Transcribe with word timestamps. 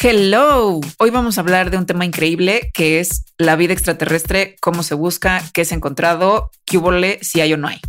Hello, 0.00 0.80
hoy 0.98 1.10
vamos 1.10 1.38
a 1.38 1.40
hablar 1.40 1.72
de 1.72 1.76
un 1.76 1.84
tema 1.84 2.04
increíble 2.04 2.70
que 2.72 3.00
es 3.00 3.24
la 3.36 3.56
vida 3.56 3.72
extraterrestre, 3.72 4.54
cómo 4.60 4.84
se 4.84 4.94
busca, 4.94 5.42
qué 5.52 5.62
es 5.62 5.72
encontrado, 5.72 6.52
qué 6.64 6.78
hubo, 6.78 6.92
si 7.20 7.40
hay 7.40 7.52
o 7.52 7.56
no 7.56 7.66
hay. 7.66 7.80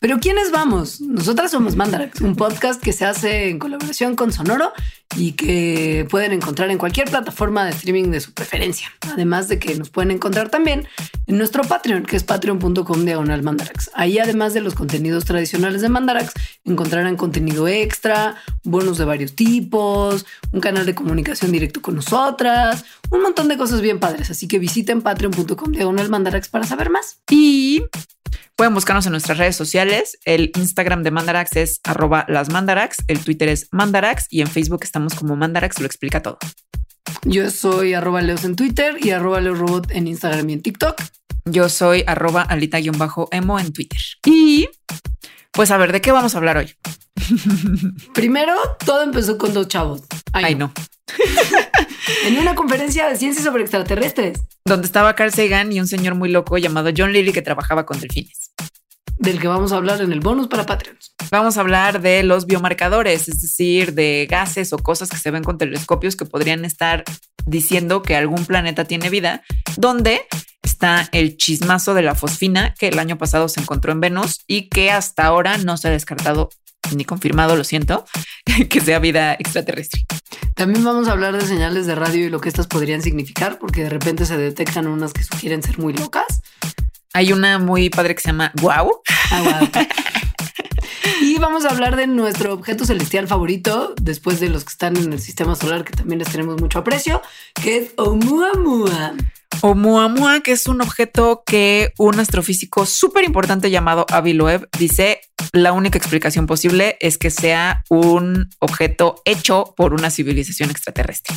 Pero 0.00 0.18
¿quiénes 0.18 0.50
vamos? 0.50 1.00
Nosotras 1.00 1.50
somos 1.50 1.76
Mandarax, 1.76 2.20
un 2.22 2.34
podcast 2.34 2.82
que 2.82 2.92
se 2.92 3.04
hace 3.04 3.50
en 3.50 3.58
colaboración 3.58 4.16
con 4.16 4.32
Sonoro 4.32 4.72
y 5.16 5.32
que 5.32 6.06
pueden 6.10 6.32
encontrar 6.32 6.70
en 6.70 6.78
cualquier 6.78 7.08
plataforma 7.08 7.64
de 7.64 7.70
streaming 7.70 8.10
de 8.10 8.20
su 8.20 8.32
preferencia. 8.32 8.90
Además 9.12 9.48
de 9.48 9.58
que 9.58 9.74
nos 9.76 9.90
pueden 9.90 10.10
encontrar 10.10 10.48
también 10.48 10.88
en 11.26 11.38
nuestro 11.38 11.62
Patreon, 11.62 12.04
que 12.04 12.16
es 12.16 12.24
patreon.com 12.24 13.04
diagonal 13.04 13.42
Mandarax. 13.42 13.90
Ahí, 13.94 14.18
además 14.18 14.54
de 14.54 14.60
los 14.60 14.74
contenidos 14.74 15.24
tradicionales 15.24 15.82
de 15.82 15.88
Mandarax, 15.88 16.32
encontrarán 16.64 17.16
contenido 17.16 17.68
extra, 17.68 18.36
bonos 18.64 18.98
de 18.98 19.04
varios 19.04 19.34
tipos, 19.34 20.26
un 20.50 20.60
canal 20.60 20.84
de 20.84 20.94
comunicación 20.94 21.52
directo 21.52 21.80
con 21.80 21.94
nosotras, 21.94 22.84
un 23.10 23.22
montón 23.22 23.48
de 23.48 23.56
cosas 23.56 23.80
bien 23.80 24.00
padres. 24.00 24.30
Así 24.30 24.48
que 24.48 24.58
visiten 24.58 25.02
patreon.com 25.02 25.70
diagonal 25.72 26.08
Mandarax 26.08 26.48
para 26.48 26.66
saber 26.66 26.90
más. 26.90 27.18
Y 27.30 27.84
Pueden 28.56 28.74
buscarnos 28.74 29.06
en 29.06 29.12
nuestras 29.12 29.38
redes 29.38 29.41
sociales. 29.50 30.18
El 30.24 30.52
Instagram 30.56 31.02
de 31.02 31.10
Mandarax 31.10 31.56
es 31.56 31.80
arroba 31.82 32.24
las 32.28 32.50
Mandarax, 32.50 32.98
el 33.08 33.18
Twitter 33.18 33.48
es 33.48 33.68
Mandarax 33.72 34.26
y 34.30 34.42
en 34.42 34.46
Facebook 34.46 34.80
estamos 34.84 35.14
como 35.14 35.34
Mandarax, 35.34 35.80
lo 35.80 35.86
explica 35.86 36.22
todo. 36.22 36.38
Yo 37.24 37.50
soy 37.50 37.94
arroba 37.94 38.22
Leos 38.22 38.44
en 38.44 38.54
Twitter 38.54 38.96
y 39.00 39.10
arroba 39.10 39.40
Robot 39.40 39.90
en 39.90 40.06
Instagram 40.06 40.48
y 40.50 40.52
en 40.52 40.62
TikTok. 40.62 41.02
Yo 41.44 41.68
soy 41.68 42.04
arroba 42.06 42.42
alita-emo 42.42 43.58
en 43.58 43.72
Twitter. 43.72 44.00
Y 44.24 44.68
pues 45.50 45.70
a 45.70 45.76
ver, 45.76 45.92
¿de 45.92 46.00
qué 46.00 46.12
vamos 46.12 46.34
a 46.34 46.38
hablar 46.38 46.56
hoy? 46.56 46.74
Primero, 48.14 48.54
todo 48.84 49.02
empezó 49.02 49.38
con 49.38 49.52
dos 49.52 49.68
chavos. 49.68 50.02
Ay, 50.32 50.54
no. 50.54 50.72
en 52.26 52.38
una 52.38 52.54
conferencia 52.54 53.08
de 53.08 53.16
ciencias 53.16 53.44
sobre 53.44 53.62
extraterrestres. 53.62 54.40
Donde 54.64 54.86
estaba 54.86 55.14
Carl 55.14 55.32
Sagan 55.32 55.72
y 55.72 55.80
un 55.80 55.86
señor 55.86 56.14
muy 56.14 56.30
loco 56.30 56.58
llamado 56.58 56.90
John 56.96 57.12
Lilly 57.12 57.32
que 57.32 57.42
trabajaba 57.42 57.84
con 57.86 58.00
delfines. 58.00 58.52
Del 59.18 59.40
que 59.40 59.48
vamos 59.48 59.72
a 59.72 59.76
hablar 59.76 60.00
en 60.00 60.12
el 60.12 60.20
bonus 60.20 60.48
para 60.48 60.66
Patreons. 60.66 61.14
Vamos 61.30 61.56
a 61.56 61.60
hablar 61.60 62.00
de 62.00 62.22
los 62.22 62.46
biomarcadores, 62.46 63.28
es 63.28 63.40
decir, 63.40 63.94
de 63.94 64.26
gases 64.28 64.72
o 64.72 64.78
cosas 64.78 65.08
que 65.08 65.16
se 65.16 65.30
ven 65.30 65.44
con 65.44 65.58
telescopios 65.58 66.16
que 66.16 66.26
podrían 66.26 66.64
estar 66.64 67.04
diciendo 67.46 68.02
que 68.02 68.16
algún 68.16 68.44
planeta 68.44 68.84
tiene 68.84 69.10
vida, 69.10 69.42
donde 69.76 70.22
está 70.62 71.08
el 71.12 71.36
chismazo 71.36 71.94
de 71.94 72.02
la 72.02 72.14
fosfina 72.14 72.74
que 72.78 72.88
el 72.88 72.98
año 72.98 73.18
pasado 73.18 73.48
se 73.48 73.60
encontró 73.60 73.92
en 73.92 74.00
Venus 74.00 74.40
y 74.46 74.68
que 74.68 74.90
hasta 74.90 75.24
ahora 75.24 75.58
no 75.58 75.76
se 75.76 75.88
ha 75.88 75.90
descartado 75.90 76.50
ni 76.94 77.04
confirmado, 77.04 77.56
lo 77.56 77.64
siento, 77.64 78.04
que 78.68 78.80
sea 78.80 78.98
vida 78.98 79.34
extraterrestre. 79.34 80.04
También 80.54 80.84
vamos 80.84 81.08
a 81.08 81.12
hablar 81.12 81.34
de 81.34 81.46
señales 81.46 81.86
de 81.86 81.94
radio 81.94 82.26
y 82.26 82.28
lo 82.28 82.40
que 82.40 82.48
estas 82.48 82.66
podrían 82.66 83.02
significar, 83.02 83.58
porque 83.58 83.84
de 83.84 83.90
repente 83.90 84.26
se 84.26 84.36
detectan 84.36 84.86
unas 84.86 85.12
que 85.12 85.22
sugieren 85.22 85.62
ser 85.62 85.78
muy 85.78 85.92
locas. 85.92 86.42
Hay 87.14 87.32
una 87.32 87.58
muy 87.58 87.90
padre 87.90 88.14
que 88.14 88.22
se 88.22 88.28
llama 88.28 88.52
Wow. 88.62 89.02
Ah, 89.30 89.68
y 91.20 91.38
vamos 91.38 91.66
a 91.66 91.70
hablar 91.70 91.96
de 91.96 92.06
nuestro 92.06 92.54
objeto 92.54 92.86
celestial 92.86 93.28
favorito, 93.28 93.94
después 94.00 94.40
de 94.40 94.48
los 94.48 94.64
que 94.64 94.70
están 94.70 94.96
en 94.96 95.12
el 95.12 95.20
sistema 95.20 95.54
solar, 95.54 95.84
que 95.84 95.92
también 95.92 96.20
les 96.20 96.28
tenemos 96.28 96.58
mucho 96.60 96.78
aprecio, 96.78 97.20
que 97.62 97.76
es 97.76 97.90
Oumuamua. 97.96 99.12
Oumuamua, 99.60 100.40
que 100.40 100.52
es 100.52 100.66
un 100.66 100.80
objeto 100.80 101.42
que 101.44 101.92
un 101.98 102.18
astrofísico 102.18 102.86
súper 102.86 103.24
importante 103.24 103.70
llamado 103.70 104.06
Avi 104.10 104.32
Loeb 104.32 104.68
dice 104.78 105.20
la 105.52 105.72
única 105.72 105.98
explicación 105.98 106.46
posible 106.46 106.96
es 107.00 107.18
que 107.18 107.28
sea 107.28 107.84
un 107.90 108.48
objeto 108.58 109.20
hecho 109.26 109.74
por 109.76 109.92
una 109.92 110.08
civilización 110.08 110.70
extraterrestre. 110.70 111.36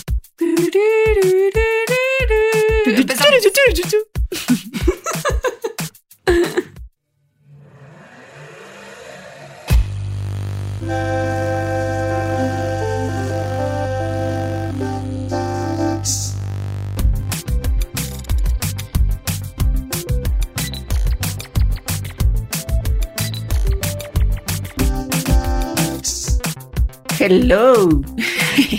Hello. 27.27 27.89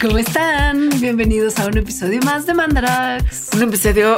¿Cómo 0.00 0.18
están? 0.18 0.88
Bienvenidos 1.00 1.58
a 1.58 1.66
un 1.66 1.78
episodio 1.78 2.20
más 2.22 2.46
de 2.46 2.54
Mandarax. 2.54 3.50
Un 3.54 3.62
episodio, 3.64 4.14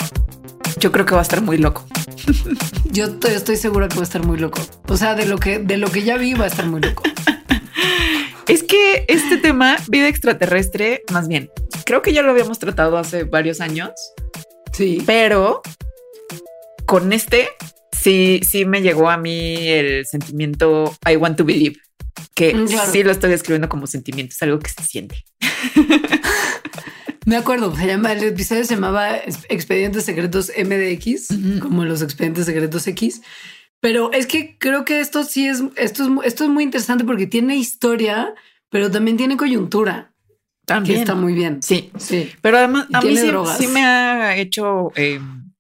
yo 0.79 0.93
creo 0.93 1.07
que 1.07 1.15
va 1.15 1.21
a 1.21 1.23
estar 1.23 1.43
muy 1.43 1.59
loco. 1.59 1.87
Yo 2.91 3.07
estoy, 3.29 3.57
segura 3.57 3.89
que 3.89 3.97
va 3.97 4.03
a 4.03 4.05
estar 4.05 4.25
muy 4.25 4.39
loco. 4.39 4.61
O 4.89 4.97
sea, 4.97 5.15
de 5.15 5.27
lo 5.27 5.39
que, 5.39 5.59
de 5.59 5.77
lo 5.77 5.91
que 5.91 6.03
ya 6.03 6.17
vi 6.17 6.35
va 6.35 6.45
a 6.45 6.49
estar 6.49 6.67
muy 6.67 6.81
loco. 6.81 7.03
Es 8.49 8.63
que 8.63 9.05
este 9.09 9.37
tema, 9.37 9.77
vida 9.89 10.09
extraterrestre, 10.09 11.03
más 11.13 11.29
bien, 11.29 11.51
creo 11.85 12.01
que 12.01 12.15
ya 12.15 12.23
lo 12.23 12.31
habíamos 12.31 12.59
tratado 12.59 12.97
hace 12.97 13.25
varios 13.25 13.61
años. 13.61 13.91
Sí. 14.73 15.03
Pero 15.05 15.61
con 16.87 17.13
este, 17.13 17.51
sí, 17.93 18.41
sí 18.49 18.65
me 18.65 18.81
llegó 18.81 19.11
a 19.11 19.19
mí 19.19 19.69
el 19.69 20.07
sentimiento 20.07 20.97
I 21.07 21.17
want 21.17 21.37
to 21.37 21.45
believe 21.45 21.77
que 22.35 22.55
mm, 22.55 22.69
sí 22.93 23.03
lo 23.03 23.11
estoy 23.11 23.31
describiendo 23.31 23.69
como 23.69 23.87
sentimiento, 23.87 24.33
es 24.33 24.43
algo 24.43 24.59
que 24.61 24.71
se 24.71 24.83
siente. 24.85 25.25
Me 27.29 27.37
acuerdo, 27.37 27.77
se 27.77 27.87
llama, 27.87 28.11
el 28.13 28.25
episodio 28.25 28.65
se 28.65 28.75
llamaba 28.75 29.19
Expedientes 29.51 30.07
Secretos 30.07 30.51
MDX, 30.57 31.61
como 31.61 31.85
los 31.85 32.01
Expedientes 32.01 32.47
Secretos 32.47 32.87
X. 32.87 33.21
Pero 33.81 34.11
es 34.15 34.27
que 34.27 34.57
creo 34.57 34.87
que 34.87 35.01
esto 35.01 35.25
sí 35.25 35.47
es, 35.47 35.63
esto 35.77 36.05
es, 36.05 36.11
esto 36.25 36.45
es 36.45 36.51
muy 36.51 36.65
interesante 36.65 37.05
porque 37.05 37.27
tiene 37.27 37.57
historia, 37.57 38.35
pero 38.71 38.91
también 38.91 39.19
tiene 39.19 39.37
coyuntura. 39.37 40.15
También. 40.65 41.01
está 41.01 41.15
muy 41.15 41.35
bien. 41.35 41.63
Sí, 41.63 41.91
sí. 41.99 42.31
Pero 42.41 42.57
además, 42.57 42.87
a 42.95 43.03
mí 43.03 43.15
sí, 43.59 43.67
me 43.67 43.85
ha 43.85 44.35
hecho 44.39 44.91
em, 44.97 45.53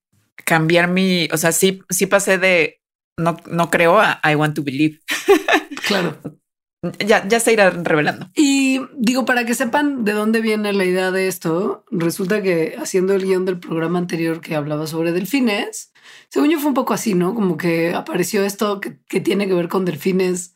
cambiar 0.46 0.88
mi, 0.88 1.28
o 1.30 1.36
sea, 1.36 1.52
sí, 1.52 1.82
sí 1.90 2.06
pasé 2.06 2.38
de 2.38 2.80
no, 3.18 3.36
no 3.50 3.68
creo 3.68 4.00
a 4.00 4.22
I 4.24 4.36
want 4.36 4.56
to 4.56 4.62
believe. 4.62 5.00
Claro. 5.86 6.18
Ya, 7.04 7.26
ya 7.26 7.40
se 7.40 7.52
irá 7.52 7.70
revelando. 7.70 8.30
Y 8.36 8.80
digo, 8.96 9.24
para 9.24 9.44
que 9.44 9.54
sepan 9.54 10.04
de 10.04 10.12
dónde 10.12 10.40
viene 10.40 10.72
la 10.72 10.84
idea 10.84 11.10
de 11.10 11.26
esto, 11.26 11.84
resulta 11.90 12.40
que 12.40 12.76
haciendo 12.78 13.14
el 13.14 13.24
guion 13.24 13.44
del 13.44 13.58
programa 13.58 13.98
anterior 13.98 14.40
que 14.40 14.54
hablaba 14.54 14.86
sobre 14.86 15.10
delfines, 15.10 15.92
según 16.28 16.50
yo 16.50 16.60
fue 16.60 16.68
un 16.68 16.74
poco 16.74 16.94
así, 16.94 17.14
¿no? 17.14 17.34
Como 17.34 17.56
que 17.56 17.94
apareció 17.94 18.44
esto 18.44 18.80
que, 18.80 19.20
tiene 19.20 19.48
que 19.48 19.54
ver 19.54 19.68
con 19.68 19.84
delfines 19.84 20.54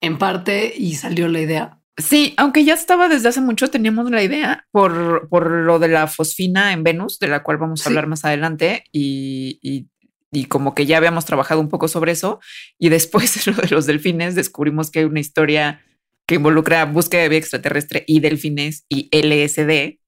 en 0.00 0.16
parte 0.16 0.72
y 0.74 0.94
salió 0.94 1.28
la 1.28 1.40
idea. 1.40 1.80
Sí, 1.98 2.32
aunque 2.38 2.64
ya 2.64 2.74
estaba 2.74 3.08
desde 3.08 3.28
hace 3.28 3.40
mucho, 3.42 3.68
teníamos 3.68 4.10
la 4.10 4.22
idea 4.22 4.66
por, 4.70 5.28
por 5.28 5.50
lo 5.50 5.78
de 5.78 5.88
la 5.88 6.06
fosfina 6.06 6.72
en 6.72 6.82
Venus, 6.82 7.18
de 7.18 7.28
la 7.28 7.42
cual 7.42 7.58
vamos 7.58 7.84
a 7.84 7.90
hablar 7.90 8.06
más 8.06 8.24
adelante, 8.24 8.84
y, 8.92 9.58
y 9.60 9.88
y 10.30 10.44
como 10.46 10.74
que 10.74 10.86
ya 10.86 10.96
habíamos 10.96 11.24
trabajado 11.24 11.60
un 11.60 11.68
poco 11.68 11.88
sobre 11.88 12.12
eso 12.12 12.40
y 12.78 12.88
después 12.88 13.46
lo 13.46 13.54
de 13.54 13.68
los 13.68 13.86
delfines 13.86 14.34
descubrimos 14.34 14.90
que 14.90 15.00
hay 15.00 15.04
una 15.04 15.20
historia 15.20 15.82
que 16.26 16.34
involucra 16.34 16.84
búsqueda 16.84 17.22
de 17.22 17.28
vida 17.30 17.38
extraterrestre 17.38 18.04
y 18.06 18.20
delfines 18.20 18.84
y 18.90 19.08
LSD. 19.12 19.98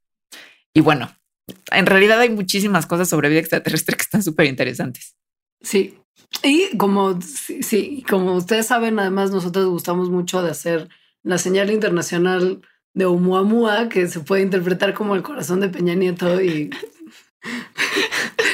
Y 0.75 0.81
bueno, 0.82 1.17
en 1.72 1.87
realidad 1.87 2.20
hay 2.20 2.28
muchísimas 2.28 2.84
cosas 2.87 3.08
sobre 3.08 3.31
vida 3.31 3.40
extraterrestre 3.40 3.96
que 3.96 4.02
están 4.02 4.22
súper 4.22 4.46
interesantes. 4.46 5.17
Sí. 5.62 5.96
Y 6.43 6.76
como, 6.76 7.19
sí, 7.23 8.05
como 8.08 8.34
ustedes 8.34 8.66
saben, 8.66 8.99
además 8.99 9.31
nosotros 9.31 9.66
gustamos 9.66 10.11
mucho 10.11 10.43
de 10.43 10.50
hacer 10.50 10.88
la 11.23 11.38
señal 11.38 11.70
internacional 11.70 12.61
de 12.93 13.05
Oumuamua, 13.06 13.88
que 13.88 14.06
se 14.06 14.20
puede 14.20 14.43
interpretar 14.43 14.94
como 14.94 15.14
el 15.14 15.23
corazón 15.23 15.61
de 15.61 15.69
Peña 15.69 15.94
Nieto 15.94 16.40
y 16.43 16.70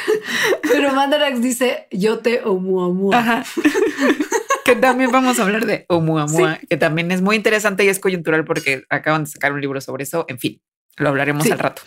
Pero 0.62 0.92
Mandarax 0.92 1.40
dice 1.40 1.86
yo 1.90 2.18
te 2.18 2.42
omuamua. 2.42 3.44
que 4.66 4.74
también 4.74 5.12
vamos 5.12 5.38
a 5.38 5.44
hablar 5.44 5.64
de 5.64 5.86
Oumuamua, 5.88 6.58
que 6.68 6.76
también 6.76 7.12
es 7.12 7.22
muy 7.22 7.36
interesante 7.36 7.84
y 7.84 7.88
es 7.88 8.00
coyuntural 8.00 8.44
porque 8.44 8.84
acaban 8.90 9.24
de 9.24 9.30
sacar 9.30 9.52
un 9.52 9.60
libro 9.60 9.80
sobre 9.80 10.02
eso. 10.02 10.26
En 10.28 10.40
fin, 10.40 10.60
lo 10.96 11.08
hablaremos 11.08 11.48
al 11.50 11.58
rato. 11.58 11.82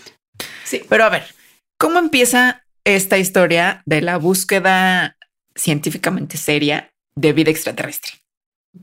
Sí. 0.63 0.83
Pero 0.87 1.03
a 1.03 1.09
ver, 1.09 1.25
¿cómo 1.77 1.99
empieza 1.99 2.63
esta 2.85 3.17
historia 3.17 3.83
de 3.85 4.01
la 4.01 4.17
búsqueda 4.17 5.17
científicamente 5.55 6.37
seria 6.37 6.91
de 7.15 7.33
vida 7.33 7.51
extraterrestre? 7.51 8.13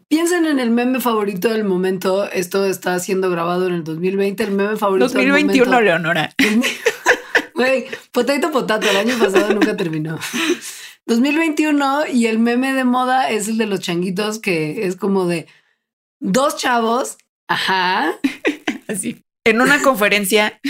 Piensen 0.08 0.44
en 0.44 0.58
el 0.58 0.70
meme 0.70 1.00
favorito 1.00 1.48
del 1.48 1.64
momento. 1.64 2.30
Esto 2.30 2.66
está 2.66 2.98
siendo 2.98 3.30
grabado 3.30 3.66
en 3.66 3.74
el 3.74 3.84
2020. 3.84 4.42
El 4.44 4.50
meme 4.50 4.76
favorito 4.76 5.08
2021, 5.08 5.52
del 5.52 5.70
momento. 5.70 5.80
Leonora. 5.80 6.34
Güey, 7.56 7.86
potato 8.12 8.52
potato, 8.52 8.88
el 8.90 8.96
año 8.96 9.18
pasado 9.18 9.54
nunca 9.54 9.74
terminó. 9.76 10.18
2021 11.06 12.06
y 12.12 12.26
el 12.26 12.38
meme 12.38 12.74
de 12.74 12.84
moda 12.84 13.30
es 13.30 13.48
el 13.48 13.56
de 13.56 13.64
los 13.64 13.80
changuitos 13.80 14.38
que 14.38 14.86
es 14.86 14.96
como 14.96 15.26
de 15.26 15.46
dos 16.20 16.58
chavos. 16.58 17.16
Ajá. 17.48 18.12
Así. 18.88 19.24
En 19.44 19.62
una 19.62 19.80
conferencia 19.80 20.60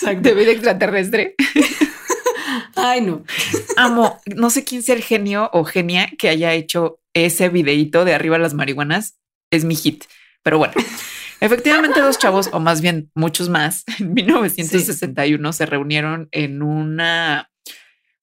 de 0.00 0.34
vida 0.34 0.52
extraterrestre. 0.52 1.34
Ay, 2.76 3.00
no. 3.00 3.24
Amo, 3.76 4.20
no 4.26 4.50
sé 4.50 4.62
quién 4.62 4.84
sea 4.84 4.94
el 4.94 5.02
genio 5.02 5.50
o 5.52 5.64
genia 5.64 6.08
que 6.18 6.28
haya 6.28 6.52
hecho 6.52 7.00
ese 7.14 7.48
videíto 7.48 8.04
de 8.04 8.14
arriba 8.14 8.38
las 8.38 8.54
marihuanas. 8.54 9.18
Es 9.50 9.64
mi 9.64 9.74
hit. 9.74 10.04
Pero 10.44 10.58
bueno, 10.58 10.74
efectivamente 11.40 12.00
dos 12.00 12.18
chavos, 12.18 12.50
o 12.52 12.60
más 12.60 12.80
bien 12.80 13.10
muchos 13.14 13.48
más, 13.48 13.84
en 13.98 14.14
1961 14.14 15.52
se 15.52 15.66
reunieron 15.66 16.28
en 16.32 16.62
una 16.62 17.50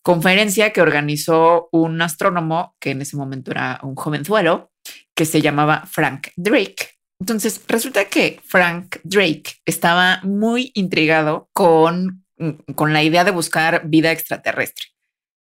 conferencia 0.01 0.71
que 0.71 0.81
organizó 0.81 1.69
un 1.71 2.01
astrónomo 2.01 2.75
que 2.79 2.91
en 2.91 3.01
ese 3.01 3.17
momento 3.17 3.51
era 3.51 3.79
un 3.83 3.95
jovenzuelo 3.95 4.71
que 5.13 5.25
se 5.25 5.41
llamaba 5.41 5.85
Frank 5.85 6.29
Drake. 6.35 6.99
Entonces 7.19 7.61
resulta 7.67 8.05
que 8.05 8.39
Frank 8.45 8.97
Drake 9.03 9.57
estaba 9.65 10.21
muy 10.23 10.71
intrigado 10.73 11.49
con, 11.53 12.25
con 12.75 12.93
la 12.93 13.03
idea 13.03 13.25
de 13.25 13.31
buscar 13.31 13.83
vida 13.87 14.11
extraterrestre. 14.11 14.85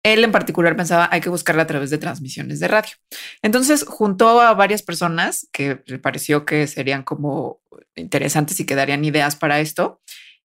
Él 0.03 0.25
en 0.25 0.33
particular 0.33 0.77
pensaba 0.77 1.09
hay 1.13 1.21
que 1.21 1.29
buscarla 1.29 1.63
a 1.63 1.67
través 1.67 1.91
de 1.91 1.99
transmisiones 1.99 2.61
de 2.61 2.69
radio. 2.69 2.93
Entonces 3.43 3.85
juntó 3.87 4.41
a 4.41 4.55
varias 4.55 4.83
personas 4.83 5.49
que 5.53 5.83
le 5.87 5.99
pareció 5.99 6.45
que 6.45 6.67
serían 6.67 7.03
como 7.03 7.61
interesantes 7.95 8.59
y 8.61 8.67
que 8.67 8.75
darían 8.75 9.05
ideas 9.05 9.37
para 9.37 9.61
esto. 9.61 10.01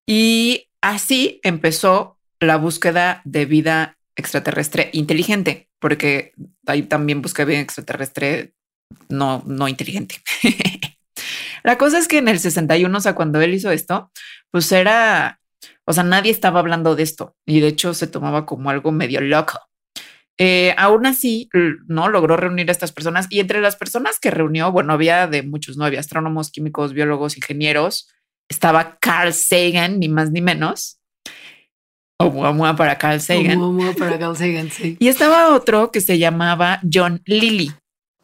Y 0.05 0.69
así 0.81 1.39
empezó 1.43 2.19
la 2.39 2.57
búsqueda 2.57 3.21
de 3.23 3.45
vida 3.45 3.97
extraterrestre 4.15 4.89
inteligente, 4.93 5.69
porque 5.79 6.33
ahí 6.65 6.83
también 6.83 7.21
busca 7.21 7.45
vida 7.45 7.59
extraterrestre 7.59 8.53
no, 9.09 9.43
no 9.45 9.67
inteligente. 9.67 10.15
la 11.63 11.77
cosa 11.77 11.97
es 11.97 12.07
que 12.07 12.17
en 12.17 12.27
el 12.27 12.39
61, 12.39 12.97
o 12.97 13.01
sea, 13.01 13.15
cuando 13.15 13.41
él 13.41 13.53
hizo 13.53 13.71
esto, 13.71 14.11
pues 14.51 14.71
era, 14.71 15.39
o 15.85 15.93
sea, 15.93 16.03
nadie 16.03 16.31
estaba 16.31 16.59
hablando 16.59 16.95
de 16.95 17.03
esto 17.03 17.35
y 17.45 17.59
de 17.59 17.67
hecho 17.67 17.93
se 17.93 18.07
tomaba 18.07 18.45
como 18.45 18.69
algo 18.69 18.91
medio 18.91 19.21
loco. 19.21 19.59
Eh, 20.37 20.75
aún 20.77 21.05
así, 21.05 21.49
no 21.87 22.09
logró 22.09 22.35
reunir 22.35 22.67
a 22.69 22.71
estas 22.73 22.91
personas 22.91 23.27
y 23.29 23.39
entre 23.39 23.61
las 23.61 23.75
personas 23.75 24.19
que 24.19 24.31
reunió, 24.31 24.71
bueno, 24.71 24.93
había 24.93 25.27
de 25.27 25.43
muchos, 25.43 25.77
no 25.77 25.85
había 25.85 26.01
astrónomos, 26.01 26.51
químicos, 26.51 26.93
biólogos, 26.93 27.37
ingenieros. 27.37 28.09
Estaba 28.49 28.97
Carl 28.99 29.33
Sagan, 29.33 29.99
ni 29.99 30.09
más 30.09 30.31
ni 30.31 30.41
menos. 30.41 30.99
Oumuamua 32.19 32.75
para 32.75 32.97
Carl 32.97 33.21
Sagan. 33.21 33.59
Oumuamua 33.59 33.93
para 33.93 34.19
Carl 34.19 34.35
Sagan, 34.35 34.69
sí. 34.71 34.97
Y 34.99 35.07
estaba 35.07 35.53
otro 35.53 35.91
que 35.91 36.01
se 36.01 36.17
llamaba 36.17 36.81
John 36.91 37.21
Lilly, 37.25 37.71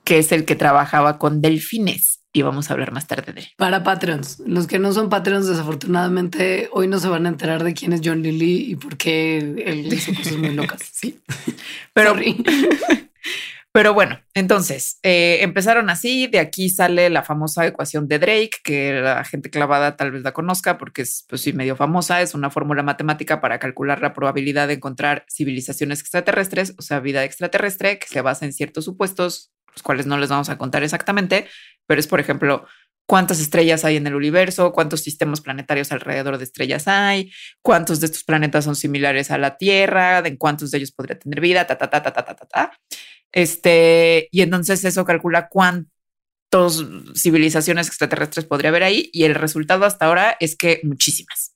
que 0.03 0.19
es 0.19 0.31
el 0.31 0.45
que 0.45 0.55
trabajaba 0.55 1.17
con 1.17 1.41
delfines. 1.41 2.20
Y 2.33 2.43
vamos 2.43 2.69
a 2.69 2.73
hablar 2.73 2.93
más 2.93 3.07
tarde 3.07 3.33
de 3.33 3.41
él. 3.41 3.47
Para 3.57 3.83
Patreons. 3.83 4.41
Los 4.45 4.65
que 4.65 4.79
no 4.79 4.93
son 4.93 5.09
Patreons, 5.09 5.47
desafortunadamente, 5.47 6.69
hoy 6.71 6.87
no 6.87 6.97
se 6.99 7.09
van 7.09 7.25
a 7.25 7.29
enterar 7.29 7.63
de 7.63 7.73
quién 7.73 7.91
es 7.91 8.01
John 8.03 8.21
Lilly 8.21 8.71
y 8.71 8.75
por 8.75 8.95
qué 8.95 9.37
él 9.37 9.91
hizo 9.91 10.13
cosas 10.13 10.37
muy 10.37 10.53
locas. 10.53 10.81
Sí. 10.93 11.19
Pero, 11.93 12.15
pero 13.73 13.93
bueno, 13.93 14.19
entonces 14.33 14.99
eh, 15.03 15.39
empezaron 15.41 15.89
así. 15.89 16.27
De 16.27 16.39
aquí 16.39 16.69
sale 16.69 17.09
la 17.09 17.21
famosa 17.21 17.67
ecuación 17.67 18.07
de 18.07 18.17
Drake, 18.17 18.51
que 18.63 18.93
la 19.01 19.25
gente 19.25 19.49
clavada 19.49 19.97
tal 19.97 20.11
vez 20.11 20.23
la 20.23 20.31
conozca 20.31 20.77
porque 20.77 21.01
es, 21.01 21.25
pues 21.27 21.41
sí, 21.41 21.51
medio 21.51 21.75
famosa. 21.75 22.21
Es 22.21 22.33
una 22.33 22.49
fórmula 22.49 22.81
matemática 22.81 23.41
para 23.41 23.59
calcular 23.59 24.01
la 24.01 24.13
probabilidad 24.13 24.69
de 24.69 24.75
encontrar 24.75 25.25
civilizaciones 25.29 25.99
extraterrestres, 25.99 26.75
o 26.77 26.81
sea, 26.81 27.01
vida 27.01 27.25
extraterrestre, 27.25 27.99
que 27.99 28.07
se 28.07 28.21
basa 28.21 28.45
en 28.45 28.53
ciertos 28.53 28.85
supuestos, 28.85 29.51
los 29.73 29.83
cuales 29.83 30.05
no 30.05 30.17
les 30.17 30.29
vamos 30.29 30.49
a 30.49 30.57
contar 30.57 30.83
exactamente, 30.83 31.47
pero 31.87 31.99
es, 31.99 32.07
por 32.07 32.19
ejemplo, 32.19 32.65
cuántas 33.05 33.39
estrellas 33.39 33.83
hay 33.83 33.97
en 33.97 34.07
el 34.07 34.15
universo, 34.15 34.71
cuántos 34.71 35.01
sistemas 35.01 35.41
planetarios 35.41 35.91
alrededor 35.91 36.37
de 36.37 36.45
estrellas 36.45 36.87
hay, 36.87 37.31
cuántos 37.61 37.99
de 37.99 38.05
estos 38.05 38.23
planetas 38.23 38.65
son 38.65 38.75
similares 38.75 39.31
a 39.31 39.37
la 39.37 39.57
Tierra, 39.57 40.19
en 40.19 40.37
cuántos 40.37 40.71
de 40.71 40.77
ellos 40.77 40.91
podría 40.91 41.19
tener 41.19 41.41
vida, 41.41 41.67
ta, 41.67 41.77
ta, 41.77 41.89
ta, 41.89 42.01
ta, 42.01 42.13
ta, 42.13 42.23
ta, 42.23 42.35
ta, 42.35 42.45
ta. 42.45 42.71
Este, 43.31 44.29
y 44.31 44.41
entonces 44.41 44.83
eso 44.85 45.05
calcula 45.05 45.49
cuántas 45.49 45.89
civilizaciones 47.15 47.87
extraterrestres 47.87 48.45
podría 48.45 48.69
haber 48.69 48.83
ahí, 48.83 49.09
y 49.13 49.23
el 49.23 49.35
resultado 49.35 49.85
hasta 49.85 50.05
ahora 50.05 50.37
es 50.39 50.55
que 50.55 50.79
muchísimas. 50.83 51.53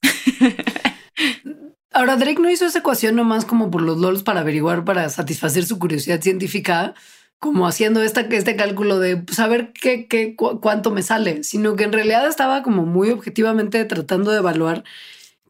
Ahora, 1.91 2.18
Drake 2.18 2.41
no 2.41 2.50
hizo 2.50 2.65
esa 2.65 2.79
ecuación 2.79 3.15
nomás 3.15 3.45
como 3.45 3.71
por 3.71 3.81
los 3.81 3.97
LOLs 3.97 4.23
para 4.23 4.41
averiguar, 4.41 4.83
para 4.83 5.07
satisfacer 5.07 5.65
su 5.65 5.79
curiosidad 5.79 6.19
científica, 6.21 6.94
como 7.39 7.67
haciendo 7.67 8.01
esta, 8.01 8.21
este 8.21 8.55
cálculo 8.55 8.99
de 8.99 9.23
saber 9.31 9.71
qué, 9.73 10.07
qué, 10.07 10.35
cu 10.35 10.59
cuánto 10.59 10.91
me 10.91 11.03
sale, 11.03 11.43
sino 11.43 11.75
que 11.75 11.83
en 11.83 11.93
realidad 11.93 12.27
estaba 12.27 12.63
como 12.63 12.85
muy 12.85 13.11
objetivamente 13.11 13.83
tratando 13.85 14.31
de 14.31 14.39
evaluar 14.39 14.83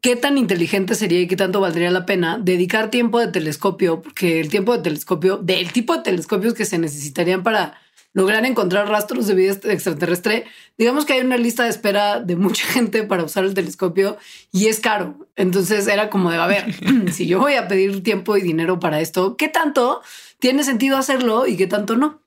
qué 0.01 0.15
tan 0.15 0.37
inteligente 0.37 0.95
sería 0.95 1.21
y 1.21 1.27
qué 1.27 1.35
tanto 1.35 1.61
valdría 1.61 1.89
la 1.89 2.05
pena 2.05 2.37
dedicar 2.37 2.91
tiempo 2.91 3.19
de 3.19 3.27
telescopio, 3.27 4.01
porque 4.01 4.39
el 4.39 4.49
tiempo 4.49 4.75
de 4.77 4.83
telescopio, 4.83 5.37
del 5.37 5.71
tipo 5.71 5.95
de 5.95 6.03
telescopios 6.03 6.53
que 6.53 6.65
se 6.65 6.77
necesitarían 6.77 7.43
para 7.43 7.79
lograr 8.15 8.45
encontrar 8.45 8.87
rastros 8.87 9.27
de 9.27 9.35
vida 9.35 9.51
extraterrestre, 9.65 10.45
digamos 10.77 11.05
que 11.05 11.13
hay 11.13 11.19
una 11.19 11.37
lista 11.37 11.63
de 11.65 11.69
espera 11.69 12.21
de 12.21 12.37
mucha 12.37 12.65
gente 12.73 13.03
para 13.03 13.23
usar 13.23 13.43
el 13.43 13.53
telescopio 13.53 14.17
y 14.51 14.67
es 14.67 14.79
caro. 14.79 15.27
Entonces 15.35 15.85
era 15.87 16.09
como 16.09 16.31
de, 16.31 16.37
a 16.37 16.47
ver, 16.47 16.73
si 17.11 17.27
yo 17.27 17.39
voy 17.39 17.53
a 17.53 17.67
pedir 17.67 18.01
tiempo 18.01 18.35
y 18.37 18.41
dinero 18.41 18.79
para 18.79 19.01
esto, 19.01 19.37
¿qué 19.37 19.49
tanto 19.49 20.01
tiene 20.39 20.63
sentido 20.63 20.97
hacerlo 20.97 21.45
y 21.45 21.57
qué 21.57 21.67
tanto 21.67 21.97
no? 21.97 22.21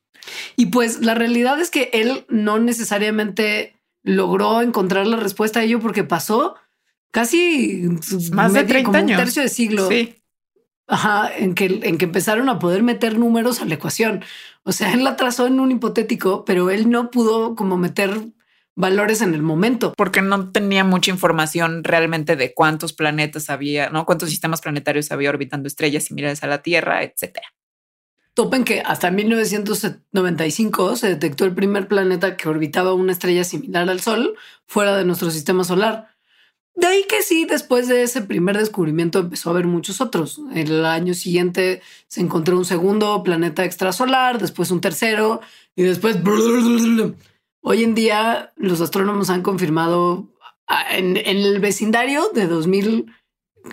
Y 0.57 0.67
pues 0.67 1.01
la 1.01 1.15
realidad 1.15 1.59
es 1.59 1.71
que 1.71 1.89
él 1.95 2.27
no 2.29 2.59
necesariamente 2.59 3.75
logró 4.03 4.61
encontrar 4.61 5.07
la 5.07 5.17
respuesta 5.17 5.61
a 5.61 5.63
ello 5.63 5.81
porque 5.81 6.05
pasó 6.05 6.55
casi 7.11 7.89
más 8.33 8.53
de 8.53 8.65
30 8.65 8.85
como 8.85 8.99
años. 8.99 9.19
un 9.19 9.25
tercio 9.25 9.43
de 9.43 9.49
siglo. 9.49 9.89
Sí. 9.89 10.17
Ajá, 10.91 11.31
en 11.37 11.55
que, 11.55 11.81
en 11.83 11.99
que 11.99 12.07
empezaron 12.07 12.49
a 12.49 12.59
poder 12.59 12.83
meter 12.83 13.19
números 13.19 13.61
a 13.61 13.67
la 13.67 13.75
ecuación. 13.75 14.25
O 14.63 14.73
sea, 14.73 14.93
él 14.95 15.05
la 15.05 15.17
trazó 15.17 15.47
en 15.47 15.61
un 15.61 15.71
hipotético, 15.71 16.47
pero 16.47 16.71
él 16.71 16.89
no 16.89 17.11
pudo 17.11 17.55
como 17.55 17.77
meter 17.77 18.11
valores 18.75 19.21
en 19.21 19.35
el 19.35 19.43
momento. 19.43 19.93
Porque 19.97 20.23
no 20.23 20.51
tenía 20.51 20.85
mucha 20.85 21.11
información 21.11 21.85
realmente 21.85 22.37
de 22.37 22.55
cuántos 22.55 22.95
planetas 22.95 23.51
había, 23.51 23.91
¿no? 23.91 24.07
Cuántos 24.07 24.31
sistemas 24.31 24.63
planetarios 24.63 25.13
había 25.13 25.31
orbitando 25.31 25.67
estrellas 25.67 26.05
similares 26.05 26.43
a 26.43 26.47
la 26.47 26.63
Tierra, 26.63 27.03
etcétera. 27.03 27.49
Topen 28.35 28.65
que 28.65 28.81
hasta 28.81 29.11
1995 29.11 30.95
se 30.95 31.09
detectó 31.09 31.45
el 31.45 31.55
primer 31.55 31.89
planeta 31.89 32.37
que 32.37 32.49
orbitaba 32.49 32.95
una 32.95 33.11
estrella 33.11 33.43
similar 33.43 33.91
al 33.91 34.01
Sol 34.01 34.37
fuera 34.65 34.97
de 34.97 35.05
nuestro 35.05 35.31
sistema 35.33 35.65
solar. 35.65 36.17
De 36.79 36.87
ahí 36.87 37.05
que 37.09 37.23
sí, 37.25 37.45
después 37.45 37.89
de 37.89 38.05
ese 38.05 38.23
primer 38.23 38.57
descubrimiento 38.57 39.19
empezó 39.19 39.51
a 39.51 39.53
haber 39.53 39.67
muchos 39.67 40.01
otros. 40.01 40.41
El 40.55 40.85
año 40.85 41.13
siguiente 41.13 41.83
se 42.07 42.21
encontró 42.21 42.57
un 42.57 42.65
segundo 42.65 43.21
planeta 43.25 43.65
extrasolar, 43.65 44.39
después 44.39 44.71
un 44.71 44.81
tercero 44.81 45.41
y 45.75 45.83
después... 45.83 46.19
Hoy 47.63 47.83
en 47.83 47.97
día 47.97 48.53
los 48.55 48.81
astrónomos 48.81 49.29
han 49.29 49.43
confirmado 49.43 50.29
en, 50.93 51.17
en 51.17 51.39
el 51.39 51.59
vecindario 51.59 52.31
de 52.33 52.47
2000 52.47 53.13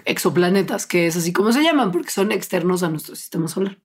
exoplanetas, 0.06 0.88
que 0.88 1.06
es 1.06 1.16
así 1.16 1.32
como 1.32 1.52
se 1.52 1.62
llaman, 1.62 1.92
porque 1.92 2.10
son 2.10 2.32
externos 2.32 2.82
a 2.82 2.90
nuestro 2.90 3.16
sistema 3.16 3.48
solar. 3.48 3.78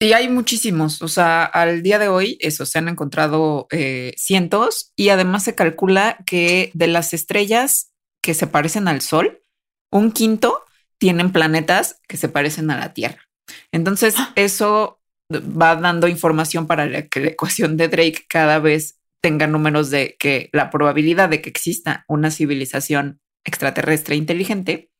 Y 0.00 0.12
hay 0.12 0.28
muchísimos, 0.28 1.02
o 1.02 1.08
sea, 1.08 1.44
al 1.44 1.84
día 1.84 2.00
de 2.00 2.08
hoy, 2.08 2.36
eso, 2.40 2.66
se 2.66 2.78
han 2.78 2.88
encontrado 2.88 3.68
eh, 3.70 4.12
cientos 4.16 4.92
y 4.96 5.10
además 5.10 5.44
se 5.44 5.54
calcula 5.54 6.18
que 6.26 6.72
de 6.74 6.88
las 6.88 7.14
estrellas 7.14 7.92
que 8.22 8.34
se 8.34 8.46
parecen 8.46 8.88
al 8.88 9.00
Sol, 9.00 9.42
un 9.90 10.12
quinto 10.12 10.64
tienen 10.98 11.32
planetas 11.32 12.00
que 12.08 12.16
se 12.16 12.28
parecen 12.28 12.70
a 12.70 12.78
la 12.78 12.92
Tierra. 12.92 13.28
Entonces, 13.72 14.14
eso 14.34 15.00
va 15.30 15.76
dando 15.76 16.08
información 16.08 16.66
para 16.66 17.08
que 17.08 17.20
la 17.20 17.28
ecuación 17.28 17.76
de 17.76 17.88
Drake 17.88 18.24
cada 18.28 18.58
vez 18.58 18.98
tenga 19.20 19.46
números 19.46 19.90
de 19.90 20.16
que 20.18 20.48
la 20.52 20.70
probabilidad 20.70 21.28
de 21.28 21.40
que 21.40 21.50
exista 21.50 22.04
una 22.08 22.30
civilización 22.30 23.20
extraterrestre 23.44 24.16
inteligente, 24.16 24.90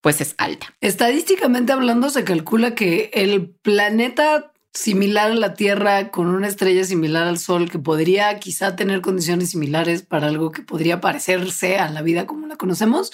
pues 0.00 0.20
es 0.20 0.34
alta. 0.38 0.74
Estadísticamente 0.80 1.72
hablando, 1.72 2.10
se 2.10 2.24
calcula 2.24 2.74
que 2.74 3.10
el 3.12 3.50
planeta 3.62 4.49
similar 4.72 5.32
a 5.32 5.34
la 5.34 5.54
Tierra 5.54 6.10
con 6.10 6.28
una 6.28 6.48
estrella 6.48 6.84
similar 6.84 7.26
al 7.26 7.38
Sol 7.38 7.70
que 7.70 7.78
podría 7.78 8.38
quizá 8.38 8.76
tener 8.76 9.00
condiciones 9.00 9.50
similares 9.50 10.02
para 10.02 10.28
algo 10.28 10.52
que 10.52 10.62
podría 10.62 11.00
parecerse 11.00 11.78
a 11.78 11.90
la 11.90 12.02
vida 12.02 12.26
como 12.26 12.46
la 12.46 12.56
conocemos, 12.56 13.10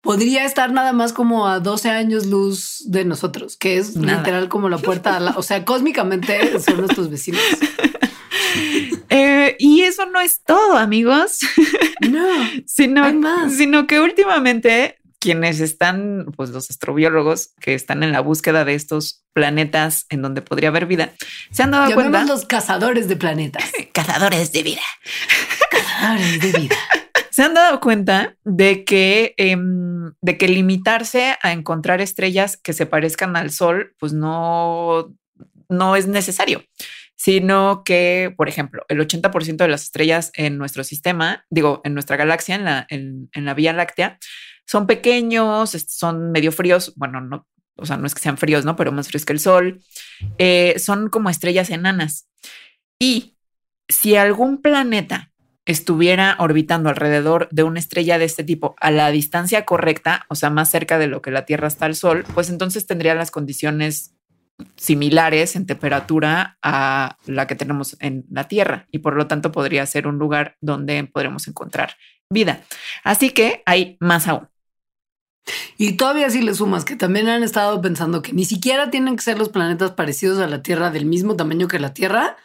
podría 0.00 0.44
estar 0.44 0.72
nada 0.72 0.92
más 0.92 1.12
como 1.12 1.48
a 1.48 1.60
12 1.60 1.90
años 1.90 2.26
luz 2.26 2.82
de 2.86 3.04
nosotros, 3.04 3.56
que 3.56 3.78
es 3.78 3.96
literal 3.96 4.48
como 4.48 4.68
la 4.68 4.78
puerta, 4.78 5.16
a 5.16 5.20
la, 5.20 5.30
o 5.32 5.42
sea, 5.42 5.64
cósmicamente 5.64 6.60
son 6.60 6.78
nuestros 6.78 7.10
vecinos. 7.10 7.42
Eh, 9.10 9.56
y 9.60 9.82
eso 9.82 10.06
no 10.06 10.20
es 10.20 10.42
todo, 10.44 10.76
amigos. 10.76 11.38
No, 12.08 12.26
sino, 12.66 13.04
sino 13.48 13.86
que 13.86 14.00
últimamente 14.00 14.98
quienes 15.24 15.60
están, 15.60 16.26
pues 16.36 16.50
los 16.50 16.68
astrobiólogos 16.68 17.54
que 17.58 17.72
están 17.72 18.02
en 18.02 18.12
la 18.12 18.20
búsqueda 18.20 18.66
de 18.66 18.74
estos 18.74 19.24
planetas 19.32 20.04
en 20.10 20.20
donde 20.20 20.42
podría 20.42 20.68
haber 20.68 20.84
vida, 20.84 21.14
se 21.50 21.62
han 21.62 21.70
dado 21.70 21.94
cuenta. 21.94 22.24
los 22.24 22.44
cazadores 22.44 23.08
de 23.08 23.16
planetas. 23.16 23.64
cazadores 23.94 24.52
de 24.52 24.62
vida. 24.62 24.82
Cazadores 25.70 26.40
de 26.42 26.60
vida. 26.60 26.76
se 27.30 27.42
han 27.42 27.54
dado 27.54 27.80
cuenta 27.80 28.36
de 28.44 28.84
que, 28.84 29.32
em, 29.38 30.12
de 30.20 30.36
que 30.36 30.46
limitarse 30.46 31.38
a 31.42 31.52
encontrar 31.52 32.02
estrellas 32.02 32.58
que 32.58 32.74
se 32.74 32.84
parezcan 32.84 33.34
al 33.34 33.50
Sol, 33.50 33.94
pues 33.98 34.12
no, 34.12 35.10
no 35.70 35.96
es 35.96 36.06
necesario 36.06 36.62
sino 37.16 37.84
que, 37.84 38.34
por 38.36 38.50
ejemplo, 38.50 38.84
el 38.88 39.00
80% 39.00 39.56
de 39.56 39.68
las 39.68 39.84
estrellas 39.84 40.30
en 40.34 40.58
nuestro 40.58 40.84
sistema, 40.84 41.46
digo, 41.48 41.80
en 41.84 41.94
nuestra 41.94 42.16
galaxia, 42.16 42.56
en 42.56 42.64
la, 42.64 42.86
en, 42.90 43.30
en 43.32 43.44
la 43.46 43.54
Vía 43.54 43.72
Láctea, 43.72 44.18
son 44.66 44.86
pequeños, 44.86 45.70
son 45.70 46.32
medio 46.32 46.52
fríos, 46.52 46.92
bueno, 46.96 47.20
no, 47.20 47.46
o 47.76 47.86
sea, 47.86 47.96
no 47.96 48.06
es 48.06 48.14
que 48.14 48.22
sean 48.22 48.38
fríos, 48.38 48.64
¿no? 48.64 48.76
Pero 48.76 48.92
más 48.92 49.08
fríos 49.08 49.24
que 49.24 49.32
el 49.32 49.40
Sol. 49.40 49.82
Eh, 50.38 50.78
son 50.78 51.08
como 51.08 51.30
estrellas 51.30 51.70
enanas. 51.70 52.28
Y 52.98 53.36
si 53.88 54.16
algún 54.16 54.62
planeta 54.62 55.32
estuviera 55.66 56.36
orbitando 56.38 56.88
alrededor 56.88 57.48
de 57.50 57.62
una 57.62 57.78
estrella 57.78 58.18
de 58.18 58.26
este 58.26 58.44
tipo 58.44 58.74
a 58.80 58.90
la 58.90 59.10
distancia 59.10 59.64
correcta, 59.64 60.26
o 60.28 60.34
sea, 60.34 60.50
más 60.50 60.70
cerca 60.70 60.98
de 60.98 61.06
lo 61.06 61.22
que 61.22 61.30
la 61.30 61.46
Tierra 61.46 61.68
está 61.68 61.86
al 61.86 61.96
Sol, 61.96 62.24
pues 62.34 62.50
entonces 62.50 62.86
tendría 62.86 63.14
las 63.14 63.30
condiciones 63.30 64.14
similares 64.76 65.56
en 65.56 65.66
temperatura 65.66 66.58
a 66.62 67.16
la 67.26 67.46
que 67.46 67.56
tenemos 67.56 67.96
en 68.00 68.24
la 68.30 68.46
Tierra 68.46 68.86
y 68.92 68.98
por 68.98 69.16
lo 69.16 69.26
tanto 69.26 69.50
podría 69.50 69.84
ser 69.86 70.06
un 70.06 70.18
lugar 70.18 70.56
donde 70.60 71.02
podremos 71.04 71.48
encontrar 71.48 71.96
vida. 72.30 72.62
Así 73.02 73.30
que 73.30 73.62
hay 73.66 73.96
más 74.00 74.28
aún. 74.28 74.48
Y 75.76 75.92
todavía 75.92 76.30
si 76.30 76.40
le 76.40 76.54
sumas 76.54 76.84
que 76.84 76.96
también 76.96 77.28
han 77.28 77.42
estado 77.42 77.80
pensando 77.80 78.22
que 78.22 78.32
ni 78.32 78.44
siquiera 78.44 78.90
tienen 78.90 79.16
que 79.16 79.22
ser 79.22 79.38
los 79.38 79.48
planetas 79.48 79.92
parecidos 79.92 80.38
a 80.38 80.46
la 80.46 80.62
Tierra 80.62 80.90
del 80.90 81.06
mismo 81.06 81.36
tamaño 81.36 81.68
que 81.68 81.78
la 81.78 81.94
Tierra 81.94 82.36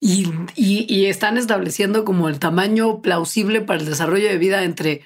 y, 0.00 0.28
y, 0.56 1.06
están 1.06 1.38
estableciendo 1.38 2.04
como 2.04 2.28
el 2.28 2.38
tamaño 2.38 3.00
plausible 3.00 3.62
para 3.62 3.80
el 3.80 3.86
desarrollo 3.86 4.28
de 4.28 4.36
vida 4.36 4.62
entre 4.62 5.02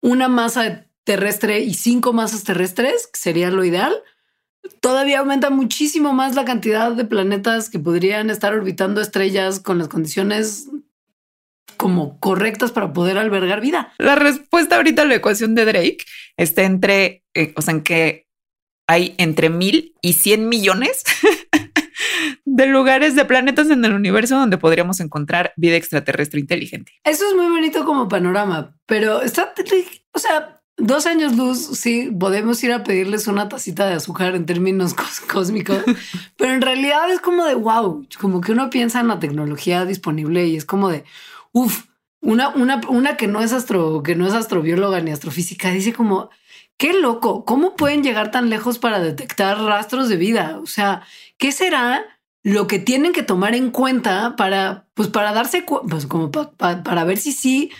una 0.00 0.28
masa 0.28 0.86
terrestre 1.04 1.60
y 1.60 1.74
cinco 1.74 2.12
masas 2.12 2.42
terrestres, 2.42 3.06
que 3.06 3.18
sería 3.18 3.50
lo 3.50 3.64
ideal. 3.64 3.94
Todavía 4.80 5.20
aumenta 5.20 5.50
muchísimo 5.50 6.12
más 6.12 6.34
la 6.34 6.44
cantidad 6.44 6.92
de 6.92 7.04
planetas 7.04 7.70
que 7.70 7.78
podrían 7.78 8.30
estar 8.30 8.52
orbitando 8.52 9.00
estrellas 9.00 9.60
con 9.60 9.78
las 9.78 9.88
condiciones 9.88 10.68
como 11.76 12.18
correctas 12.18 12.72
para 12.72 12.92
poder 12.92 13.18
albergar 13.18 13.60
vida. 13.60 13.92
La 13.98 14.14
respuesta 14.14 14.76
ahorita 14.76 15.02
a 15.02 15.04
la 15.06 15.16
ecuación 15.16 15.54
de 15.54 15.64
Drake 15.64 16.04
está 16.36 16.62
entre, 16.62 17.24
eh, 17.34 17.52
o 17.56 17.62
sea, 17.62 17.74
en 17.74 17.82
que 17.82 18.26
hay 18.86 19.14
entre 19.18 19.48
mil 19.48 19.94
y 20.02 20.14
cien 20.14 20.48
millones 20.48 21.02
de 22.44 22.66
lugares 22.66 23.14
de 23.14 23.24
planetas 23.24 23.70
en 23.70 23.84
el 23.84 23.92
universo 23.92 24.36
donde 24.36 24.58
podríamos 24.58 25.00
encontrar 25.00 25.52
vida 25.56 25.76
extraterrestre 25.76 26.40
inteligente. 26.40 26.92
Eso 27.04 27.28
es 27.28 27.34
muy 27.34 27.46
bonito 27.46 27.84
como 27.84 28.08
panorama, 28.08 28.76
pero 28.86 29.22
está, 29.22 29.54
o 30.12 30.18
sea, 30.18 30.62
dos 30.76 31.06
años 31.06 31.36
luz, 31.36 31.78
sí, 31.78 32.10
podemos 32.18 32.62
ir 32.64 32.72
a 32.72 32.82
pedirles 32.82 33.26
una 33.26 33.48
tacita 33.48 33.86
de 33.86 33.94
azúcar 33.94 34.34
en 34.34 34.46
términos 34.46 34.94
cósmicos, 35.32 35.78
pero 36.36 36.52
en 36.52 36.62
realidad 36.62 37.10
es 37.10 37.20
como 37.20 37.44
de 37.44 37.54
wow, 37.54 38.06
como 38.20 38.40
que 38.40 38.52
uno 38.52 38.70
piensa 38.70 39.00
en 39.00 39.08
la 39.08 39.20
tecnología 39.20 39.84
disponible 39.84 40.46
y 40.46 40.56
es 40.56 40.64
como 40.64 40.88
de, 40.88 41.04
Uf, 41.52 41.86
una, 42.20 42.48
una, 42.50 42.80
una 42.88 43.16
que 43.16 43.26
no 43.26 43.42
es 43.42 43.52
astro, 43.52 44.02
que 44.02 44.14
no 44.14 44.26
es 44.26 44.34
astrobióloga 44.34 45.00
ni 45.00 45.10
astrofísica, 45.10 45.70
dice 45.70 45.92
como, 45.92 46.30
qué 46.76 46.92
loco, 46.92 47.44
¿cómo 47.44 47.76
pueden 47.76 48.02
llegar 48.02 48.30
tan 48.30 48.50
lejos 48.50 48.78
para 48.78 49.00
detectar 49.00 49.58
rastros 49.58 50.08
de 50.08 50.16
vida? 50.16 50.58
O 50.62 50.66
sea, 50.66 51.02
¿qué 51.36 51.52
será 51.52 52.04
lo 52.42 52.66
que 52.66 52.78
tienen 52.78 53.12
que 53.12 53.22
tomar 53.22 53.54
en 53.54 53.70
cuenta 53.70 54.34
para, 54.36 54.86
pues 54.94 55.08
para 55.08 55.32
darse, 55.32 55.64
pues 55.88 56.06
como 56.06 56.30
para 56.30 57.04
ver 57.04 57.18
si 57.18 57.32
sí 57.32 57.70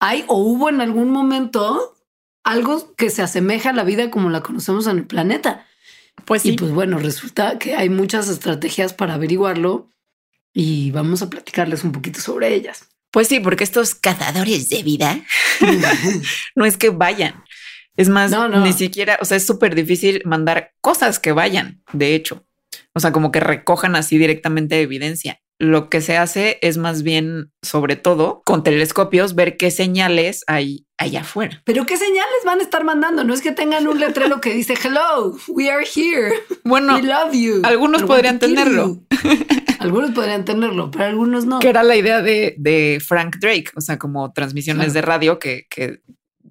hay 0.00 0.24
o 0.26 0.38
hubo 0.38 0.68
en 0.68 0.80
algún 0.80 1.10
momento 1.10 1.96
algo 2.44 2.94
que 2.96 3.10
se 3.10 3.22
asemeja 3.22 3.70
a 3.70 3.74
la 3.74 3.84
vida 3.84 4.10
como 4.10 4.30
la 4.30 4.42
conocemos 4.42 4.86
en 4.86 4.98
el 4.98 5.06
planeta? 5.06 5.66
Pues 6.24 6.42
sí. 6.42 6.50
Y 6.50 6.56
pues 6.56 6.72
bueno, 6.72 6.98
resulta 6.98 7.58
que 7.58 7.76
hay 7.76 7.88
muchas 7.88 8.28
estrategias 8.28 8.92
para 8.92 9.14
averiguarlo 9.14 9.88
y 10.52 10.90
vamos 10.90 11.22
a 11.22 11.30
platicarles 11.30 11.84
un 11.84 11.92
poquito 11.92 12.20
sobre 12.20 12.54
ellas. 12.54 12.88
Pues 13.10 13.28
sí, 13.28 13.40
porque 13.40 13.64
estos 13.64 13.94
cazadores 13.94 14.68
de 14.68 14.82
vida 14.82 15.20
no 16.54 16.64
es 16.64 16.76
que 16.76 16.90
vayan. 16.90 17.42
Es 17.96 18.08
más, 18.08 18.32
ni 18.62 18.72
siquiera, 18.72 19.18
o 19.20 19.24
sea, 19.24 19.36
es 19.36 19.44
súper 19.44 19.74
difícil 19.74 20.22
mandar 20.24 20.72
cosas 20.80 21.18
que 21.18 21.32
vayan, 21.32 21.82
de 21.92 22.14
hecho. 22.14 22.46
O 22.94 23.00
sea, 23.00 23.10
como 23.12 23.32
que 23.32 23.40
recojan 23.40 23.96
así 23.96 24.18
directamente 24.18 24.80
evidencia. 24.80 25.40
Lo 25.60 25.90
que 25.90 26.00
se 26.00 26.16
hace 26.16 26.58
es 26.62 26.78
más 26.78 27.02
bien, 27.02 27.50
sobre 27.62 27.96
todo, 27.96 28.42
con 28.44 28.62
telescopios, 28.62 29.34
ver 29.34 29.56
qué 29.56 29.72
señales 29.72 30.44
hay 30.46 30.86
allá 30.98 31.22
afuera. 31.22 31.62
Pero 31.64 31.84
qué 31.84 31.96
señales 31.96 32.44
van 32.44 32.60
a 32.60 32.62
estar 32.62 32.84
mandando. 32.84 33.24
No 33.24 33.34
es 33.34 33.42
que 33.42 33.50
tengan 33.50 33.88
un 33.88 33.98
letrero 33.98 34.40
que 34.40 34.54
dice 34.54 34.74
hello, 34.80 35.36
we 35.48 35.68
are 35.68 35.84
here. 35.84 36.32
Bueno, 36.64 36.94
we 36.94 37.02
love 37.02 37.32
you. 37.32 37.62
Algunos 37.64 38.04
podrían 38.04 38.38
tenerlo. 38.38 39.00
algunos 39.80 40.12
podrían 40.12 40.44
tenerlo, 40.44 40.90
pero 40.90 41.06
algunos 41.06 41.44
no. 41.46 41.58
Que 41.58 41.68
era 41.68 41.82
la 41.82 41.96
idea 41.96 42.22
de, 42.22 43.02
Frank 43.04 43.36
Drake, 43.40 43.70
o 43.74 43.80
sea, 43.80 43.98
como 43.98 44.32
transmisiones 44.32 44.92
de 44.92 45.02
radio 45.02 45.38
que, 45.38 45.66
que, 45.70 46.02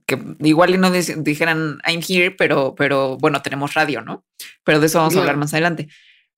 que 0.06 0.20
igual 0.40 0.76
y 0.76 0.78
no 0.78 0.92
dijeran 0.92 1.80
I'm 1.88 2.02
here, 2.08 2.32
pero, 2.32 2.76
pero 2.76 3.18
bueno, 3.18 3.42
tenemos 3.42 3.74
radio, 3.74 4.02
¿no? 4.02 4.26
Pero 4.64 4.80
de 4.80 4.88
eso 4.88 5.00
vamos 5.00 5.16
a 5.16 5.20
hablar 5.20 5.38
más 5.38 5.54
adelante. 5.54 5.88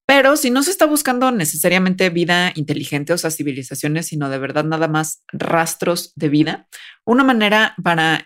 Pero 0.10 0.38
si 0.38 0.50
no 0.50 0.64
se 0.64 0.72
está 0.72 0.88
buscando 0.88 1.30
necesariamente 1.30 2.10
vida 2.10 2.52
inteligente, 2.56 3.14
o 3.14 3.18
sea, 3.20 3.30
civilizaciones, 3.30 4.08
sino 4.08 4.28
de 4.28 4.40
verdad 4.40 4.64
nada 4.64 4.88
más 4.88 5.22
rastros 5.32 6.14
de 6.16 6.30
vida, 6.30 6.68
una 7.06 7.24
manera 7.24 7.76
para, 7.84 8.26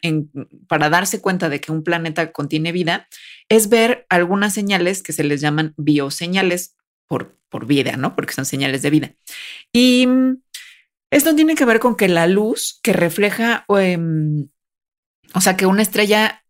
para 0.69 0.89
darse 0.89 1.19
cuenta 1.19 1.49
de 1.49 1.59
que 1.59 1.73
un 1.73 1.83
planeta 1.83 2.31
contiene 2.31 2.71
vida 2.71 3.09
es 3.49 3.67
ver 3.67 4.05
algunas 4.07 4.53
señales 4.53 5.03
que 5.03 5.11
se 5.11 5.25
les 5.25 5.41
llaman 5.41 5.73
bioseñales 5.75 6.77
por, 7.05 7.37
por 7.49 7.65
vida, 7.65 7.97
¿no? 7.97 8.15
Porque 8.15 8.31
son 8.31 8.45
señales 8.45 8.81
de 8.81 8.89
vida. 8.89 9.15
Y 9.73 10.07
esto 11.11 11.35
tiene 11.35 11.55
que 11.55 11.65
ver 11.65 11.81
con 11.81 11.97
que 11.97 12.07
la 12.07 12.27
luz 12.27 12.79
que 12.81 12.93
refleja, 12.93 13.65
em, 13.77 14.47
o 15.33 15.41
sea, 15.41 15.57
que 15.57 15.65
una 15.65 15.81
estrella 15.81 16.42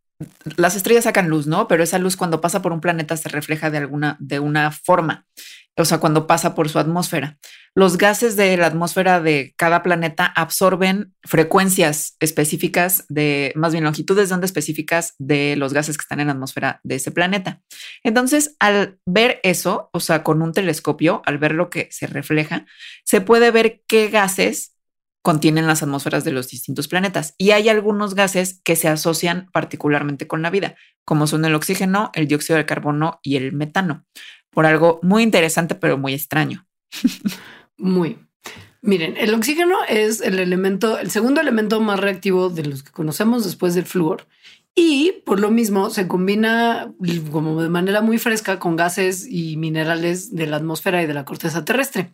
las 0.57 0.75
estrellas 0.75 1.05
sacan 1.05 1.29
luz, 1.29 1.47
¿no? 1.47 1.67
Pero 1.67 1.83
esa 1.83 1.99
luz 1.99 2.15
cuando 2.15 2.41
pasa 2.41 2.61
por 2.61 2.73
un 2.73 2.81
planeta 2.81 3.17
se 3.17 3.29
refleja 3.29 3.69
de 3.69 3.77
alguna, 3.77 4.17
de 4.19 4.39
una 4.39 4.71
forma, 4.71 5.25
o 5.75 5.85
sea, 5.85 5.99
cuando 5.99 6.27
pasa 6.27 6.53
por 6.53 6.69
su 6.69 6.77
atmósfera. 6.77 7.37
Los 7.75 7.97
gases 7.97 8.35
de 8.35 8.55
la 8.55 8.67
atmósfera 8.67 9.19
de 9.19 9.55
cada 9.57 9.81
planeta 9.81 10.25
absorben 10.25 11.15
frecuencias 11.23 12.15
específicas 12.19 13.05
de, 13.09 13.51
más 13.55 13.71
bien 13.71 13.83
longitudes 13.83 14.29
de 14.29 14.35
onda 14.35 14.45
específicas 14.45 15.15
de 15.17 15.55
los 15.55 15.73
gases 15.73 15.97
que 15.97 16.03
están 16.03 16.19
en 16.19 16.27
la 16.27 16.33
atmósfera 16.33 16.79
de 16.83 16.95
ese 16.95 17.11
planeta. 17.11 17.61
Entonces, 18.03 18.55
al 18.59 18.99
ver 19.07 19.39
eso, 19.41 19.89
o 19.91 19.99
sea, 19.99 20.21
con 20.21 20.43
un 20.43 20.53
telescopio, 20.53 21.23
al 21.25 21.39
ver 21.39 21.53
lo 21.53 21.71
que 21.71 21.87
se 21.91 22.05
refleja, 22.05 22.67
se 23.03 23.21
puede 23.21 23.49
ver 23.49 23.81
qué 23.87 24.09
gases 24.09 24.72
contienen 25.23 25.65
las 25.65 25.81
atmósferas 25.81 26.23
de 26.25 26.31
los 26.31 26.49
distintos 26.49 26.87
planetas. 26.87 27.33
Y 27.37 27.51
hay 27.51 27.69
algunos 27.69 28.13
gases 28.13 28.61
que 28.63 28.75
se 28.75 28.89
asocian 28.89 29.49
particularmente 29.51 30.27
con 30.27 30.43
la 30.43 30.51
vida, 30.51 30.75
como 31.05 31.25
son 31.25 31.45
el 31.45 31.55
oxígeno, 31.55 32.11
el 32.13 32.27
dióxido 32.27 32.57
de 32.57 32.65
carbono 32.65 33.19
y 33.23 33.37
el 33.37 33.53
metano, 33.53 34.05
por 34.51 34.65
algo 34.65 34.99
muy 35.01 35.23
interesante, 35.23 35.75
pero 35.75 35.97
muy 35.97 36.13
extraño. 36.13 36.67
Muy. 37.77 38.19
Miren, 38.81 39.15
el 39.17 39.33
oxígeno 39.33 39.77
es 39.87 40.19
el 40.19 40.39
elemento, 40.39 40.99
el 40.99 41.09
segundo 41.09 41.39
elemento 41.39 41.79
más 41.79 41.99
reactivo 41.99 42.49
de 42.49 42.65
los 42.65 42.83
que 42.83 42.91
conocemos 42.91 43.45
después 43.45 43.73
del 43.73 43.85
flúor. 43.85 44.27
Y 44.75 45.21
por 45.25 45.39
lo 45.39 45.51
mismo 45.51 45.89
se 45.89 46.07
combina 46.07 46.93
como 47.31 47.61
de 47.61 47.69
manera 47.69 48.01
muy 48.01 48.17
fresca 48.17 48.59
con 48.59 48.75
gases 48.75 49.25
y 49.29 49.55
minerales 49.55 50.35
de 50.35 50.47
la 50.47 50.57
atmósfera 50.57 51.01
y 51.01 51.05
de 51.05 51.13
la 51.13 51.25
corteza 51.25 51.63
terrestre. 51.63 52.13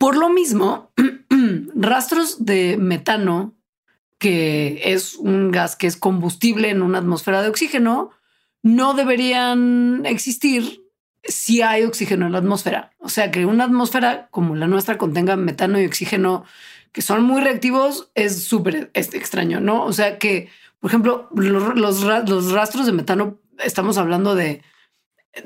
Por 0.00 0.16
lo 0.16 0.30
mismo, 0.30 0.90
rastros 1.74 2.46
de 2.46 2.78
metano, 2.78 3.54
que 4.16 4.80
es 4.82 5.14
un 5.14 5.50
gas 5.50 5.76
que 5.76 5.86
es 5.86 5.98
combustible 5.98 6.70
en 6.70 6.80
una 6.80 7.00
atmósfera 7.00 7.42
de 7.42 7.50
oxígeno, 7.50 8.08
no 8.62 8.94
deberían 8.94 10.06
existir 10.06 10.86
sí 11.22 11.60
hay 11.60 11.84
oxígeno 11.84 12.24
en 12.24 12.32
la 12.32 12.38
atmósfera. 12.38 12.92
O 12.98 13.10
sea, 13.10 13.30
que 13.30 13.44
una 13.44 13.64
atmósfera 13.64 14.28
como 14.30 14.56
la 14.56 14.66
nuestra 14.66 14.96
contenga 14.96 15.36
metano 15.36 15.78
y 15.78 15.84
oxígeno 15.84 16.44
que 16.92 17.02
son 17.02 17.22
muy 17.22 17.42
reactivos 17.42 18.10
es 18.14 18.44
súper 18.44 18.90
extraño, 18.94 19.60
¿no? 19.60 19.84
O 19.84 19.92
sea 19.92 20.16
que, 20.16 20.48
por 20.78 20.90
ejemplo, 20.90 21.28
los 21.34 22.52
rastros 22.52 22.86
de 22.86 22.92
metano, 22.92 23.36
estamos 23.62 23.98
hablando 23.98 24.34
de 24.34 24.62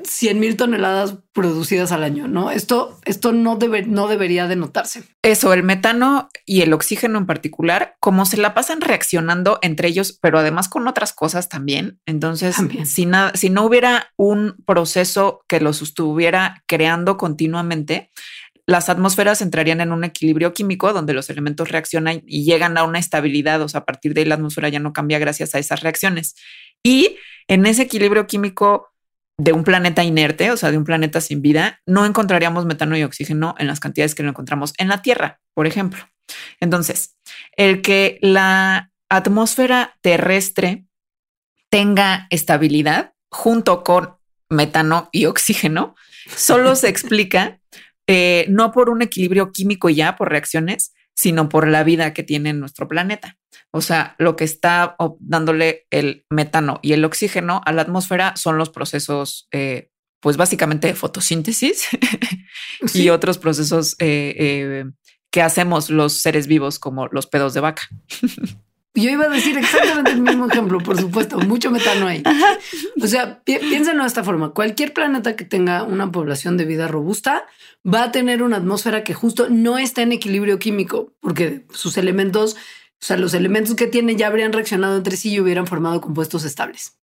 100 0.03 0.39
mil 0.39 0.57
toneladas 0.57 1.19
producidas 1.31 1.91
al 1.91 2.03
año, 2.03 2.27
¿no? 2.27 2.49
Esto, 2.49 2.99
esto 3.05 3.33
no, 3.33 3.55
debe, 3.55 3.83
no 3.83 4.07
debería 4.07 4.47
de 4.47 4.55
notarse. 4.55 5.03
Eso, 5.21 5.53
el 5.53 5.61
metano 5.61 6.29
y 6.45 6.61
el 6.61 6.73
oxígeno 6.73 7.19
en 7.19 7.27
particular, 7.27 7.95
como 7.99 8.25
se 8.25 8.37
la 8.37 8.55
pasan 8.55 8.81
reaccionando 8.81 9.59
entre 9.61 9.87
ellos, 9.89 10.17
pero 10.19 10.39
además 10.39 10.69
con 10.69 10.87
otras 10.87 11.13
cosas 11.13 11.49
también. 11.49 11.99
Entonces, 12.05 12.55
Si, 12.85 13.05
nada, 13.05 13.31
si 13.35 13.49
no 13.49 13.63
hubiera 13.63 14.11
un 14.17 14.55
proceso 14.65 15.43
que 15.47 15.59
los 15.59 15.81
estuviera 15.81 16.63
creando 16.65 17.17
continuamente, 17.17 18.11
las 18.65 18.89
atmósferas 18.89 19.41
entrarían 19.41 19.81
en 19.81 19.91
un 19.91 20.03
equilibrio 20.03 20.53
químico 20.53 20.91
donde 20.93 21.13
los 21.13 21.29
elementos 21.29 21.69
reaccionan 21.69 22.23
y 22.25 22.43
llegan 22.43 22.77
a 22.77 22.83
una 22.83 22.97
estabilidad, 22.97 23.61
o 23.61 23.69
sea, 23.69 23.81
a 23.81 23.85
partir 23.85 24.15
de 24.15 24.21
ahí 24.21 24.25
la 24.25 24.35
atmósfera 24.35 24.69
ya 24.69 24.79
no 24.79 24.93
cambia 24.93 25.19
gracias 25.19 25.53
a 25.53 25.59
esas 25.59 25.81
reacciones. 25.81 26.35
Y 26.81 27.17
en 27.47 27.67
ese 27.67 27.83
equilibrio 27.83 28.25
químico 28.25 28.94
de 29.37 29.53
un 29.53 29.63
planeta 29.63 30.03
inerte, 30.03 30.51
o 30.51 30.57
sea, 30.57 30.71
de 30.71 30.77
un 30.77 30.85
planeta 30.85 31.19
sin 31.21 31.41
vida, 31.41 31.81
no 31.85 32.05
encontraríamos 32.05 32.65
metano 32.65 32.97
y 32.97 33.03
oxígeno 33.03 33.55
en 33.57 33.67
las 33.67 33.79
cantidades 33.79 34.15
que 34.15 34.23
lo 34.23 34.29
encontramos 34.29 34.73
en 34.77 34.87
la 34.87 35.01
Tierra, 35.01 35.41
por 35.53 35.67
ejemplo. 35.67 36.07
Entonces, 36.59 37.15
el 37.57 37.81
que 37.81 38.17
la 38.21 38.91
atmósfera 39.09 39.97
terrestre 40.01 40.85
tenga 41.69 42.27
estabilidad 42.29 43.13
junto 43.29 43.83
con 43.83 44.15
metano 44.49 45.09
y 45.11 45.25
oxígeno, 45.25 45.95
solo 46.35 46.75
se 46.75 46.87
explica 46.89 47.59
eh, 48.07 48.45
no 48.49 48.71
por 48.71 48.89
un 48.89 49.01
equilibrio 49.01 49.51
químico 49.51 49.89
ya, 49.89 50.15
por 50.15 50.29
reacciones, 50.29 50.93
sino 51.15 51.49
por 51.49 51.67
la 51.67 51.83
vida 51.83 52.13
que 52.13 52.23
tiene 52.23 52.53
nuestro 52.53 52.87
planeta. 52.87 53.37
O 53.71 53.81
sea, 53.81 54.15
lo 54.19 54.35
que 54.35 54.43
está 54.43 54.95
dándole 55.19 55.87
el 55.89 56.25
metano 56.29 56.79
y 56.81 56.93
el 56.93 57.03
oxígeno 57.05 57.61
a 57.65 57.71
la 57.71 57.81
atmósfera 57.81 58.35
son 58.35 58.57
los 58.57 58.69
procesos, 58.69 59.47
eh, 59.51 59.89
pues 60.19 60.37
básicamente 60.37 60.87
de 60.87 60.95
fotosíntesis 60.95 61.87
y 62.93 63.09
otros 63.09 63.37
procesos 63.37 63.95
eh, 63.99 64.35
eh, 64.37 64.85
que 65.31 65.41
hacemos 65.41 65.89
los 65.89 66.13
seres 66.21 66.47
vivos 66.47 66.79
como 66.79 67.07
los 67.07 67.27
pedos 67.27 67.53
de 67.53 67.61
vaca. 67.61 67.83
Yo 68.95 69.09
iba 69.09 69.25
a 69.25 69.29
decir 69.29 69.57
exactamente 69.57 70.11
el 70.11 70.21
mismo 70.21 70.47
ejemplo, 70.47 70.79
por 70.79 70.97
supuesto, 70.97 71.37
mucho 71.39 71.69
metano 71.69 72.07
ahí. 72.07 72.23
O 73.01 73.07
sea, 73.07 73.41
piénsenlo 73.43 74.03
de 74.03 74.07
esta 74.07 74.23
forma. 74.23 74.51
Cualquier 74.51 74.93
planeta 74.93 75.35
que 75.35 75.43
tenga 75.43 75.83
una 75.83 76.13
población 76.13 76.55
de 76.55 76.63
vida 76.63 76.87
robusta 76.87 77.45
va 77.85 78.03
a 78.03 78.11
tener 78.13 78.41
una 78.41 78.57
atmósfera 78.57 79.03
que 79.03 79.13
justo 79.13 79.49
no 79.49 79.77
está 79.77 80.01
en 80.01 80.13
equilibrio 80.13 80.59
químico, 80.59 81.11
porque 81.19 81.65
sus 81.71 81.97
elementos, 81.97 82.55
o 82.55 83.05
sea, 83.05 83.17
los 83.17 83.33
elementos 83.33 83.75
que 83.75 83.87
tiene 83.87 84.15
ya 84.15 84.27
habrían 84.27 84.53
reaccionado 84.53 84.95
entre 84.95 85.17
sí 85.17 85.33
y 85.33 85.41
hubieran 85.41 85.67
formado 85.67 85.99
compuestos 85.99 86.45
estables. 86.45 86.97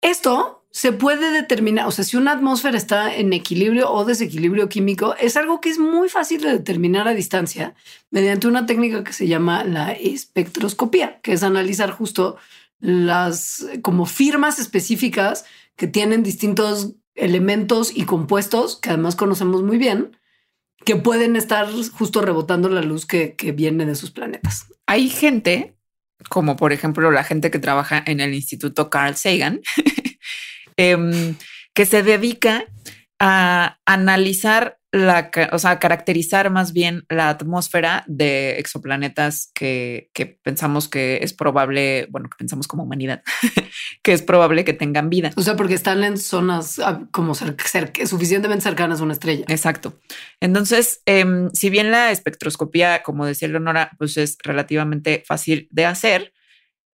Esto 0.00 0.61
se 0.72 0.90
puede 0.90 1.30
determinar, 1.32 1.86
o 1.86 1.90
sea, 1.90 2.02
si 2.02 2.16
una 2.16 2.32
atmósfera 2.32 2.78
está 2.78 3.14
en 3.14 3.34
equilibrio 3.34 3.92
o 3.92 4.06
desequilibrio 4.06 4.70
químico, 4.70 5.14
es 5.20 5.36
algo 5.36 5.60
que 5.60 5.68
es 5.68 5.78
muy 5.78 6.08
fácil 6.08 6.40
de 6.40 6.52
determinar 6.52 7.06
a 7.06 7.14
distancia 7.14 7.74
mediante 8.10 8.48
una 8.48 8.64
técnica 8.64 9.04
que 9.04 9.12
se 9.12 9.28
llama 9.28 9.64
la 9.64 9.92
espectroscopía, 9.92 11.20
que 11.20 11.34
es 11.34 11.42
analizar 11.42 11.90
justo 11.90 12.38
las 12.80 13.66
como 13.82 14.06
firmas 14.06 14.58
específicas 14.58 15.44
que 15.76 15.86
tienen 15.86 16.22
distintos 16.22 16.94
elementos 17.14 17.94
y 17.94 18.04
compuestos 18.06 18.78
que 18.80 18.88
además 18.88 19.14
conocemos 19.14 19.62
muy 19.62 19.76
bien, 19.76 20.16
que 20.86 20.96
pueden 20.96 21.36
estar 21.36 21.68
justo 21.92 22.22
rebotando 22.22 22.70
la 22.70 22.80
luz 22.80 23.04
que, 23.04 23.36
que 23.36 23.52
viene 23.52 23.84
de 23.84 23.94
sus 23.94 24.10
planetas. 24.10 24.66
Hay 24.86 25.10
gente, 25.10 25.76
como 26.30 26.56
por 26.56 26.72
ejemplo 26.72 27.10
la 27.10 27.24
gente 27.24 27.50
que 27.50 27.58
trabaja 27.58 28.02
en 28.06 28.20
el 28.20 28.32
Instituto 28.32 28.88
Carl 28.88 29.16
Sagan, 29.16 29.60
Em, 30.76 31.36
que 31.74 31.86
se 31.86 32.02
dedica 32.02 32.64
a 33.18 33.78
analizar 33.86 34.78
la, 34.92 35.30
o 35.52 35.58
sea, 35.58 35.70
a 35.70 35.78
caracterizar 35.78 36.50
más 36.50 36.74
bien 36.74 37.04
la 37.08 37.30
atmósfera 37.30 38.04
de 38.06 38.58
exoplanetas 38.58 39.50
que, 39.54 40.10
pensamos 40.42 40.88
que 40.88 41.20
es 41.22 41.32
probable, 41.32 42.06
bueno, 42.10 42.28
que 42.28 42.36
pensamos 42.36 42.68
como 42.68 42.82
humanidad, 42.82 43.22
que 44.02 44.12
es 44.12 44.20
probable 44.22 44.64
que 44.64 44.74
tengan 44.74 45.08
vida. 45.08 45.30
O 45.36 45.42
sea, 45.42 45.56
porque 45.56 45.74
están 45.74 46.04
en 46.04 46.18
zonas 46.18 46.78
ah, 46.78 47.06
como 47.10 47.34
suficientemente 47.34 48.62
cercanas 48.62 49.00
a 49.00 49.04
una 49.04 49.14
estrella. 49.14 49.46
Exacto. 49.48 49.98
Entonces, 50.40 51.00
em, 51.06 51.48
si 51.54 51.70
bien 51.70 51.90
la 51.90 52.10
espectroscopía, 52.10 53.02
como 53.02 53.24
decía 53.24 53.48
Leonora, 53.48 53.92
pues 53.96 54.18
es 54.18 54.36
relativamente 54.44 55.24
fácil 55.26 55.68
de 55.70 55.86
hacer, 55.86 56.34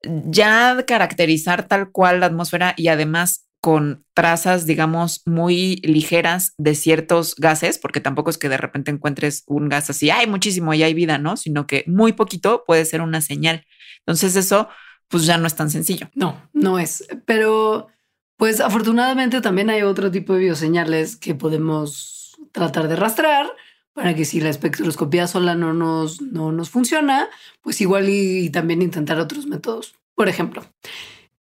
ya 0.03 0.85
caracterizar 0.87 1.67
tal 1.67 1.91
cual 1.91 2.21
la 2.21 2.27
atmósfera 2.27 2.75
y 2.77 2.87
además 2.87 3.48
con 3.61 4.05
trazas, 4.15 4.67
digamos, 4.67 5.23
muy 5.27 5.77
ligeras 5.83 6.55
de 6.59 6.75
ciertos 6.75 7.35
gases, 7.37 7.79
porque 7.79 8.01
tampoco 8.01 8.31
es 8.31 8.39
que 8.39 8.49
de 8.49 8.57
repente 8.57 8.91
encuentres 8.91 9.43
un 9.47 9.69
gas 9.69 9.91
así, 9.91 10.11
hay 10.11 10.27
muchísimo 10.27 10.75
y 10.75 10.83
hay 10.83 10.95
vida, 10.95 11.19
¿no? 11.19 11.37
Sino 11.37 11.67
que 11.67 11.85
muy 11.87 12.13
poquito 12.13 12.65
puede 12.67 12.85
ser 12.85 13.01
una 13.01 13.21
señal. 13.21 13.67
Entonces 14.01 14.37
eso, 14.37 14.69
pues 15.09 15.27
ya 15.27 15.39
no 15.39 15.47
es 15.47 15.57
tan 15.57 15.71
sencillo. 15.71 16.09
No, 16.15 16.49
no 16.53 16.79
es. 16.79 17.07
Pero, 17.27 17.89
pues 18.37 18.61
afortunadamente 18.61 19.41
también 19.41 19.71
hay 19.71 19.83
otro 19.83 20.11
tipo 20.11 20.35
de 20.35 20.41
bioseñales 20.41 21.17
que 21.17 21.35
podemos 21.35 22.37
tratar 22.53 22.89
de 22.89 22.97
rastrear 22.97 23.51
para 23.93 24.15
que 24.15 24.25
si 24.25 24.41
la 24.41 24.51
espectroscopía 24.51 25.27
sola 25.27 25.57
no 25.57 25.75
nos, 25.75 26.23
no 26.23 26.53
nos 26.53 26.71
funciona, 26.71 27.29
pues 27.61 27.81
igual 27.81 28.09
y 28.09 28.49
también 28.51 28.81
intentar 28.81 29.19
otros 29.19 29.47
métodos. 29.47 29.97
Por 30.15 30.29
ejemplo, 30.29 30.65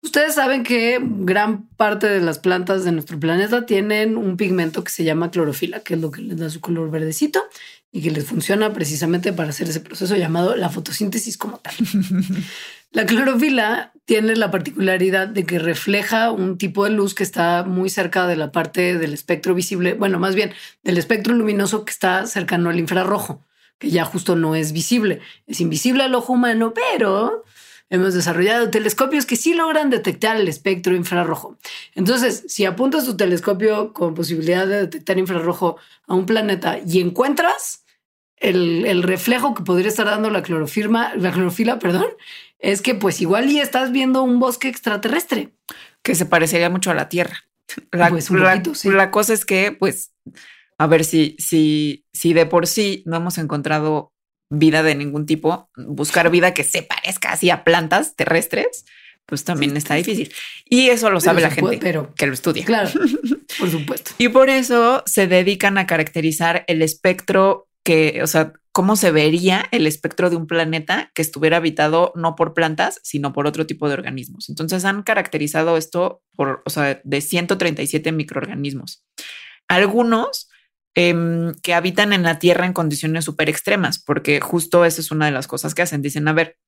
Ustedes 0.02 0.34
saben 0.34 0.62
que 0.62 0.98
gran 1.02 1.66
parte 1.76 2.08
de 2.08 2.20
las 2.20 2.38
plantas 2.38 2.84
de 2.84 2.92
nuestro 2.92 3.20
planeta 3.20 3.66
tienen 3.66 4.16
un 4.16 4.38
pigmento 4.38 4.82
que 4.82 4.90
se 4.90 5.04
llama 5.04 5.30
clorofila, 5.30 5.80
que 5.80 5.94
es 5.94 6.00
lo 6.00 6.10
que 6.10 6.22
les 6.22 6.38
da 6.38 6.48
su 6.48 6.60
color 6.60 6.90
verdecito 6.90 7.42
y 7.92 8.00
que 8.00 8.10
les 8.10 8.24
funciona 8.24 8.72
precisamente 8.72 9.32
para 9.34 9.50
hacer 9.50 9.68
ese 9.68 9.80
proceso 9.80 10.16
llamado 10.16 10.56
la 10.56 10.70
fotosíntesis 10.70 11.36
como 11.36 11.58
tal. 11.58 11.74
la 12.92 13.04
clorofila 13.04 13.92
tiene 14.06 14.36
la 14.36 14.50
particularidad 14.50 15.28
de 15.28 15.44
que 15.44 15.58
refleja 15.58 16.30
un 16.30 16.56
tipo 16.56 16.84
de 16.84 16.90
luz 16.90 17.14
que 17.14 17.22
está 17.22 17.64
muy 17.64 17.90
cerca 17.90 18.26
de 18.26 18.36
la 18.36 18.52
parte 18.52 18.96
del 18.96 19.12
espectro 19.12 19.54
visible, 19.54 19.92
bueno, 19.92 20.18
más 20.18 20.34
bien 20.34 20.54
del 20.82 20.96
espectro 20.96 21.34
luminoso 21.34 21.84
que 21.84 21.92
está 21.92 22.26
cercano 22.26 22.70
al 22.70 22.78
infrarrojo, 22.78 23.44
que 23.78 23.90
ya 23.90 24.06
justo 24.06 24.34
no 24.34 24.54
es 24.54 24.72
visible. 24.72 25.20
Es 25.46 25.60
invisible 25.60 26.04
al 26.04 26.14
ojo 26.14 26.32
humano, 26.32 26.72
pero 26.74 27.44
hemos 27.90 28.14
desarrollado 28.14 28.70
telescopios 28.70 29.26
que 29.26 29.36
sí 29.36 29.52
logran 29.52 29.90
detectar 29.90 30.36
el 30.36 30.48
espectro 30.48 30.94
infrarrojo. 30.94 31.58
Entonces, 31.94 32.44
si 32.48 32.64
apuntas 32.64 33.04
tu 33.04 33.16
telescopio 33.16 33.92
con 33.92 34.14
posibilidad 34.14 34.66
de 34.66 34.82
detectar 34.82 35.18
infrarrojo 35.18 35.76
a 36.06 36.14
un 36.14 36.24
planeta 36.24 36.78
y 36.86 37.00
encuentras 37.00 37.84
el, 38.36 39.02
reflejo 39.02 39.54
que 39.54 39.64
podría 39.64 39.88
estar 39.88 40.06
dando 40.06 40.30
la 40.30 40.42
clorofirma, 40.42 41.14
la 41.16 41.32
clorofila, 41.32 41.78
perdón, 41.78 42.06
es 42.58 42.80
que 42.80 42.94
pues 42.94 43.20
igual 43.20 43.50
y 43.50 43.60
estás 43.60 43.92
viendo 43.92 44.22
un 44.22 44.38
bosque 44.38 44.68
extraterrestre. 44.68 45.50
Que 46.02 46.14
se 46.14 46.26
parecería 46.26 46.70
mucho 46.70 46.90
a 46.90 46.94
la 46.94 47.08
Tierra. 47.08 47.44
La, 47.92 48.08
pues 48.08 48.30
la 48.84 49.10
cosa 49.10 49.32
es 49.34 49.44
que, 49.44 49.72
pues, 49.72 50.12
a 50.78 50.86
ver 50.86 51.04
si, 51.04 51.36
si, 51.38 52.06
si 52.12 52.32
de 52.32 52.46
por 52.46 52.66
sí 52.66 53.02
no 53.06 53.16
hemos 53.16 53.36
encontrado 53.38 54.09
vida 54.50 54.82
de 54.82 54.94
ningún 54.94 55.26
tipo, 55.26 55.70
buscar 55.76 56.30
vida 56.30 56.52
que 56.52 56.64
se 56.64 56.82
parezca 56.82 57.32
así 57.32 57.50
a 57.50 57.64
plantas 57.64 58.16
terrestres, 58.16 58.84
pues 59.26 59.44
también 59.44 59.76
está 59.76 59.94
difícil. 59.94 60.32
Y 60.64 60.88
eso 60.88 61.08
lo 61.08 61.20
sabe 61.20 61.40
la 61.40 61.50
gente 61.50 61.78
pero, 61.80 62.12
que 62.14 62.26
lo 62.26 62.34
estudia. 62.34 62.64
Claro, 62.64 62.90
por 63.58 63.70
supuesto. 63.70 64.10
y 64.18 64.28
por 64.28 64.50
eso 64.50 65.04
se 65.06 65.28
dedican 65.28 65.78
a 65.78 65.86
caracterizar 65.86 66.64
el 66.66 66.82
espectro 66.82 67.68
que, 67.84 68.20
o 68.22 68.26
sea, 68.26 68.52
cómo 68.72 68.96
se 68.96 69.10
vería 69.10 69.66
el 69.70 69.86
espectro 69.86 70.30
de 70.30 70.36
un 70.36 70.46
planeta 70.46 71.10
que 71.14 71.22
estuviera 71.22 71.58
habitado 71.58 72.12
no 72.14 72.34
por 72.36 72.54
plantas, 72.54 73.00
sino 73.02 73.32
por 73.32 73.46
otro 73.46 73.66
tipo 73.66 73.88
de 73.88 73.94
organismos. 73.94 74.48
Entonces 74.48 74.84
han 74.84 75.02
caracterizado 75.02 75.76
esto 75.76 76.22
por, 76.36 76.62
o 76.66 76.70
sea, 76.70 77.00
de 77.02 77.20
137 77.20 78.12
microorganismos. 78.12 79.04
Algunos 79.68 80.48
Em, 80.96 81.54
que 81.62 81.74
habitan 81.74 82.12
en 82.12 82.24
la 82.24 82.40
Tierra 82.40 82.66
en 82.66 82.72
condiciones 82.72 83.24
súper 83.24 83.48
extremas, 83.48 83.98
porque 84.00 84.40
justo 84.40 84.84
esa 84.84 85.00
es 85.00 85.12
una 85.12 85.26
de 85.26 85.32
las 85.32 85.46
cosas 85.46 85.74
que 85.74 85.82
hacen. 85.82 86.02
Dicen, 86.02 86.26
a 86.26 86.32
ver, 86.32 86.58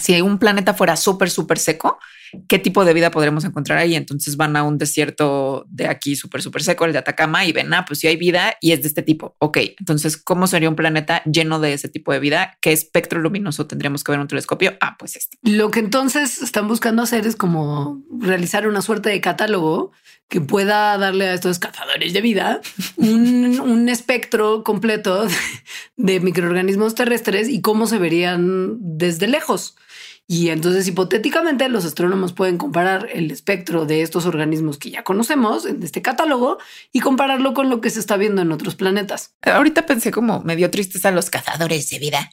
si 0.00 0.20
un 0.20 0.38
planeta 0.38 0.74
fuera 0.74 0.94
súper, 0.94 1.30
súper 1.30 1.58
seco, 1.58 1.98
¿qué 2.48 2.58
tipo 2.58 2.84
de 2.84 2.92
vida 2.92 3.10
podremos 3.10 3.44
encontrar 3.44 3.78
ahí? 3.78 3.96
Entonces 3.96 4.36
van 4.36 4.54
a 4.54 4.62
un 4.62 4.78
desierto 4.78 5.64
de 5.68 5.88
aquí 5.88 6.16
súper, 6.16 6.42
súper 6.42 6.62
seco, 6.62 6.84
el 6.84 6.92
de 6.92 6.98
Atacama, 6.98 7.44
y 7.44 7.52
ven, 7.52 7.72
ah, 7.72 7.84
pues 7.86 8.00
si 8.00 8.06
hay 8.06 8.16
vida 8.16 8.54
y 8.60 8.72
es 8.72 8.82
de 8.82 8.88
este 8.88 9.02
tipo. 9.02 9.34
Ok, 9.38 9.58
entonces, 9.78 10.16
¿cómo 10.16 10.46
sería 10.46 10.68
un 10.68 10.76
planeta 10.76 11.24
lleno 11.24 11.58
de 11.60 11.72
ese 11.72 11.88
tipo 11.88 12.12
de 12.12 12.20
vida? 12.20 12.58
¿Qué 12.60 12.72
espectro 12.72 13.20
luminoso 13.20 13.66
tendríamos 13.66 14.04
que 14.04 14.12
ver 14.12 14.18
en 14.18 14.22
un 14.22 14.28
telescopio? 14.28 14.76
Ah, 14.80 14.96
pues 14.98 15.16
este. 15.16 15.38
Lo 15.42 15.70
que 15.70 15.80
entonces 15.80 16.42
están 16.42 16.68
buscando 16.68 17.02
hacer 17.02 17.26
es 17.26 17.34
como 17.34 18.02
realizar 18.20 18.68
una 18.68 18.82
suerte 18.82 19.08
de 19.08 19.20
catálogo 19.20 19.92
que 20.28 20.40
pueda 20.40 20.96
darle 20.98 21.28
a 21.28 21.34
estos 21.34 21.58
cazadores 21.58 22.12
de 22.12 22.20
vida 22.20 22.60
un, 22.96 23.60
un 23.64 23.88
espectro 23.88 24.64
completo 24.64 25.26
de 25.96 26.20
microorganismos 26.20 26.94
terrestres 26.94 27.48
y 27.48 27.60
cómo 27.60 27.86
se 27.86 27.98
verían 27.98 28.76
desde 28.80 29.28
lejos. 29.28 29.76
Y 30.28 30.48
entonces, 30.48 30.88
hipotéticamente, 30.88 31.68
los 31.68 31.84
astrónomos 31.84 32.32
pueden 32.32 32.58
comparar 32.58 33.08
el 33.12 33.30
espectro 33.30 33.86
de 33.86 34.02
estos 34.02 34.26
organismos 34.26 34.76
que 34.76 34.90
ya 34.90 35.04
conocemos 35.04 35.66
en 35.66 35.80
este 35.84 36.02
catálogo 36.02 36.58
y 36.92 36.98
compararlo 36.98 37.54
con 37.54 37.70
lo 37.70 37.80
que 37.80 37.90
se 37.90 38.00
está 38.00 38.16
viendo 38.16 38.42
en 38.42 38.50
otros 38.50 38.74
planetas. 38.74 39.36
Ahorita 39.42 39.86
pensé 39.86 40.10
como 40.10 40.40
medio 40.40 40.68
tristes 40.70 41.06
a 41.06 41.12
los 41.12 41.30
cazadores 41.30 41.88
de 41.90 42.00
vida, 42.00 42.30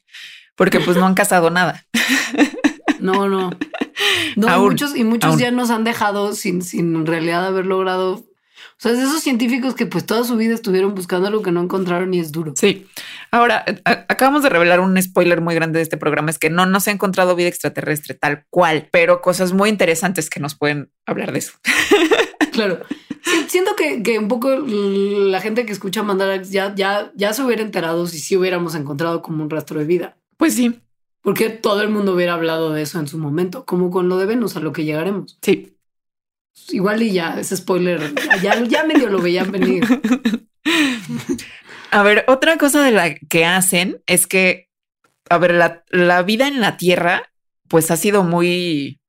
porque 0.55 0.79
pues 0.79 0.97
no 0.97 1.05
han 1.05 1.13
cazado 1.13 1.49
nada. 1.49 1.85
No, 2.99 3.27
no. 3.27 3.49
No, 4.35 4.59
muchos 4.59 4.95
y 4.95 5.03
muchos 5.03 5.37
ya 5.37 5.51
nos 5.51 5.69
han 5.69 5.83
dejado 5.83 6.33
sin, 6.33 6.61
sin 6.61 6.95
en 6.95 7.05
realidad 7.05 7.45
haber 7.45 7.65
logrado. 7.65 8.13
O 8.15 8.81
sea, 8.83 8.91
es 8.91 8.97
de 8.97 9.03
esos 9.05 9.21
científicos 9.21 9.75
que 9.75 9.85
pues 9.85 10.05
toda 10.05 10.23
su 10.23 10.35
vida 10.35 10.53
estuvieron 10.53 10.95
buscando 10.95 11.29
lo 11.29 11.41
que 11.41 11.51
no 11.51 11.61
encontraron 11.61 12.13
y 12.13 12.19
es 12.19 12.31
duro. 12.31 12.53
Sí. 12.55 12.87
Ahora, 13.31 13.63
acabamos 13.85 14.43
de 14.43 14.49
revelar 14.49 14.79
un 14.79 15.01
spoiler 15.01 15.41
muy 15.41 15.55
grande 15.55 15.79
de 15.79 15.83
este 15.83 15.97
programa, 15.97 16.31
es 16.31 16.39
que 16.39 16.49
no, 16.49 16.65
no 16.65 16.79
se 16.79 16.89
ha 16.89 16.93
encontrado 16.93 17.35
vida 17.35 17.47
extraterrestre 17.47 18.13
tal 18.13 18.45
cual, 18.49 18.89
pero 18.91 19.21
cosas 19.21 19.53
muy 19.53 19.69
interesantes 19.69 20.29
que 20.29 20.39
nos 20.39 20.55
pueden 20.55 20.91
hablar 21.05 21.31
de 21.31 21.39
eso. 21.39 21.53
claro. 22.51 22.79
siento 23.47 23.75
que, 23.75 24.03
que, 24.03 24.19
un 24.19 24.27
poco 24.27 24.49
la 24.49 25.39
gente 25.39 25.65
que 25.65 25.71
escucha 25.71 26.03
Mandarax 26.03 26.51
ya, 26.51 26.73
ya, 26.75 27.11
ya 27.15 27.33
se 27.33 27.43
hubiera 27.43 27.61
enterado 27.61 28.05
si 28.07 28.19
sí 28.19 28.35
hubiéramos 28.35 28.75
encontrado 28.75 29.21
como 29.21 29.43
un 29.43 29.49
rastro 29.49 29.79
de 29.79 29.85
vida. 29.85 30.17
Pues 30.37 30.55
sí. 30.55 30.82
Porque 31.23 31.49
todo 31.49 31.81
el 31.81 31.89
mundo 31.89 32.13
hubiera 32.13 32.33
hablado 32.33 32.71
de 32.71 32.83
eso 32.83 32.99
en 32.99 33.07
su 33.07 33.17
momento, 33.17 33.65
como 33.65 33.89
con 33.89 34.09
lo 34.09 34.17
de 34.17 34.25
Venus, 34.25 34.55
a 34.55 34.59
lo 34.59 34.73
que 34.73 34.83
llegaremos. 34.83 35.39
Sí. 35.41 35.75
Igual 36.69 37.01
y 37.01 37.13
ya, 37.13 37.39
ese 37.39 37.57
spoiler, 37.57 38.13
ya, 38.43 38.61
ya 38.63 38.83
medio 38.83 39.09
lo 39.09 39.19
veían 39.19 39.51
venir. 39.51 39.83
A 41.91 42.03
ver, 42.03 42.25
otra 42.27 42.57
cosa 42.57 42.83
de 42.83 42.91
la 42.91 43.15
que 43.15 43.45
hacen 43.45 44.01
es 44.05 44.27
que, 44.27 44.69
a 45.29 45.37
ver, 45.37 45.53
la, 45.53 45.83
la 45.89 46.23
vida 46.23 46.47
en 46.47 46.59
la 46.59 46.75
Tierra, 46.75 47.31
pues 47.67 47.89
ha 47.89 47.97
sido 47.97 48.23
muy, 48.23 48.99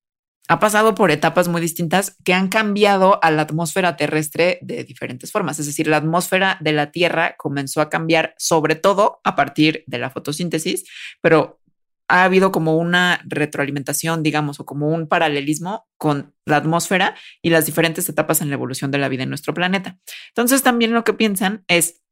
ha 0.49 0.61
pasado 0.61 0.95
por 0.95 1.11
etapas 1.11 1.49
muy 1.49 1.61
distintas 1.61 2.17
que 2.25 2.35
han 2.35 2.49
cambiado 2.49 3.19
a 3.23 3.31
la 3.31 3.43
atmósfera 3.43 3.97
terrestre 3.97 4.59
de 4.63 4.85
diferentes 4.85 5.33
formas. 5.33 5.59
Es 5.59 5.67
decir, 5.67 5.87
la 5.87 5.97
atmósfera 5.97 6.59
de 6.61 6.73
la 6.73 6.91
Tierra 6.93 7.35
comenzó 7.39 7.81
a 7.81 7.89
cambiar 7.89 8.35
sobre 8.39 8.75
todo 8.75 9.21
a 9.25 9.35
partir 9.35 9.85
de 9.87 9.99
la 9.99 10.11
fotosíntesis, 10.11 10.85
pero 11.23 11.61
ha 12.09 12.25
habido 12.25 12.53
como 12.53 12.77
una 12.77 13.21
retroalimentación, 13.25 14.23
digamos, 14.23 14.61
o 14.61 14.67
como 14.67 14.89
un 14.89 15.09
paralelismo 15.09 15.87
con 15.97 16.35
la 16.45 16.57
atmósfera 16.57 17.15
y 17.43 17.51
las 17.51 17.67
diferentes 17.67 18.09
etapas 18.09 18.41
en 18.41 18.49
la 18.49 18.55
evolución 18.55 18.91
de 18.91 18.99
la 18.99 19.09
vida 19.09 19.23
en 19.23 19.31
nuestro 19.31 19.55
planeta. 19.55 19.99
Entonces 20.29 20.63
también 20.63 20.93
lo 20.93 21.05
que 21.05 21.15
piensan 21.15 21.65
es, 21.69 22.03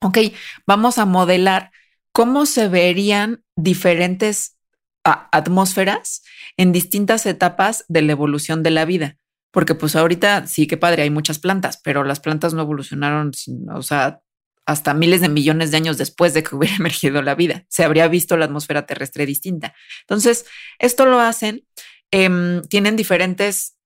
ok, 0.00 0.18
vamos 0.66 0.98
a 0.98 1.06
modelar 1.06 1.72
cómo 2.12 2.46
se 2.46 2.68
verían 2.68 3.42
diferentes 3.56 4.58
atmósferas 5.04 6.22
en 6.56 6.72
distintas 6.72 7.26
etapas 7.26 7.84
de 7.88 8.02
la 8.02 8.12
evolución 8.12 8.62
de 8.62 8.70
la 8.70 8.84
vida. 8.84 9.16
Porque 9.50 9.74
pues 9.74 9.96
ahorita 9.96 10.46
sí 10.46 10.66
que 10.66 10.76
padre, 10.76 11.02
hay 11.02 11.10
muchas 11.10 11.38
plantas, 11.38 11.80
pero 11.82 12.04
las 12.04 12.20
plantas 12.20 12.54
no 12.54 12.62
evolucionaron, 12.62 13.32
o 13.74 13.82
sea, 13.82 14.20
hasta 14.66 14.94
miles 14.94 15.20
de 15.20 15.28
millones 15.28 15.70
de 15.70 15.76
años 15.76 15.98
después 15.98 16.34
de 16.34 16.42
que 16.42 16.54
hubiera 16.56 16.76
emergido 16.76 17.22
la 17.22 17.34
vida. 17.34 17.64
Se 17.68 17.84
habría 17.84 18.08
visto 18.08 18.36
la 18.36 18.46
atmósfera 18.46 18.86
terrestre 18.86 19.26
distinta. 19.26 19.74
Entonces, 20.02 20.46
esto 20.78 21.06
lo 21.06 21.20
hacen, 21.20 21.66
em, 22.10 22.62
tienen 22.62 22.96
diferentes 22.96 23.76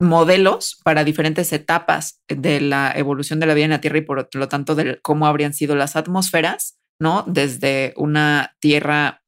modelos 0.00 0.80
para 0.84 1.02
diferentes 1.02 1.52
etapas 1.52 2.22
de 2.28 2.60
la 2.60 2.92
evolución 2.94 3.40
de 3.40 3.46
la 3.46 3.54
vida 3.54 3.64
en 3.64 3.72
la 3.72 3.80
Tierra 3.80 3.98
y 3.98 4.02
por 4.02 4.28
lo 4.32 4.48
tanto 4.48 4.74
de 4.76 5.00
cómo 5.00 5.26
habrían 5.26 5.54
sido 5.54 5.74
las 5.74 5.96
atmósferas, 5.96 6.78
¿no? 7.00 7.24
Desde 7.26 7.94
una 7.96 8.54
Tierra, 8.60 9.22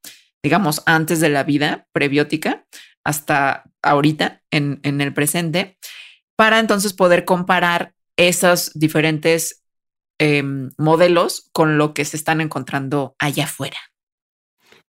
digamos, 0.45 0.83
antes 0.87 1.19
de 1.19 1.29
la 1.29 1.43
vida 1.43 1.89
prebiótica 1.93 2.67
hasta 3.05 3.65
ahorita, 3.83 4.43
en, 4.53 4.79
en 4.85 5.01
el 5.01 5.13
presente, 5.13 5.77
para 6.37 6.61
entonces 6.61 6.93
poder 6.93 7.25
comparar 7.25 7.95
esos 8.17 8.71
diferentes 8.75 9.60
Em, 10.23 10.71
modelos 10.77 11.49
con 11.55 11.79
lo 11.79 11.95
que 11.95 12.05
se 12.05 12.19
están 12.19 12.43
encontrando 12.43 13.15
allá 13.19 13.45
afuera. 13.45 13.79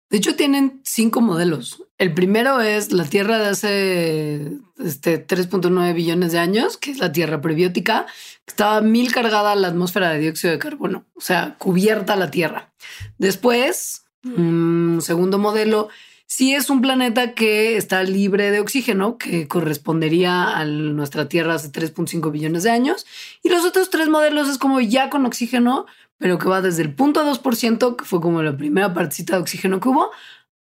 De 0.09 0.17
hecho, 0.17 0.35
tienen 0.37 0.81
cinco 0.85 1.21
modelos. 1.21 1.85
El 1.99 2.15
primero 2.15 2.63
es 2.63 2.93
la 2.93 3.05
Tierra 3.05 3.39
de 3.39 3.49
hace 3.49 4.53
este, 4.79 5.27
3.9 5.27 5.93
billones 5.95 6.33
de 6.33 6.39
años, 6.39 6.79
que 6.79 6.93
es 6.93 6.99
la 6.99 7.13
Tierra 7.13 7.43
prebiótica, 7.43 8.07
que 8.47 8.53
estaba 8.53 8.81
mil 8.81 9.13
cargada 9.13 9.55
la 9.55 9.69
atmósfera 9.69 10.09
de 10.13 10.21
dióxido 10.21 10.55
de 10.55 10.59
carbono, 10.59 11.05
o 11.15 11.21
sea, 11.21 11.57
cubierta 11.59 12.17
la 12.17 12.31
Tierra. 12.31 12.73
Después, 13.19 14.07
un 14.25 15.01
segundo 15.03 15.39
modelo 15.39 15.91
si 16.31 16.55
es 16.55 16.69
un 16.69 16.83
planeta 16.83 17.33
que 17.33 17.79
está 17.79 18.03
libre 18.03 18.51
de 18.51 18.61
oxígeno, 18.61 19.17
que 19.17 19.49
correspondería 19.49 20.59
a 20.59 20.65
nuestra 20.67 21.27
Tierra 21.27 21.55
hace 21.55 21.73
3.5 21.73 22.31
billones 22.31 22.65
de 22.65 22.71
años. 22.71 23.07
Y 23.43 23.49
los 23.49 23.65
otros 23.65 23.89
tres 23.89 24.11
modelos 24.11 24.47
es 24.47 24.59
como 24.59 24.79
ya 24.83 25.09
con 25.09 25.25
oxígeno, 25.25 25.87
pero 26.19 26.39
que 26.39 26.47
va 26.47 26.61
desde 26.61 26.83
el 26.83 26.95
punto 26.95 27.25
2%, 27.25 27.97
que 27.97 28.05
fue 28.05 28.21
como 28.21 28.43
la 28.43 28.55
primera 28.59 28.93
partecita 28.93 29.37
de 29.37 29.43
oxígeno 29.43 29.81
que 29.81 29.89
hubo, 29.89 30.11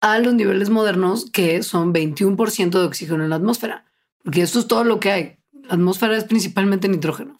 a 0.01 0.19
los 0.19 0.35
niveles 0.35 0.69
modernos, 0.69 1.31
que 1.31 1.63
son 1.63 1.95
21% 1.95 2.71
de 2.71 2.85
oxígeno 2.85 3.23
en 3.23 3.31
la 3.31 3.37
atmósfera. 3.37 3.85
Porque 4.25 4.43
esto 4.43 4.59
es 4.59 4.67
todo 4.67 4.83
lo 4.83 4.99
que 4.99 5.13
hay. 5.13 5.37
La 5.53 5.75
atmósfera 5.75 6.17
es 6.17 6.25
principalmente 6.25 6.89
nitrógeno. 6.89 7.37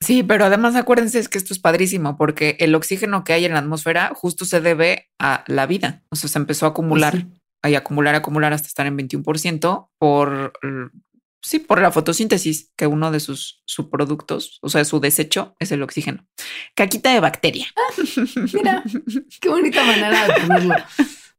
Sí, 0.00 0.22
pero 0.22 0.44
además 0.44 0.76
acuérdense 0.76 1.18
es 1.18 1.30
que 1.30 1.38
esto 1.38 1.54
es 1.54 1.58
padrísimo 1.58 2.18
porque 2.18 2.58
el 2.60 2.74
oxígeno 2.74 3.24
que 3.24 3.32
hay 3.32 3.46
en 3.46 3.54
la 3.54 3.60
atmósfera 3.60 4.12
justo 4.14 4.44
se 4.44 4.60
debe 4.60 5.08
a 5.18 5.42
la 5.46 5.64
vida. 5.64 6.02
O 6.10 6.16
sea, 6.16 6.28
se 6.28 6.38
empezó 6.38 6.66
a 6.66 6.68
acumular. 6.68 7.12
Pues 7.12 7.45
y 7.68 7.74
acumular, 7.74 8.14
acumular 8.14 8.52
hasta 8.52 8.68
estar 8.68 8.86
en 8.86 8.96
21% 8.96 9.88
por, 9.98 10.52
sí, 11.42 11.58
por 11.58 11.80
la 11.80 11.92
fotosíntesis, 11.92 12.72
que 12.76 12.86
uno 12.86 13.10
de 13.10 13.20
sus 13.20 13.62
subproductos, 13.66 14.58
o 14.62 14.68
sea, 14.68 14.84
su 14.84 15.00
desecho 15.00 15.54
es 15.58 15.72
el 15.72 15.82
oxígeno. 15.82 16.26
Caquita 16.74 17.12
de 17.12 17.20
bacteria. 17.20 17.66
mira, 18.52 18.82
qué 19.40 19.48
bonita 19.48 19.84
manera 19.84 20.26
de 20.26 20.32
ponerlo. 20.40 20.74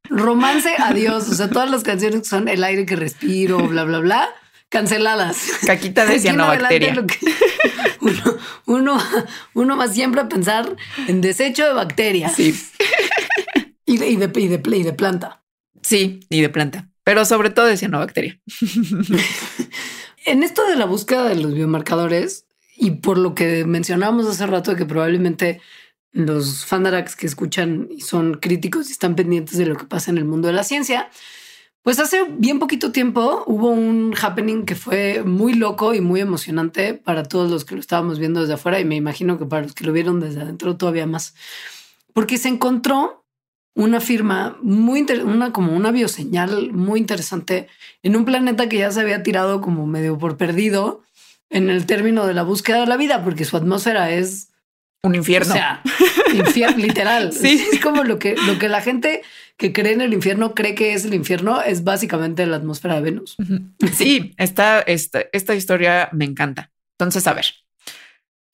Romance, 0.09 0.73
adiós. 0.77 1.29
O 1.29 1.33
sea, 1.33 1.49
todas 1.49 1.69
las 1.69 1.83
canciones 1.83 2.21
que 2.21 2.27
son 2.27 2.47
el 2.47 2.63
aire 2.63 2.85
que 2.85 2.95
respiro, 2.95 3.67
bla, 3.67 3.83
bla, 3.83 3.99
bla, 3.99 4.29
canceladas. 4.69 5.37
Caquita 5.65 6.05
de 6.05 6.19
cianobacteria. 6.19 6.93
Uno, 7.99 8.37
uno, 8.65 8.97
uno 9.53 9.75
va 9.77 9.87
siempre 9.87 10.21
a 10.21 10.29
pensar 10.29 10.75
en 11.07 11.19
desecho 11.19 11.65
de 11.65 11.73
bacteria. 11.73 12.29
Sí. 12.29 12.55
Y 13.85 13.97
de, 13.97 14.09
y 14.09 14.15
de, 14.15 14.31
y 14.39 14.47
de, 14.47 14.77
y 14.77 14.83
de 14.83 14.93
planta. 14.93 15.41
Sí, 15.81 16.21
y 16.29 16.41
de 16.41 16.49
planta, 16.49 16.89
pero 17.03 17.25
sobre 17.25 17.49
todo 17.49 17.65
de 17.65 17.77
cianobacteria. 17.77 18.39
en 20.25 20.43
esto 20.43 20.67
de 20.67 20.75
la 20.75 20.85
búsqueda 20.85 21.27
de 21.29 21.35
los 21.35 21.53
biomarcadores 21.53 22.45
y 22.75 22.91
por 22.91 23.17
lo 23.17 23.33
que 23.33 23.65
mencionábamos 23.65 24.27
hace 24.27 24.45
rato 24.45 24.71
de 24.71 24.77
que 24.77 24.85
probablemente 24.85 25.61
los 26.11 26.65
fandarax 26.65 27.15
que 27.15 27.27
escuchan 27.27 27.87
y 27.91 28.01
son 28.01 28.35
críticos 28.35 28.89
y 28.89 28.91
están 28.91 29.15
pendientes 29.15 29.57
de 29.57 29.65
lo 29.65 29.75
que 29.75 29.85
pasa 29.85 30.11
en 30.11 30.17
el 30.17 30.25
mundo 30.25 30.47
de 30.47 30.53
la 30.53 30.63
ciencia, 30.63 31.09
pues 31.81 31.99
hace 31.99 32.25
bien 32.37 32.59
poquito 32.59 32.91
tiempo 32.91 33.43
hubo 33.47 33.69
un 33.69 34.13
happening 34.21 34.65
que 34.65 34.75
fue 34.75 35.23
muy 35.23 35.53
loco 35.53 35.93
y 35.93 36.01
muy 36.01 36.19
emocionante 36.19 36.93
para 36.93 37.23
todos 37.23 37.49
los 37.49 37.63
que 37.63 37.75
lo 37.75 37.81
estábamos 37.81 38.19
viendo 38.19 38.41
desde 38.41 38.55
afuera 38.55 38.79
y 38.79 38.85
me 38.85 38.95
imagino 38.95 39.37
que 39.39 39.45
para 39.45 39.63
los 39.63 39.73
que 39.73 39.85
lo 39.85 39.93
vieron 39.93 40.19
desde 40.19 40.41
adentro 40.41 40.75
todavía 40.75 41.07
más, 41.07 41.35
porque 42.13 42.37
se 42.37 42.49
encontró 42.49 43.16
una 43.77 44.01
firma 44.01 44.57
muy 44.63 45.05
una 45.23 45.53
como 45.53 45.73
una 45.73 45.91
bioseñal 45.91 46.71
muy 46.73 46.99
interesante 46.99 47.67
en 48.01 48.15
un 48.15 48.25
planeta 48.25 48.67
que 48.67 48.79
ya 48.79 48.91
se 48.91 49.01
había 49.01 49.21
tirado 49.21 49.61
como 49.61 49.85
medio 49.85 50.17
por 50.17 50.35
perdido 50.35 51.03
en 51.51 51.69
el 51.69 51.85
término 51.85 52.25
de 52.25 52.33
la 52.33 52.41
búsqueda 52.41 52.81
de 52.81 52.87
la 52.87 52.97
vida, 52.97 53.23
porque 53.23 53.45
su 53.45 53.55
atmósfera 53.55 54.11
es 54.11 54.49
un 55.03 55.13
infierno. 55.13 55.53
O 55.53 55.57
sea, 55.57 55.83
infierno 56.33 56.77
literal. 56.77 57.31
Sí. 57.39 57.63
Es 57.71 57.79
como 57.79 58.03
lo 58.03 58.17
que, 58.17 58.35
lo 58.47 58.57
que 58.57 58.67
la 58.67 58.81
gente 58.81 59.21
que 59.57 59.71
cree 59.71 59.93
en 59.93 60.01
el 60.01 60.13
infierno 60.13 60.55
cree 60.55 60.73
que 60.73 60.93
es 60.93 61.05
el 61.05 61.13
infierno 61.13 61.61
es 61.61 61.83
básicamente 61.83 62.47
la 62.47 62.57
atmósfera 62.57 62.95
de 62.95 63.01
Venus. 63.01 63.37
Sí, 63.93 64.33
esta, 64.37 64.81
esta, 64.81 65.21
esta 65.31 65.53
historia 65.53 66.09
me 66.13 66.25
encanta. 66.25 66.71
Entonces, 66.97 67.27
a 67.27 67.33
ver, 67.33 67.45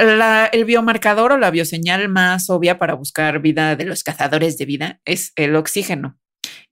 el 0.10 0.66
biomarcador 0.66 1.32
o 1.34 1.38
la 1.38 1.52
bioseñal 1.52 2.10
más 2.10 2.50
obvia 2.50 2.78
para 2.78 2.94
buscar 2.94 3.42
vida 3.42 3.76
de 3.76 3.86
los 3.86 4.04
cazadores 4.04 4.58
de 4.58 4.66
vida 4.66 5.02
es 5.06 5.34
el 5.36 5.56
oxígeno. 5.56 6.18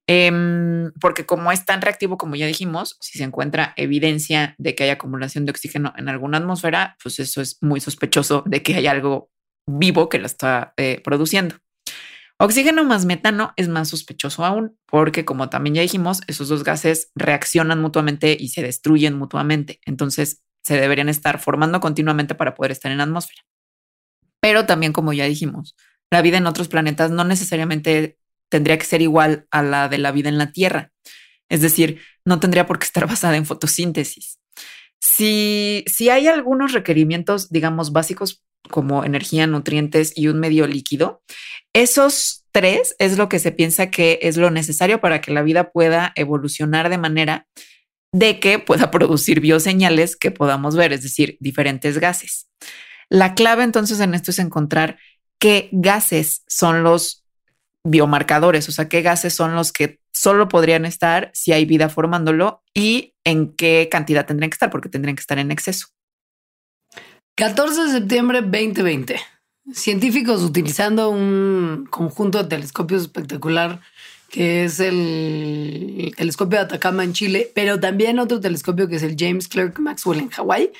Em, 0.07 0.91
porque 0.99 1.25
como 1.25 1.51
es 1.51 1.63
tan 1.65 1.81
reactivo 1.81 2.17
como 2.17 2.35
ya 2.35 2.45
dijimos, 2.45 2.97
si 2.99 3.17
se 3.17 3.23
encuentra 3.23 3.73
evidencia 3.77 4.55
de 4.57 4.75
que 4.75 4.83
hay 4.83 4.89
acumulación 4.89 5.45
de 5.45 5.51
oxígeno 5.51 5.93
en 5.95 6.09
alguna 6.09 6.39
atmósfera, 6.39 6.97
pues 7.01 7.19
eso 7.19 7.41
es 7.41 7.57
muy 7.61 7.79
sospechoso 7.79 8.43
de 8.45 8.61
que 8.63 8.75
hay 8.75 8.87
algo 8.87 9.31
vivo 9.67 10.09
que 10.09 10.19
lo 10.19 10.25
está 10.25 10.73
eh, 10.77 10.99
produciendo. 11.03 11.55
Oxígeno 12.39 12.83
más 12.83 13.05
metano 13.05 13.53
es 13.55 13.67
más 13.67 13.89
sospechoso 13.89 14.43
aún, 14.43 14.75
porque 14.87 15.25
como 15.25 15.49
también 15.49 15.75
ya 15.75 15.81
dijimos, 15.83 16.21
esos 16.27 16.49
dos 16.49 16.63
gases 16.63 17.11
reaccionan 17.13 17.79
mutuamente 17.79 18.35
y 18.37 18.49
se 18.49 18.63
destruyen 18.63 19.15
mutuamente. 19.15 19.79
Entonces, 19.85 20.41
se 20.63 20.79
deberían 20.79 21.09
estar 21.09 21.39
formando 21.39 21.79
continuamente 21.79 22.35
para 22.35 22.55
poder 22.55 22.71
estar 22.71 22.91
en 22.91 22.99
la 22.99 23.03
atmósfera. 23.03 23.41
Pero 24.39 24.65
también, 24.65 24.93
como 24.93 25.13
ya 25.13 25.25
dijimos, 25.25 25.75
la 26.11 26.21
vida 26.21 26.37
en 26.37 26.47
otros 26.47 26.67
planetas 26.67 27.11
no 27.11 27.23
necesariamente 27.23 28.17
tendría 28.49 28.77
que 28.77 28.85
ser 28.85 29.01
igual 29.01 29.47
a 29.51 29.61
la 29.63 29.87
de 29.87 29.97
la 29.97 30.11
vida 30.11 30.29
en 30.29 30.37
la 30.37 30.51
Tierra. 30.51 30.91
Es 31.49 31.61
decir, 31.61 32.01
no 32.25 32.39
tendría 32.39 32.65
por 32.65 32.79
qué 32.79 32.85
estar 32.85 33.07
basada 33.07 33.37
en 33.37 33.45
fotosíntesis. 33.45 34.39
Si, 34.99 35.83
si 35.87 36.09
hay 36.09 36.27
algunos 36.27 36.73
requerimientos, 36.73 37.49
digamos, 37.49 37.91
básicos 37.91 38.43
como 38.69 39.03
energía, 39.03 39.47
nutrientes 39.47 40.13
y 40.15 40.27
un 40.27 40.39
medio 40.39 40.67
líquido, 40.67 41.23
esos 41.73 42.45
tres 42.51 42.95
es 42.99 43.17
lo 43.17 43.29
que 43.29 43.39
se 43.39 43.51
piensa 43.51 43.89
que 43.89 44.19
es 44.21 44.37
lo 44.37 44.51
necesario 44.51 45.01
para 45.01 45.21
que 45.21 45.31
la 45.31 45.41
vida 45.41 45.71
pueda 45.71 46.11
evolucionar 46.15 46.89
de 46.89 46.97
manera 46.97 47.47
de 48.11 48.39
que 48.39 48.59
pueda 48.59 48.91
producir 48.91 49.39
bioseñales 49.39 50.15
que 50.15 50.31
podamos 50.31 50.75
ver, 50.75 50.93
es 50.93 51.03
decir, 51.03 51.37
diferentes 51.39 51.97
gases. 51.97 52.47
La 53.09 53.33
clave 53.33 53.63
entonces 53.63 53.99
en 53.99 54.13
esto 54.13 54.31
es 54.31 54.39
encontrar 54.39 54.97
qué 55.39 55.69
gases 55.71 56.43
son 56.47 56.83
los 56.83 57.25
biomarcadores, 57.83 58.69
o 58.69 58.71
sea, 58.71 58.89
qué 58.89 59.01
gases 59.01 59.33
son 59.33 59.55
los 59.55 59.71
que 59.71 59.99
solo 60.13 60.47
podrían 60.47 60.85
estar 60.85 61.31
si 61.33 61.51
hay 61.51 61.65
vida 61.65 61.89
formándolo 61.89 62.63
y 62.73 63.15
en 63.23 63.55
qué 63.55 63.89
cantidad 63.89 64.25
tendrían 64.25 64.49
que 64.49 64.55
estar, 64.55 64.69
porque 64.69 64.89
tendrían 64.89 65.15
que 65.15 65.21
estar 65.21 65.39
en 65.39 65.51
exceso. 65.51 65.87
14 67.35 67.85
de 67.85 67.91
septiembre 67.91 68.41
2020. 68.41 69.19
Científicos 69.73 70.43
utilizando 70.43 71.09
un 71.09 71.87
conjunto 71.89 72.43
de 72.43 72.49
telescopios 72.49 73.03
espectacular 73.03 73.79
que 74.31 74.63
es 74.63 74.79
el 74.79 76.13
telescopio 76.15 76.57
de 76.59 76.65
Atacama 76.65 77.03
en 77.03 77.13
Chile, 77.13 77.51
pero 77.53 77.79
también 77.79 78.17
otro 78.17 78.39
telescopio 78.39 78.87
que 78.87 78.95
es 78.95 79.03
el 79.03 79.15
James 79.19 79.49
Clerk 79.49 79.77
Maxwell 79.79 80.19
en 80.19 80.29
Hawái, 80.29 80.71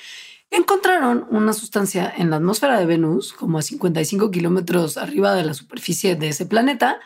encontraron 0.50 1.26
una 1.30 1.52
sustancia 1.52 2.12
en 2.16 2.30
la 2.30 2.36
atmósfera 2.36 2.78
de 2.78 2.86
Venus, 2.86 3.32
como 3.32 3.58
a 3.58 3.62
55 3.62 4.30
kilómetros 4.30 4.96
arriba 4.96 5.34
de 5.34 5.44
la 5.44 5.54
superficie 5.54 6.16
de 6.16 6.28
ese 6.28 6.46
planeta, 6.46 6.98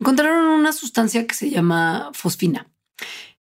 encontraron 0.00 0.46
una 0.46 0.72
sustancia 0.72 1.26
que 1.26 1.34
se 1.34 1.50
llama 1.50 2.10
fosfina. 2.12 2.68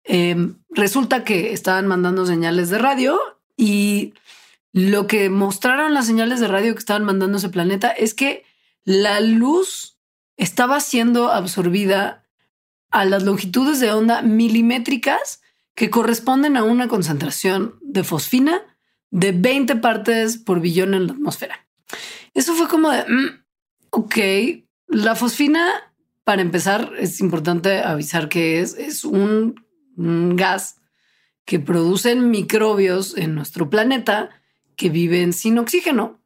Em, 0.05 0.57
resulta 0.71 1.25
que 1.25 1.53
estaban 1.53 1.87
mandando 1.87 2.25
señales 2.25 2.71
de 2.71 2.79
radio 2.79 3.21
y 3.59 4.15
lo 4.73 5.07
que 5.07 5.29
mostraron 5.29 5.93
las 5.93 6.07
señales 6.07 6.41
de 6.41 6.49
radio 6.49 6.73
que 6.73 6.79
estaban 6.79 7.05
mandando 7.05 7.37
ese 7.37 7.51
planeta 7.51 7.91
es 7.91 8.15
que 8.15 8.45
la 8.85 9.21
luz 9.21 9.99
estaba 10.39 10.81
siendo 10.81 11.31
absorbida 11.31 12.25
a 12.91 13.05
las 13.05 13.23
longitudes 13.23 13.81
de 13.81 13.93
onda 13.93 14.23
milimétricas 14.23 15.43
que 15.75 15.91
corresponden 15.91 16.57
a 16.57 16.65
una 16.65 16.89
concentración 16.89 17.79
de 17.83 18.05
fosfina 18.05 18.63
de 19.11 19.33
20 19.33 19.77
partes 19.77 20.39
por 20.39 20.61
billón 20.61 20.95
en 20.95 21.07
la 21.07 21.13
atmósfera. 21.13 21.67
Eso 22.35 22.55
fue 22.55 22.69
como 22.69 22.91
de, 22.91 23.05
mm, 23.05 23.45
ok, 23.91 24.17
la 24.89 25.15
fosfina, 25.15 25.93
para 26.25 26.43
empezar, 26.43 26.93
es 26.99 27.21
importante 27.21 27.81
avisar 27.81 28.29
que 28.29 28.61
es, 28.61 28.75
es 28.75 29.05
un, 29.05 29.65
un 29.97 30.37
gas 30.37 30.77
que 31.45 31.59
producen 31.59 32.31
microbios 32.31 33.17
en 33.17 33.35
nuestro 33.35 33.71
planeta 33.71 34.31
que 34.77 34.91
viven 34.91 35.33
sin 35.33 35.59
oxígeno. 35.59 36.21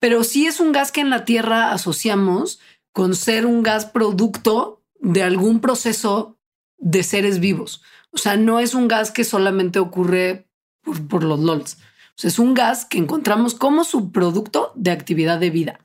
Pero 0.00 0.24
sí 0.24 0.46
es 0.46 0.60
un 0.60 0.72
gas 0.72 0.92
que 0.92 1.00
en 1.00 1.10
la 1.10 1.24
Tierra 1.24 1.72
asociamos 1.72 2.60
con 2.92 3.14
ser 3.14 3.46
un 3.46 3.62
gas 3.62 3.86
producto 3.86 4.77
de 5.00 5.22
algún 5.22 5.60
proceso 5.60 6.38
de 6.78 7.02
seres 7.02 7.40
vivos. 7.40 7.82
O 8.10 8.18
sea, 8.18 8.36
no 8.36 8.60
es 8.60 8.74
un 8.74 8.88
gas 8.88 9.10
que 9.10 9.24
solamente 9.24 9.78
ocurre 9.78 10.48
por, 10.82 11.22
los 11.22 11.40
LOLs. 11.40 11.74
O 11.74 12.20
sea, 12.20 12.28
es 12.28 12.38
un 12.38 12.54
gas 12.54 12.84
que 12.84 12.98
encontramos 12.98 13.54
como 13.54 13.84
subproducto 13.84 14.72
de 14.74 14.90
actividad 14.90 15.38
de 15.38 15.50
vida. 15.50 15.80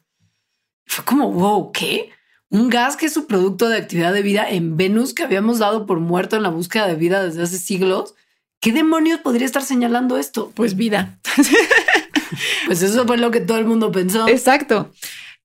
Fue 0.86 1.04
como, 1.06 1.32
wow, 1.32 1.71
¿qué? 1.71 2.12
Un 2.49 2.69
gas 2.69 2.95
que 2.95 3.08
es 3.08 3.13
su 3.13 3.28
producto 3.28 3.67
de 3.69 3.78
actividad 3.78 4.13
de 4.13 4.21
vida 4.21 4.49
en 4.49 4.78
Venus 4.78 5.13
que 5.13 5.23
habíamos 5.23 5.60
dado 5.60 5.86
por 5.86 5.99
muerto 5.99 6.36
en 6.36 6.43
la 6.43 6.49
búsqueda 6.49 6.88
de 6.88 6.95
vida 6.95 7.23
desde 7.23 7.43
hace 7.43 7.58
siglos. 7.58 8.15
¿Qué 8.60 8.71
demonios 8.71 9.19
podría 9.19 9.45
estar 9.45 9.63
señalando 9.63 10.17
esto? 10.17 10.52
Pues 10.56 10.76
vida. 10.76 11.19
pues 12.65 12.82
eso 12.82 13.06
fue 13.06 13.17
lo 13.17 13.32
que 13.32 13.41
todo 13.41 13.58
el 13.58 13.65
mundo 13.65 13.91
pensó. 13.91 14.28
Exacto. 14.28 14.91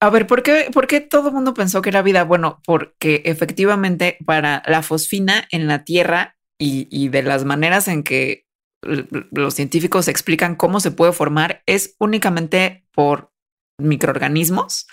A 0.00 0.11
ver, 0.11 0.28
¿por 0.28 0.44
qué, 0.44 0.70
¿por 0.72 0.87
qué 0.87 1.00
todo 1.00 1.28
el 1.28 1.34
mundo 1.34 1.54
pensó 1.54 1.82
que 1.82 1.88
era 1.88 2.02
vida? 2.02 2.22
Bueno, 2.22 2.61
porque 2.64 3.22
efectivamente 3.24 4.16
para 4.24 4.62
la 4.66 4.82
fosfina 4.82 5.48
en 5.50 5.66
la 5.66 5.82
Tierra 5.82 6.37
y, 6.58 7.08
de 7.08 7.22
las 7.22 7.44
maneras 7.44 7.88
en 7.88 8.04
que 8.04 8.46
los 8.82 9.54
científicos 9.54 10.06
explican 10.06 10.54
cómo 10.54 10.78
se 10.78 10.92
puede 10.92 11.12
formar 11.12 11.62
es 11.66 11.96
únicamente 11.98 12.87
por 12.92 13.32
microorganismos 13.78 14.87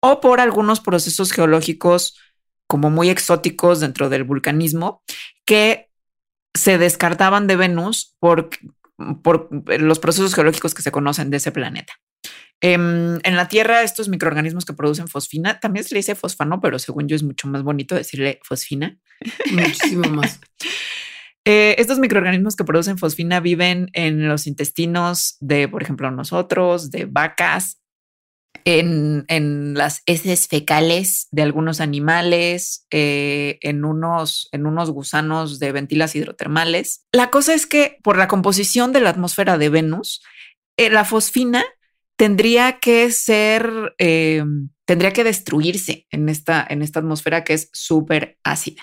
o 0.00 0.20
por 0.20 0.40
algunos 0.40 0.80
procesos 0.80 1.32
geológicos 1.32 2.16
como 2.68 2.88
muy 2.88 3.10
exóticos 3.10 3.80
dentro 3.80 4.08
del 4.08 4.22
vulcanismo 4.22 5.02
que 5.44 5.90
se 6.54 6.78
descartaban 6.78 7.48
de 7.48 7.56
Venus 7.56 8.16
por, 8.20 8.50
por 9.22 9.48
los 9.80 9.98
procesos 9.98 10.34
geológicos 10.34 10.74
que 10.74 10.82
se 10.82 10.92
conocen 10.92 11.30
de 11.30 11.38
ese 11.38 11.50
planeta. 11.50 11.94
Em, 12.64 13.18
en 13.24 13.36
la 13.36 13.48
Tierra, 13.48 13.82
estos 13.82 14.08
microorganismos 14.08 14.64
que 14.64 14.72
producen 14.72 15.08
fosfina, 15.08 15.58
también 15.58 15.84
se 15.84 15.94
le 15.94 15.98
dice 15.98 16.14
fosfano, 16.14 16.60
pero 16.60 16.78
según 16.78 17.08
yo 17.08 17.16
es 17.16 17.24
mucho 17.24 17.48
más 17.48 17.64
bonito 17.64 17.96
decirle 17.96 18.38
fosfina. 18.44 18.98
Muchísimo 19.52 20.08
más. 20.08 20.40
Eh, 21.44 21.74
estos 21.78 21.98
microorganismos 21.98 22.54
que 22.54 22.62
producen 22.62 22.98
fosfina 22.98 23.40
viven 23.40 23.90
en 23.94 24.28
los 24.28 24.46
intestinos 24.46 25.38
de, 25.40 25.66
por 25.66 25.82
ejemplo, 25.82 26.08
nosotros, 26.12 26.92
de 26.92 27.04
vacas, 27.04 27.82
en, 28.64 29.74
las 29.74 30.02
heces 30.06 30.46
fecales 30.46 31.26
de 31.32 31.42
algunos 31.42 31.80
animales, 31.80 32.86
eh, 32.92 33.58
en, 33.62 33.84
unos, 33.84 34.48
en 34.52 34.66
unos 34.66 34.92
gusanos 34.92 35.58
de 35.58 35.72
ventilas 35.72 36.14
hidrotermales. 36.14 37.06
La 37.10 37.30
cosa 37.30 37.54
es 37.54 37.66
que 37.66 37.98
por 38.04 38.16
la 38.16 38.28
composición 38.28 38.92
de 38.92 39.00
la 39.00 39.10
atmósfera 39.10 39.58
de 39.58 39.68
Venus, 39.68 40.22
eh, 40.76 40.90
la 40.90 41.04
fosfina 41.04 41.64
tendría 42.16 42.78
que 42.78 43.10
ser, 43.10 43.94
eh, 43.98 44.44
tendría 44.84 45.12
que 45.12 45.24
destruirse 45.24 46.06
en 46.10 46.28
esta, 46.28 46.66
en 46.68 46.82
esta 46.82 47.00
atmósfera 47.00 47.44
que 47.44 47.54
es 47.54 47.70
súper 47.72 48.38
ácida. 48.44 48.82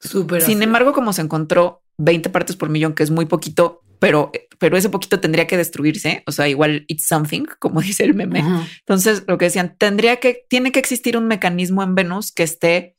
Súper 0.00 0.42
Sin 0.42 0.62
embargo, 0.62 0.92
como 0.92 1.12
se 1.12 1.22
encontró 1.22 1.82
20 1.98 2.30
partes 2.30 2.56
por 2.56 2.68
millón, 2.68 2.94
que 2.94 3.02
es 3.02 3.10
muy 3.10 3.26
poquito, 3.26 3.82
pero, 3.98 4.30
pero 4.58 4.76
ese 4.76 4.88
poquito 4.88 5.20
tendría 5.20 5.46
que 5.46 5.56
destruirse. 5.56 6.22
O 6.26 6.32
sea, 6.32 6.48
igual 6.48 6.84
it's 6.88 7.06
something, 7.06 7.44
como 7.58 7.80
dice 7.80 8.04
el 8.04 8.14
meme. 8.14 8.44
Entonces, 8.80 9.24
lo 9.26 9.38
que 9.38 9.46
decían, 9.46 9.76
tendría 9.76 10.16
que, 10.16 10.46
tiene 10.48 10.72
que 10.72 10.78
existir 10.78 11.16
un 11.16 11.26
mecanismo 11.26 11.82
en 11.82 11.94
Venus 11.94 12.32
que 12.32 12.44
esté 12.44 12.96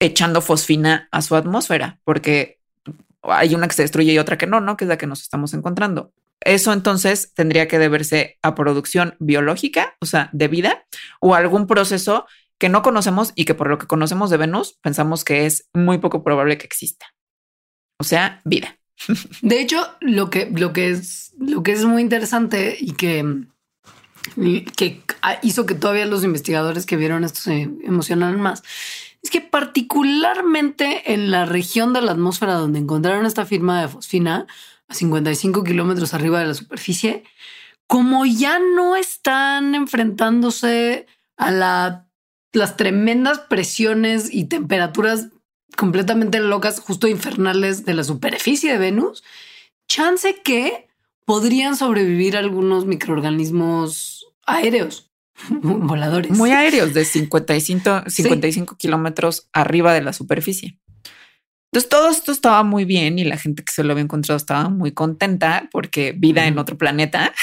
echando 0.00 0.42
fosfina 0.42 1.08
a 1.12 1.22
su 1.22 1.34
atmósfera, 1.34 2.00
porque 2.04 2.60
hay 3.22 3.54
una 3.54 3.68
que 3.68 3.74
se 3.74 3.82
destruye 3.82 4.12
y 4.12 4.18
otra 4.18 4.36
que 4.36 4.46
no, 4.46 4.60
¿no? 4.60 4.76
Que 4.76 4.84
es 4.84 4.88
la 4.88 4.98
que 4.98 5.06
nos 5.06 5.22
estamos 5.22 5.54
encontrando. 5.54 6.12
Eso 6.40 6.72
entonces 6.72 7.32
tendría 7.34 7.68
que 7.68 7.78
deberse 7.78 8.38
a 8.42 8.54
producción 8.54 9.16
biológica, 9.18 9.96
o 10.00 10.06
sea, 10.06 10.28
de 10.32 10.48
vida, 10.48 10.86
o 11.20 11.34
algún 11.34 11.66
proceso 11.66 12.26
que 12.58 12.68
no 12.68 12.82
conocemos 12.82 13.32
y 13.34 13.44
que 13.44 13.54
por 13.54 13.68
lo 13.68 13.78
que 13.78 13.86
conocemos 13.86 14.30
de 14.30 14.36
Venus 14.36 14.78
pensamos 14.82 15.24
que 15.24 15.46
es 15.46 15.68
muy 15.72 15.98
poco 15.98 16.22
probable 16.22 16.58
que 16.58 16.66
exista. 16.66 17.06
O 17.98 18.04
sea, 18.04 18.40
vida. 18.44 18.78
De 19.42 19.60
hecho, 19.60 19.86
lo 20.00 20.30
que, 20.30 20.50
lo 20.50 20.72
que, 20.72 20.90
es, 20.90 21.32
lo 21.38 21.62
que 21.62 21.72
es 21.72 21.84
muy 21.84 22.02
interesante 22.02 22.76
y 22.78 22.92
que, 22.92 23.44
que 24.76 25.02
hizo 25.42 25.66
que 25.66 25.74
todavía 25.74 26.06
los 26.06 26.24
investigadores 26.24 26.86
que 26.86 26.96
vieron 26.96 27.24
esto 27.24 27.40
se 27.40 27.62
emocionaran 27.84 28.40
más 28.40 28.62
es 29.24 29.30
que 29.30 29.40
particularmente 29.40 31.14
en 31.14 31.30
la 31.30 31.46
región 31.46 31.94
de 31.94 32.02
la 32.02 32.12
atmósfera 32.12 32.54
donde 32.54 32.78
encontraron 32.78 33.24
esta 33.24 33.46
firma 33.46 33.80
de 33.80 33.88
fosfina, 33.88 34.46
55 34.94 35.64
kilómetros 35.64 36.14
arriba 36.14 36.40
de 36.40 36.46
la 36.46 36.54
superficie, 36.54 37.24
como 37.86 38.24
ya 38.24 38.58
no 38.58 38.96
están 38.96 39.74
enfrentándose 39.74 41.06
a 41.36 41.50
las 42.52 42.76
tremendas 42.76 43.40
presiones 43.40 44.32
y 44.32 44.44
temperaturas 44.44 45.28
completamente 45.76 46.40
locas, 46.40 46.80
justo 46.80 47.08
infernales 47.08 47.84
de 47.84 47.94
la 47.94 48.04
superficie 48.04 48.72
de 48.72 48.78
Venus, 48.78 49.22
chance 49.88 50.40
que 50.42 50.88
podrían 51.24 51.76
sobrevivir 51.76 52.36
algunos 52.36 52.86
microorganismos 52.86 54.26
aéreos, 54.46 55.10
voladores. 55.50 56.30
Muy 56.30 56.50
aéreos, 56.50 56.94
de 56.94 57.04
55, 57.04 58.04
55 58.06 58.76
kilómetros 58.76 59.48
arriba 59.52 59.92
de 59.92 60.02
la 60.02 60.12
superficie. 60.12 60.78
Entonces 61.74 61.90
todo 61.90 62.08
esto 62.08 62.30
estaba 62.30 62.62
muy 62.62 62.84
bien 62.84 63.18
y 63.18 63.24
la 63.24 63.36
gente 63.36 63.64
que 63.64 63.72
se 63.72 63.82
lo 63.82 63.90
había 63.90 64.04
encontrado 64.04 64.36
estaba 64.36 64.68
muy 64.68 64.92
contenta 64.92 65.68
porque 65.72 66.14
vida 66.16 66.46
en 66.46 66.56
otro 66.56 66.78
planeta. 66.78 67.34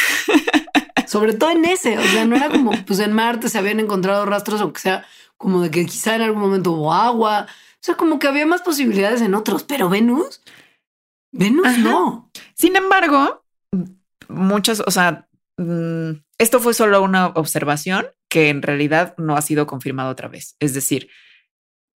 Sobre 1.06 1.34
todo 1.34 1.50
en 1.50 1.66
ese, 1.66 1.98
o 1.98 2.02
sea, 2.02 2.24
no 2.24 2.38
era 2.38 2.50
como, 2.50 2.72
pues 2.86 3.00
en 3.00 3.12
Marte 3.12 3.50
se 3.50 3.58
habían 3.58 3.82
encontrado 3.82 4.26
rastros, 4.26 4.62
o 4.62 4.72
que 4.72 4.80
sea 4.80 5.06
como 5.36 5.62
de 5.62 5.70
que 5.70 5.86
quizá 5.86 6.16
en 6.16 6.22
algún 6.22 6.40
momento 6.40 6.72
hubo 6.72 6.94
agua, 6.94 7.46
o 7.50 7.78
sea, 7.82 7.96
como 7.96 8.20
que 8.20 8.28
había 8.28 8.46
más 8.46 8.62
posibilidades 8.62 9.20
en 9.20 9.36
otros, 9.36 9.64
pero 9.64 9.90
Venus, 9.90 10.42
Venus 11.34 11.78
no. 11.80 12.32
Sin 12.54 12.78
embargo, 12.78 13.44
muchas, 14.30 14.80
o 14.80 14.92
sea, 14.92 15.28
mm, 15.58 16.12
esto 16.38 16.62
fue 16.62 16.74
solo 16.74 17.04
una 17.04 17.28
observación 17.28 18.06
que 18.30 18.48
en 18.48 18.62
realidad 18.62 19.14
no 19.18 19.36
ha 19.36 19.42
sido 19.42 19.68
confirmado 19.68 20.10
otra 20.10 20.30
vez. 20.30 20.56
Es 20.62 20.74
decir, 20.74 21.10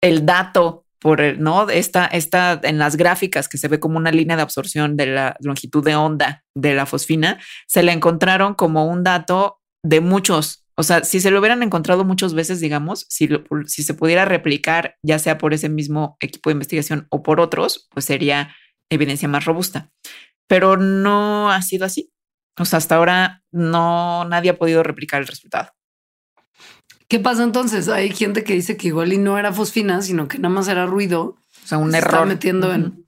el 0.02 0.26
dato 0.26 0.85
por 1.05 1.21
no 1.37 1.69
esta, 1.69 2.07
esta 2.07 2.59
en 2.63 2.79
las 2.79 2.95
gráficas 2.95 3.47
que 3.47 3.59
se 3.59 3.67
ve 3.67 3.79
como 3.79 3.97
una 3.97 4.09
línea 4.09 4.37
de 4.37 4.41
absorción 4.41 4.97
de 4.97 5.05
la 5.05 5.35
longitud 5.39 5.85
de 5.85 5.95
onda 5.95 6.43
de 6.55 6.73
la 6.73 6.87
fosfina, 6.87 7.39
se 7.67 7.83
la 7.83 7.93
encontraron 7.93 8.55
como 8.55 8.87
un 8.87 9.03
dato 9.03 9.59
de 9.83 10.01
muchos. 10.01 10.65
O 10.75 10.81
sea, 10.81 11.03
si 11.03 11.19
se 11.19 11.29
lo 11.29 11.37
hubieran 11.37 11.61
encontrado 11.61 12.05
muchas 12.05 12.33
veces, 12.33 12.59
digamos, 12.59 13.05
si, 13.07 13.29
si 13.67 13.83
se 13.83 13.93
pudiera 13.93 14.25
replicar, 14.25 14.95
ya 15.03 15.19
sea 15.19 15.37
por 15.37 15.53
ese 15.53 15.69
mismo 15.69 16.17
equipo 16.21 16.49
de 16.49 16.53
investigación 16.53 17.05
o 17.11 17.21
por 17.21 17.39
otros, 17.39 17.87
pues 17.91 18.05
sería 18.05 18.55
evidencia 18.89 19.27
más 19.27 19.45
robusta. 19.45 19.91
Pero 20.47 20.75
no 20.75 21.51
ha 21.51 21.61
sido 21.61 21.85
así. 21.85 22.11
O 22.57 22.65
sea, 22.65 22.77
hasta 22.77 22.95
ahora 22.95 23.43
no 23.51 24.25
nadie 24.25 24.49
ha 24.49 24.57
podido 24.57 24.81
replicar 24.81 25.21
el 25.21 25.27
resultado. 25.27 25.69
¿Qué 27.07 27.19
pasa 27.19 27.43
entonces? 27.43 27.87
Hay 27.87 28.11
gente 28.11 28.43
que 28.43 28.53
dice 28.53 28.77
que 28.77 28.87
igual 28.87 29.13
y 29.13 29.17
no 29.17 29.37
era 29.37 29.53
fosfina, 29.53 30.01
sino 30.01 30.27
que 30.27 30.39
nada 30.39 30.53
más 30.53 30.67
era 30.67 30.85
ruido. 30.85 31.37
O 31.63 31.67
sea, 31.67 31.77
un 31.77 31.93
error. 31.93 32.27
metiendo 32.27 32.73
en, 32.73 33.05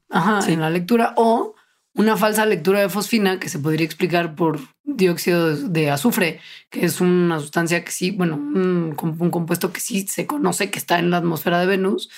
en 0.48 0.62
la 0.62 0.70
lectura 0.70 1.14
o 1.16 1.56
una 1.98 2.16
falsa 2.16 2.46
lectura 2.46 2.80
de 2.80 2.90
fosfina 2.90 3.40
que 3.40 3.50
se 3.50 3.58
podría 3.58 3.86
explicar 3.86 4.36
por 4.36 4.60
dióxido 4.84 5.56
de 5.56 5.90
azufre, 5.90 6.40
que 6.70 6.86
es 6.86 7.02
una 7.02 7.40
sustancia 7.40 7.84
que 7.84 7.92
sí, 7.92 8.12
bueno, 8.12 8.36
un, 8.36 8.94
compuesto 8.96 9.74
que 9.74 9.80
sí 9.80 10.08
se 10.08 10.28
conoce 10.28 10.70
que 10.70 10.78
está 10.78 11.00
en 11.00 11.10
la 11.10 11.18
atmósfera 11.18 11.60
de 11.60 11.66
Venus 11.66 12.10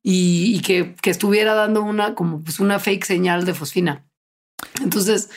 y, 0.00 0.60
que, 0.60 0.94
que, 1.02 1.10
estuviera 1.10 1.54
dando 1.54 1.82
una 1.82 2.14
como 2.14 2.42
pues 2.44 2.60
una 2.60 2.78
fake 2.78 3.04
señal 3.04 3.44
de 3.44 3.54
fosfina. 3.54 4.06
Entonces, 4.80 5.28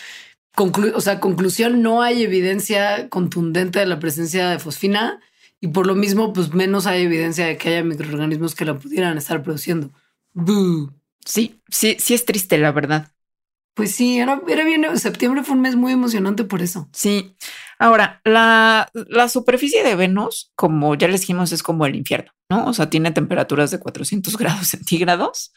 o 0.56 1.02
sea, 1.02 1.20
conclusión, 1.20 1.82
no 1.82 2.04
hay 2.04 2.22
evidencia 2.22 3.10
contundente 3.10 3.80
de 3.80 3.88
la 3.88 4.00
presencia 4.00 4.50
de 4.50 4.60
fosfina 4.60 5.20
y 5.62 5.68
por 5.70 5.88
lo 5.88 5.96
mismo, 5.96 6.34
pues 6.34 6.54
menos 6.54 6.86
hay 6.88 7.04
evidencia 7.04 7.46
de 7.46 7.58
que 7.58 7.70
haya 7.70 7.84
microorganismos 7.84 8.56
que 8.56 8.66
la 8.66 8.78
pudieran 8.78 9.18
estar 9.18 9.44
produciendo. 9.44 9.92
Sí, 11.26 11.62
sí, 11.70 11.98
sí 12.00 12.14
es 12.14 12.26
triste, 12.26 12.58
la 12.58 12.72
verdad. 12.72 13.12
Pues 13.74 13.94
sí, 13.96 14.20
era, 14.20 14.42
era 14.48 14.64
bien. 14.64 14.98
Septiembre 14.98 15.44
fue 15.44 15.56
un 15.56 15.62
mes 15.62 15.76
muy 15.76 15.92
emocionante 15.92 16.44
por 16.44 16.62
eso. 16.62 16.90
Sí. 16.92 17.36
Ahora, 17.78 18.22
la, 18.26 18.90
la 18.94 19.30
superficie 19.30 19.84
de 19.84 19.96
Venus, 19.96 20.52
como 20.56 20.96
ya 20.96 21.08
les 21.08 21.22
dijimos, 21.22 21.52
es 21.52 21.64
como 21.64 21.86
el 21.86 21.96
infierno, 21.96 22.32
¿no? 22.50 22.66
O 22.66 22.74
sea, 22.74 22.90
tiene 22.90 23.12
temperaturas 23.12 23.72
de 23.72 23.80
400 23.80 24.38
grados 24.38 24.68
centígrados. 24.68 25.54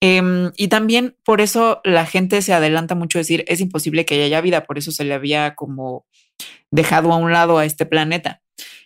Em, 0.00 0.50
y 0.56 0.68
también 0.68 1.16
por 1.24 1.40
eso 1.42 1.80
la 1.84 2.06
gente 2.06 2.40
se 2.40 2.54
adelanta 2.54 2.94
mucho 2.94 3.18
a 3.18 3.20
decir 3.20 3.44
es 3.48 3.60
imposible 3.60 4.06
que 4.06 4.22
haya 4.22 4.40
vida, 4.40 4.64
por 4.64 4.78
eso 4.78 4.92
se 4.92 5.04
le 5.04 5.12
había 5.12 5.54
como 5.54 6.06
dejado 6.70 7.12
a 7.12 7.16
un 7.16 7.32
lado 7.32 7.58
a 7.58 7.66
este 7.66 7.84
planeta. 7.84 8.40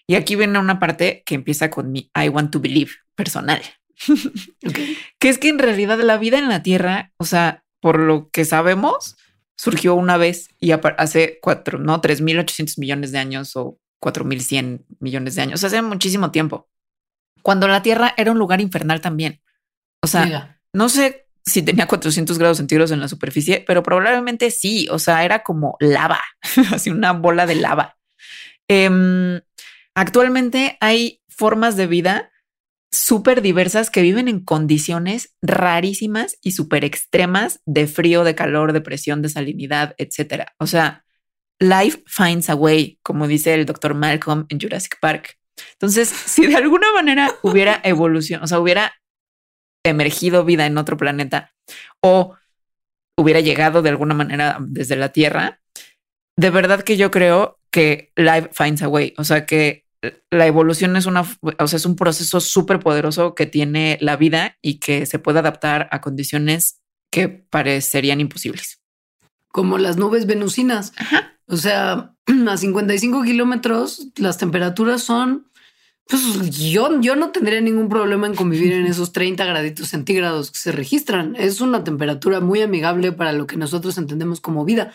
Y 0.07 0.17
aquí 0.17 0.37
viene 0.37 0.59
una 0.59 0.79
parte 0.79 1.23
que 1.25 1.35
empieza 1.35 1.71
con 1.71 1.90
mi 1.90 2.11
I 2.14 2.29
want 2.29 2.53
to 2.53 2.61
believe 2.61 2.93
personal, 3.14 3.62
que 5.19 5.29
es 5.29 5.38
que 5.38 5.49
en 5.49 5.59
realidad 5.59 5.99
la 6.01 6.19
vida 6.19 6.38
en 6.38 6.49
la 6.49 6.62
Tierra, 6.62 7.12
o 7.17 7.25
sea, 7.25 7.64
por 7.81 7.99
lo 7.99 8.29
que 8.31 8.45
sabemos, 8.45 9.17
surgió 9.57 9.95
una 9.95 10.17
vez 10.17 10.49
y 10.61 10.73
hace 10.73 11.38
cuatro, 11.40 11.79
no, 11.79 12.03
3.800 12.03 12.79
millones 12.79 13.12
de 13.12 13.19
años 13.19 13.57
o 13.57 13.79
4.100 14.03 14.85
millones 15.01 15.37
de 15.37 15.43
años, 15.43 15.64
hace 15.64 15.81
muchísimo 15.81 16.31
tiempo, 16.31 16.69
cuando 17.43 17.69
la 17.69 17.83
Tierra 17.83 18.14
era 18.17 18.33
un 18.33 18.38
lugar 18.38 18.61
infernal 18.61 19.01
también. 19.01 19.40
O 20.03 20.07
sea, 20.07 20.61
no 20.73 20.88
sé 20.88 21.27
si 21.45 21.62
tenía 21.62 21.87
400 21.87 22.38
grados 22.38 22.57
centígrados 22.57 22.90
en 22.90 23.01
la 23.01 23.09
superficie, 23.09 23.62
pero 23.67 23.83
probablemente 23.83 24.51
sí. 24.51 24.88
O 24.90 24.99
sea, 24.99 25.25
era 25.25 25.43
como 25.43 25.77
lava, 25.79 26.21
así 26.73 26.90
una 26.90 27.12
bola 27.12 27.47
de 27.47 27.55
lava. 27.57 27.97
Em, 28.67 29.40
actualmente 29.94 30.76
hay 30.80 31.22
formas 31.28 31.76
de 31.76 31.87
vida 31.87 32.30
súper 32.94 33.42
diversas 33.42 33.90
que 33.90 34.02
viven 34.02 34.28
en 34.28 34.40
condiciones 34.40 35.35
rarísimas 35.42 36.38
y 36.42 36.52
súper 36.52 36.85
extremas 36.85 37.61
de 37.66 37.87
frío, 37.87 38.24
de 38.24 38.35
calor, 38.35 38.72
de 38.72 38.80
presión, 38.80 39.20
de 39.20 39.28
salinidad, 39.28 39.94
etcétera. 39.98 40.54
O 40.59 40.66
sea, 40.66 41.04
life 41.59 42.02
finds 42.07 42.48
a 42.50 42.54
way, 42.54 42.98
como 43.02 43.26
dice 43.26 43.54
el 43.54 43.66
doctor 43.66 43.94
Malcolm 43.94 44.46
en 44.48 44.61
Jurassic 44.61 44.98
Park. 45.00 45.38
Entonces, 45.72 46.09
si 46.26 46.46
de 46.46 46.57
alguna 46.57 46.92
manera 46.92 47.35
hubiera 47.42 47.80
evolución, 47.85 48.42
o 48.42 48.46
sea, 48.46 48.61
hubiera 48.61 48.92
emergido 49.85 50.44
vida 50.44 50.66
en 50.66 50.78
otro 50.78 50.96
planeta 50.96 51.52
o 52.00 52.37
hubiera 53.18 53.40
llegado 53.40 53.83
de 53.83 53.90
alguna 53.90 54.14
manera 54.14 54.57
desde 54.61 54.96
la 54.96 55.11
Tierra, 55.11 55.61
de 56.37 56.50
verdad 56.50 56.83
que 56.83 56.96
yo 56.96 57.11
creo 57.11 57.61
que 57.70 58.12
life 58.16 58.50
finds 58.52 58.83
a 58.83 58.88
way. 58.88 59.14
O 59.18 59.24
sea, 59.24 59.46
que 59.46 59.84
la 60.31 60.47
evolución 60.47 60.97
es 60.97 61.07
una, 61.07 61.23
o 61.23 61.67
sea, 61.67 61.77
es 61.77 61.87
un 61.87 61.97
proceso 61.97 62.40
súper 62.40 62.81
poderoso 62.81 63.35
que 63.35 63.47
tiene 63.47 63.99
la 64.01 64.17
vida 64.17 64.57
y 64.62 64.79
que 64.79 65.07
se 65.07 65.19
puede 65.19 65.38
adaptar 65.38 65.88
a 65.90 66.01
condiciones 66.01 66.81
que 67.11 67.29
parecerían 67.29 68.21
imposibles. 68.21 68.81
Como 69.49 69.79
las 69.79 69.97
nubes 69.97 70.27
venusinas. 70.27 70.93
O 71.47 71.57
sea, 71.57 72.14
a 72.49 72.57
55 72.57 73.23
kilómetros 73.23 74.09
las 74.17 74.38
temperaturas 74.38 75.03
son 75.03 75.47
pues 76.07 76.23
yo, 76.59 77.01
yo 77.01 77.17
no 77.17 77.31
tendría 77.31 77.61
ningún 77.61 77.88
problema 77.88 78.27
en 78.27 78.35
convivir 78.35 78.73
en 78.73 78.87
esos 78.87 79.12
30 79.12 79.45
graditos 79.45 79.88
centígrados 79.88 80.51
que 80.51 80.59
se 80.59 80.73
registran. 80.73 81.35
Es 81.37 81.61
una 81.61 81.85
temperatura 81.85 82.40
muy 82.40 82.61
amigable 82.62 83.12
para 83.12 83.33
lo 83.33 83.47
que 83.47 83.57
nosotros 83.57 83.97
entendemos 83.99 84.40
como 84.40 84.64
vida. 84.64 84.93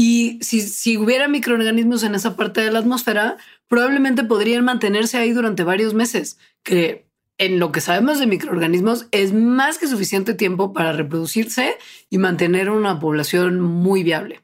Y 0.00 0.38
si, 0.42 0.60
si 0.60 0.96
hubiera 0.96 1.26
microorganismos 1.26 2.04
en 2.04 2.14
esa 2.14 2.36
parte 2.36 2.60
de 2.60 2.70
la 2.70 2.78
atmósfera, 2.78 3.36
probablemente 3.66 4.22
podrían 4.22 4.64
mantenerse 4.64 5.18
ahí 5.18 5.32
durante 5.32 5.64
varios 5.64 5.92
meses, 5.92 6.38
que 6.62 7.08
en 7.36 7.58
lo 7.58 7.72
que 7.72 7.80
sabemos 7.80 8.20
de 8.20 8.28
microorganismos 8.28 9.08
es 9.10 9.32
más 9.32 9.76
que 9.76 9.88
suficiente 9.88 10.34
tiempo 10.34 10.72
para 10.72 10.92
reproducirse 10.92 11.76
y 12.10 12.18
mantener 12.18 12.70
una 12.70 13.00
población 13.00 13.58
muy 13.58 14.04
viable. 14.04 14.40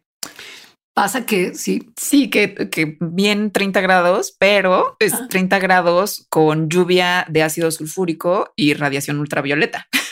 Pasa 0.92 1.24
que 1.24 1.54
sí. 1.54 1.88
Sí, 1.96 2.30
que, 2.30 2.68
que 2.68 2.96
bien 2.98 3.52
30 3.52 3.80
grados, 3.80 4.34
pero 4.36 4.96
es 4.98 5.12
30 5.28 5.60
grados 5.60 6.26
con 6.30 6.68
lluvia 6.68 7.26
de 7.28 7.44
ácido 7.44 7.70
sulfúrico 7.70 8.52
y 8.56 8.74
radiación 8.74 9.20
ultravioleta. 9.20 9.86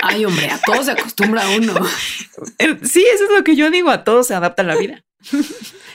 Ay, 0.00 0.24
hombre, 0.24 0.50
a 0.50 0.58
todo 0.58 0.82
se 0.82 0.92
acostumbra 0.92 1.48
uno. 1.50 1.74
Sí, 2.82 3.04
eso 3.12 3.24
es 3.24 3.30
lo 3.36 3.44
que 3.44 3.56
yo 3.56 3.70
digo, 3.70 3.90
a 3.90 4.04
todo 4.04 4.22
se 4.22 4.34
adapta 4.34 4.62
la 4.62 4.76
vida. 4.76 5.04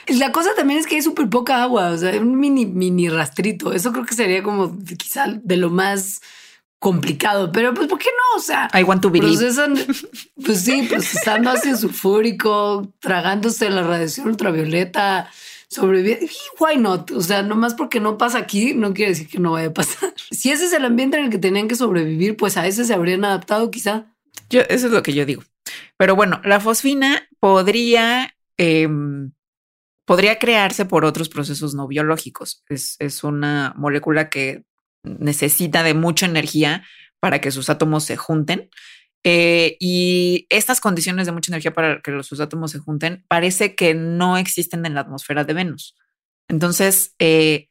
La 0.07 0.31
cosa 0.31 0.51
también 0.55 0.79
es 0.79 0.85
que 0.85 0.95
hay 0.95 1.01
súper 1.01 1.29
poca 1.29 1.63
agua, 1.63 1.89
o 1.89 1.97
sea, 1.97 2.19
un 2.19 2.39
mini, 2.39 2.65
mini 2.65 3.09
rastrito. 3.09 3.73
Eso 3.73 3.91
creo 3.91 4.05
que 4.05 4.13
sería 4.13 4.43
como 4.43 4.77
quizá 4.97 5.25
de 5.27 5.57
lo 5.57 5.69
más 5.69 6.21
complicado, 6.77 7.51
pero 7.51 7.73
pues 7.73 7.87
¿por 7.87 7.97
qué 7.97 8.09
no? 8.09 8.39
O 8.39 8.41
sea, 8.41 8.69
I 8.73 8.83
want 8.83 9.01
to 9.01 9.11
procesan, 9.11 9.75
pues 10.45 10.61
sí, 10.61 10.83
procesando 10.83 11.49
ácido 11.49 11.77
sulfúrico, 11.77 12.93
tragándose 12.99 13.69
la 13.71 13.81
radiación 13.81 14.27
ultravioleta, 14.27 15.31
sobrevivir. 15.75 16.29
Why 16.59 16.77
not? 16.77 17.11
O 17.11 17.21
sea, 17.21 17.43
nomás 17.43 17.73
porque 17.73 17.99
no 17.99 18.17
pasa 18.17 18.39
aquí, 18.39 18.73
no 18.73 18.93
quiere 18.93 19.11
decir 19.11 19.27
que 19.27 19.39
no 19.39 19.51
vaya 19.51 19.67
a 19.67 19.73
pasar. 19.73 20.13
Si 20.31 20.51
ese 20.51 20.65
es 20.65 20.73
el 20.73 20.85
ambiente 20.85 21.17
en 21.17 21.25
el 21.25 21.29
que 21.29 21.37
tenían 21.37 21.67
que 21.67 21.75
sobrevivir, 21.75 22.35
pues 22.35 22.57
a 22.57 22.67
ese 22.67 22.85
se 22.85 22.93
habrían 22.93 23.23
adaptado 23.25 23.69
quizá. 23.71 24.05
Yo, 24.49 24.61
eso 24.61 24.87
es 24.87 24.93
lo 24.93 25.03
que 25.03 25.13
yo 25.13 25.25
digo. 25.25 25.43
Pero 25.97 26.15
bueno, 26.15 26.41
la 26.43 26.59
fosfina 26.59 27.27
podría, 27.39 28.35
em, 28.57 29.31
podría 30.05 30.39
crearse 30.39 30.85
por 30.85 31.05
otros 31.05 31.29
procesos 31.29 31.73
no 31.73 31.87
biológicos. 31.87 32.63
Es, 32.69 32.95
es 32.99 33.23
una 33.23 33.73
molécula 33.77 34.29
que 34.29 34.63
necesita 35.03 35.83
de 35.83 35.93
mucha 35.93 36.25
energía 36.25 36.83
para 37.19 37.39
que 37.39 37.51
sus 37.51 37.69
átomos 37.69 38.03
se 38.03 38.17
junten. 38.17 38.69
Eh, 39.27 39.75
y 39.79 40.45
estas 40.49 40.79
condiciones 40.79 41.25
de 41.25 41.31
mucha 41.31 41.51
energía 41.51 41.73
para 41.73 41.99
que 42.01 42.21
sus 42.21 42.39
átomos 42.39 42.71
se 42.71 42.77
junten 42.77 43.25
parece 43.27 43.73
que 43.73 43.95
no 43.95 44.37
existen 44.37 44.85
en 44.85 44.93
la 44.93 45.01
atmósfera 45.01 45.43
de 45.43 45.53
Venus. 45.53 45.95
Entonces, 46.47 47.15
eh, 47.17 47.69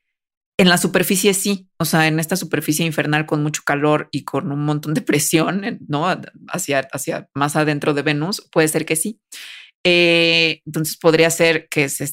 en 0.59 0.69
la 0.69 0.79
superficie 0.79 1.33
sí, 1.33 1.69
o 1.79 1.85
sea, 1.85 2.09
en 2.09 2.19
esta 2.19 2.35
superficie 2.35 2.85
infernal 2.85 3.25
con 3.25 3.43
mucho 3.43 3.63
calor 3.65 4.09
y 4.11 4.25
con 4.25 4.51
un 4.51 4.65
montón 4.65 4.95
de 4.95 5.01
presión, 5.03 5.79
¿no? 5.87 6.07
Hacia, 6.49 6.89
hacia 6.93 7.29
más 7.35 7.55
adentro 7.55 7.95
de 7.95 8.03
Venus, 8.03 8.49
puede 8.53 8.67
ser 8.67 8.85
que 8.85 8.97
sí. 8.97 9.21
Eh, 9.85 10.61
entonces 10.67 10.97
podría 10.97 11.31
ser 11.31 11.69
que 11.69 11.89
se 11.89 12.09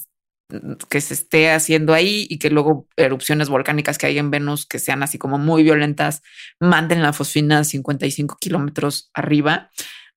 que 0.90 1.02
se 1.02 1.14
esté 1.14 1.52
haciendo 1.52 1.94
ahí 1.94 2.28
y 2.30 2.40
que 2.40 2.50
luego 2.50 2.88
erupciones 2.96 3.50
volcánicas 3.50 3.98
que 3.98 4.08
hay 4.08 4.18
en 4.18 4.32
Venus 4.32 4.66
que 4.66 4.80
sean 4.80 5.04
así 5.04 5.18
como 5.18 5.38
muy 5.38 5.64
violentas 5.64 6.22
manden 6.60 7.02
la 7.02 7.14
fosfina 7.14 7.60
a 7.60 7.64
55 7.64 8.38
kilómetros 8.40 9.10
arriba, 9.14 9.70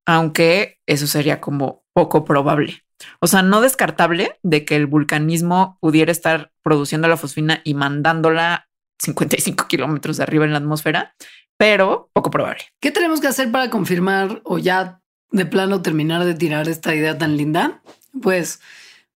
aunque 0.06 0.78
eso 0.86 1.06
sería 1.06 1.40
como 1.40 1.84
poco 1.92 2.24
probable. 2.24 2.84
O 3.20 3.26
sea, 3.26 3.42
no 3.42 3.60
descartable 3.60 4.38
de 4.42 4.64
que 4.64 4.76
el 4.76 4.86
vulcanismo 4.86 5.78
pudiera 5.80 6.12
estar 6.12 6.52
produciendo 6.62 7.08
la 7.08 7.16
fosfina 7.16 7.60
y 7.64 7.74
mandándola 7.74 8.68
55 8.98 9.66
kilómetros 9.68 10.16
de 10.16 10.22
arriba 10.22 10.44
en 10.44 10.52
la 10.52 10.58
atmósfera, 10.58 11.14
pero 11.56 12.10
poco 12.12 12.30
probable. 12.30 12.62
¿Qué 12.80 12.90
tenemos 12.90 13.20
que 13.20 13.28
hacer 13.28 13.50
para 13.50 13.70
confirmar 13.70 14.40
o 14.44 14.58
ya 14.58 15.00
de 15.30 15.46
plano 15.46 15.82
terminar 15.82 16.24
de 16.24 16.34
tirar 16.34 16.68
esta 16.68 16.94
idea 16.94 17.18
tan 17.18 17.36
linda? 17.36 17.82
Pues 18.22 18.60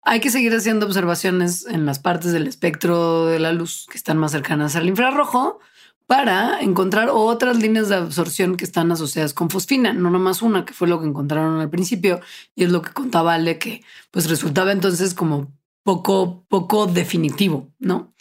hay 0.06 0.20
que 0.20 0.30
seguir 0.30 0.54
haciendo 0.54 0.86
observaciones 0.86 1.66
en 1.66 1.84
las 1.84 1.98
partes 1.98 2.32
del 2.32 2.46
espectro 2.46 3.26
de 3.26 3.40
la 3.40 3.52
luz 3.52 3.86
que 3.90 3.98
están 3.98 4.18
más 4.18 4.30
cercanas 4.30 4.76
al 4.76 4.86
infrarrojo 4.86 5.58
para 6.06 6.60
encontrar 6.60 7.08
otras 7.10 7.58
líneas 7.58 7.88
de 7.88 7.96
absorción 7.96 8.56
que 8.56 8.64
están 8.64 8.92
asociadas 8.92 9.34
con 9.34 9.50
fosfina, 9.50 9.92
no 9.92 10.08
nomás 10.10 10.42
una, 10.42 10.64
que 10.64 10.72
fue 10.72 10.86
lo 10.86 11.00
que 11.00 11.08
encontraron 11.08 11.60
al 11.60 11.68
principio, 11.70 12.20
y 12.54 12.62
es 12.62 12.70
lo 12.70 12.82
que 12.82 12.92
contaba 12.92 13.34
Ale, 13.34 13.58
que 13.58 13.82
pues 14.12 14.30
resultaba 14.30 14.70
entonces 14.70 15.12
como 15.12 15.52
poco, 15.82 16.44
poco 16.48 16.86
definitivo, 16.86 17.72
¿no? 17.80 18.14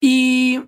Y 0.00 0.62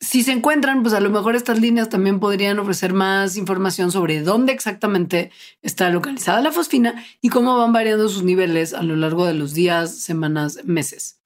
si 0.00 0.22
se 0.22 0.32
encuentran, 0.32 0.82
pues 0.82 0.94
a 0.94 1.00
lo 1.00 1.10
mejor 1.10 1.36
estas 1.36 1.60
líneas 1.60 1.88
también 1.88 2.20
podrían 2.20 2.58
ofrecer 2.58 2.92
más 2.92 3.36
información 3.36 3.90
sobre 3.90 4.20
dónde 4.20 4.52
exactamente 4.52 5.30
está 5.62 5.88
localizada 5.90 6.42
la 6.42 6.52
fosfina 6.52 7.02
y 7.22 7.30
cómo 7.30 7.56
van 7.56 7.72
variando 7.72 8.08
sus 8.08 8.22
niveles 8.22 8.74
a 8.74 8.82
lo 8.82 8.96
largo 8.96 9.26
de 9.26 9.34
los 9.34 9.54
días, 9.54 9.96
semanas, 9.96 10.60
meses. 10.64 11.18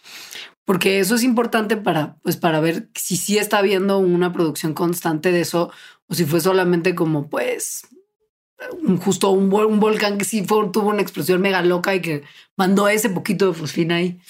Porque 0.65 1.01
eso 1.01 1.17
es 1.17 1.25
importante 1.25 1.77
para, 1.77 2.17
pues, 2.23 2.37
para 2.37 2.61
ver 2.61 2.89
si 2.95 3.17
sí 3.17 3.39
está 3.39 3.59
habiendo 3.59 3.99
una 3.99 4.33
producción 4.33 4.73
constante 4.73 5.33
de 5.33 5.41
eso 5.41 5.73
o 6.07 6.15
si 6.15 6.25
fue 6.25 6.41
solamente 6.41 6.95
como, 6.95 7.29
pues, 7.29 7.89
justo 9.03 9.31
un, 9.31 9.53
un 9.53 9.81
volcán 9.81 10.17
que 10.17 10.25
sí 10.25 10.43
tuvo 10.43 10.91
una 10.91 11.03
explosión 11.03 11.41
mega 11.41 11.63
loca 11.63 11.95
y 11.95 12.01
que 12.01 12.23
mandó 12.57 12.89
ese 12.89 13.11
poquito 13.11 13.49
de 13.49 13.55
fosfina 13.55 13.97
ahí 13.97 14.21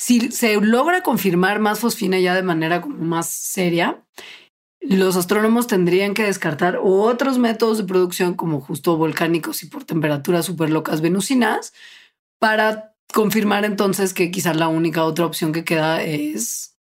si 0.00 0.30
se 0.30 0.58
logra 0.62 1.02
confirmar 1.02 1.60
más 1.60 1.80
fosfina 1.80 2.18
ya 2.18 2.34
de 2.34 2.42
manera 2.42 2.80
como 2.80 2.96
más 3.04 3.28
seria, 3.28 4.02
los 4.80 5.14
astrónomos 5.14 5.66
tendrían 5.66 6.14
que 6.14 6.22
descartar 6.22 6.78
otros 6.82 7.36
métodos 7.36 7.76
de 7.76 7.84
producción 7.84 8.32
como 8.32 8.62
justo 8.62 8.96
volcánicos 8.96 9.62
y 9.62 9.66
por 9.66 9.84
temperaturas 9.84 10.46
súper 10.46 10.70
locas 10.70 11.02
venusinas 11.02 11.74
para 12.38 12.94
confirmar 13.12 13.66
entonces 13.66 14.14
que 14.14 14.30
quizás 14.30 14.56
la 14.56 14.68
única 14.68 15.04
otra 15.04 15.26
opción 15.26 15.52
que 15.52 15.64
queda 15.64 16.02
es 16.02 16.78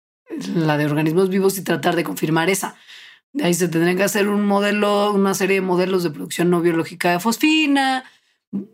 la 0.56 0.80
de 0.80 0.86
organismos 0.86 1.30
vivos 1.30 1.60
y 1.60 1.64
tratar 1.64 1.96
de 1.96 2.04
confirmar 2.04 2.50
esa. 2.50 2.76
De 3.32 3.44
ahí 3.44 3.54
se 3.54 3.68
tendría 3.68 3.96
que 3.96 4.04
hacer 4.04 4.28
un 4.28 4.44
modelo, 4.44 5.14
una 5.14 5.36
serie 5.36 5.58
de 5.58 5.62
modelos 5.62 6.02
de 6.02 6.10
producción 6.10 6.50
no 6.50 6.62
biológica 6.62 7.12
de 7.12 7.20
fosfina, 7.20 8.06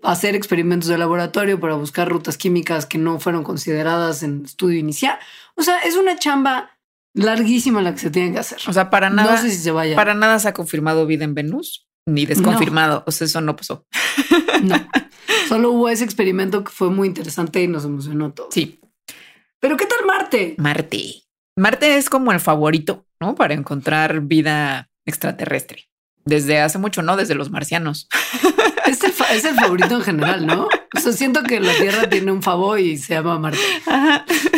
hacer 0.03 0.35
experimentos 0.35 0.89
de 0.89 0.97
laboratorio 0.97 1.59
para 1.59 1.75
buscar 1.75 2.09
rutas 2.09 2.37
químicas 2.37 2.85
que 2.85 2.97
no 2.97 3.19
fueron 3.19 3.43
consideradas 3.43 4.23
en 4.23 4.43
estudio 4.45 4.79
inicial. 4.79 5.17
O 5.55 5.63
sea, 5.63 5.79
es 5.79 5.95
una 5.95 6.17
chamba 6.17 6.77
larguísima 7.13 7.81
la 7.81 7.93
que 7.93 7.99
se 7.99 8.11
tiene 8.11 8.31
que 8.31 8.39
hacer. 8.39 8.59
O 8.67 8.73
sea, 8.73 8.89
para 8.89 9.09
nada. 9.09 9.35
No 9.35 9.41
sé 9.41 9.49
si 9.49 9.57
se 9.57 9.71
vaya. 9.71 9.95
Para 9.95 10.13
nada 10.13 10.39
se 10.39 10.47
ha 10.47 10.53
confirmado 10.53 11.05
vida 11.05 11.23
en 11.25 11.33
Venus, 11.33 11.87
ni 12.05 12.25
desconfirmado. 12.25 13.03
O 13.07 13.11
sea, 13.11 13.25
eso 13.25 13.41
no 13.41 13.55
pasó. 13.55 13.85
No. 14.63 14.75
Solo 15.47 15.71
hubo 15.71 15.87
ese 15.87 16.03
experimento 16.03 16.65
que 16.65 16.71
fue 16.71 16.89
muy 16.89 17.07
interesante 17.07 17.63
y 17.63 17.67
nos 17.69 17.85
emocionó 17.85 18.33
todo. 18.33 18.49
Sí. 18.51 18.77
Pero 19.61 19.77
¿qué 19.77 19.85
tal 19.85 20.05
Marte? 20.05 20.55
Marte. 20.57 21.23
Marte 21.55 21.95
es 21.95 22.09
como 22.09 22.33
el 22.33 22.41
favorito, 22.41 23.05
¿no? 23.21 23.35
Para 23.35 23.53
encontrar 23.53 24.19
vida 24.19 24.89
extraterrestre. 25.05 25.88
Desde 26.29 26.59
hace 26.59 26.77
mucho, 26.77 27.01
¿no? 27.01 27.17
Desde 27.17 27.35
los 27.35 27.49
marcianos. 27.49 28.07
Es 28.85 29.03
el, 29.03 29.13
es 29.35 29.45
el 29.45 29.53
favorito 29.53 29.97
en 29.97 30.01
general, 30.01 30.47
¿no? 30.47 30.67
O 30.95 30.99
sea, 30.99 31.11
siento 31.11 31.43
que 31.43 31.59
la 31.59 31.71
Tierra 31.75 32.09
tiene 32.09 32.31
un 32.31 32.41
favor 32.41 32.79
y 32.79 32.97
se 32.97 33.13
llama 33.13 33.37
Marte. 33.37 33.59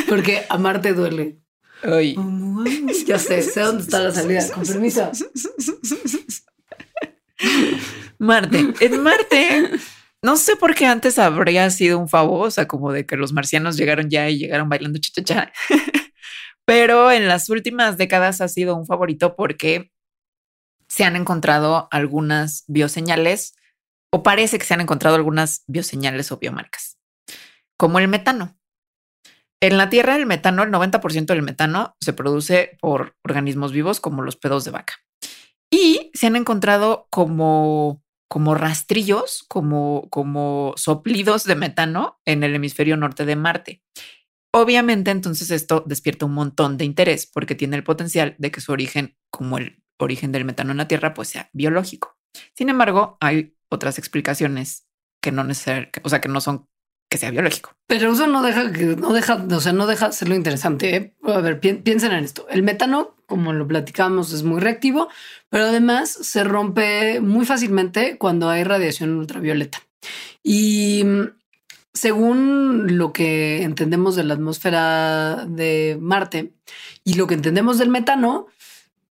Porque 0.08 0.46
a 0.48 0.58
Marte 0.58 0.94
duele. 0.94 1.38
Ay. 1.84 2.16
Ya 3.06 3.20
sé, 3.20 3.42
sé 3.42 3.60
dónde 3.60 3.84
está 3.84 4.00
la 4.00 4.12
salida. 4.12 4.48
Con 4.54 4.64
permiso. 4.64 5.12
Marte. 8.20 8.74
En 8.80 9.04
Marte, 9.04 9.70
no 10.22 10.38
sé 10.38 10.56
por 10.56 10.76
qué 10.76 10.86
antes 10.86 11.20
habría 11.20 11.70
sido 11.70 12.00
un 12.00 12.08
favor, 12.08 12.48
o 12.48 12.52
sea, 12.52 12.68
como 12.68 12.94
de 12.94 13.06
que 13.06 13.18
los 13.18 13.34
marcianos 13.34 13.76
llegaron 13.76 14.10
ya 14.10 14.30
y 14.30 14.38
llegaron 14.38 14.70
bailando 14.70 15.00
chichacha. 15.00 15.52
Pero 16.66 17.12
en 17.12 17.28
las 17.28 17.50
últimas 17.50 17.98
décadas 17.98 18.40
ha 18.40 18.48
sido 18.48 18.78
un 18.78 18.86
favorito 18.86 19.36
porque 19.36 19.91
se 20.92 21.06
han 21.06 21.16
encontrado 21.16 21.88
algunas 21.90 22.66
bioseñales 22.68 23.56
o 24.12 24.24
parece 24.24 24.60
que 24.60 24.66
se 24.66 24.74
han 24.74 24.82
encontrado 24.82 25.16
algunas 25.16 25.64
bioseñales 25.68 26.34
o 26.34 26.38
biomarcas, 26.38 26.98
como 27.78 27.98
el 28.00 28.10
metano. 28.10 28.60
En 29.62 29.78
la 29.78 29.90
Tierra, 29.90 30.18
el 30.18 30.26
metano, 30.26 30.64
el 30.64 30.70
90% 30.70 31.28
del 31.28 31.44
metano 31.44 31.96
se 32.02 32.12
produce 32.12 32.78
por 32.82 33.16
organismos 33.24 33.72
vivos 33.72 34.02
como 34.02 34.22
los 34.22 34.36
pedos 34.36 34.66
de 34.66 34.72
vaca. 34.72 34.96
Y 35.72 36.12
se 36.14 36.28
han 36.28 36.36
encontrado 36.36 37.08
como, 37.10 38.04
como 38.28 38.54
rastrillos, 38.54 39.46
como, 39.48 40.10
como 40.10 40.74
soplidos 40.76 41.46
de 41.46 41.56
metano 41.56 42.20
en 42.26 42.44
el 42.44 42.54
hemisferio 42.54 42.98
norte 42.98 43.24
de 43.24 43.38
Marte. 43.38 43.82
Obviamente, 44.54 45.12
entonces 45.12 45.52
esto 45.52 45.86
despierta 45.86 46.26
un 46.26 46.34
montón 46.34 46.78
de 46.78 46.84
interés 46.84 47.32
porque 47.34 47.56
tiene 47.56 47.78
el 47.78 47.86
potencial 47.86 48.36
de 48.40 48.52
que 48.52 48.60
su 48.60 48.74
origen, 48.74 49.16
como 49.30 49.58
el 49.58 49.81
origen 50.04 50.32
del 50.32 50.46
metano 50.46 50.72
en 50.72 50.78
la 50.78 50.88
Tierra, 50.88 51.14
pues 51.14 51.30
sea 51.30 51.50
biológico. 51.54 52.18
Sin 52.54 52.70
embargo, 52.70 53.18
hay 53.20 53.56
otras 53.70 53.98
explicaciones 53.98 54.88
que 55.22 55.32
no 55.32 55.44
necesariamente, 55.44 56.02
o 56.04 56.10
sea, 56.10 56.22
que 56.22 56.30
no 56.30 56.42
son 56.42 56.68
que 57.12 57.18
sea 57.18 57.30
biológico. 57.30 57.76
Pero 57.88 58.14
eso 58.14 58.26
no 58.26 58.42
deja 58.42 58.72
que 58.72 58.96
no 58.96 59.12
deja, 59.12 59.36
o 59.36 59.60
sea, 59.60 59.74
no 59.74 59.86
deja 59.86 60.08
de 60.08 60.14
ser 60.14 60.30
lo 60.30 60.36
interesante. 60.36 60.96
¿eh? 60.96 61.14
A 61.24 61.42
ver, 61.42 61.60
piensen 61.60 62.14
en 62.14 62.24
esto. 62.24 62.48
El 62.50 62.64
metano, 62.64 63.18
como 63.26 63.52
lo 63.52 63.68
platicamos, 63.68 64.32
es 64.32 64.44
muy 64.44 64.62
reactivo, 64.62 65.10
pero 65.50 65.66
además 65.66 66.10
se 66.10 66.46
rompe 66.46 67.20
muy 67.20 67.46
fácilmente 67.46 68.18
cuando 68.18 68.50
hay 68.50 68.64
radiación 68.64 69.18
ultravioleta. 69.18 69.80
Y 70.42 71.04
mm, 71.04 71.24
según 71.94 72.98
lo 72.98 73.12
que 73.12 73.64
entendemos 73.64 74.16
de 74.16 74.24
la 74.24 74.36
atmósfera 74.36 75.46
de 75.48 75.98
Marte 76.00 76.54
y 77.04 77.16
lo 77.16 77.28
que 77.28 77.34
entendemos 77.34 77.78
del 77.78 77.90
metano, 77.90 78.48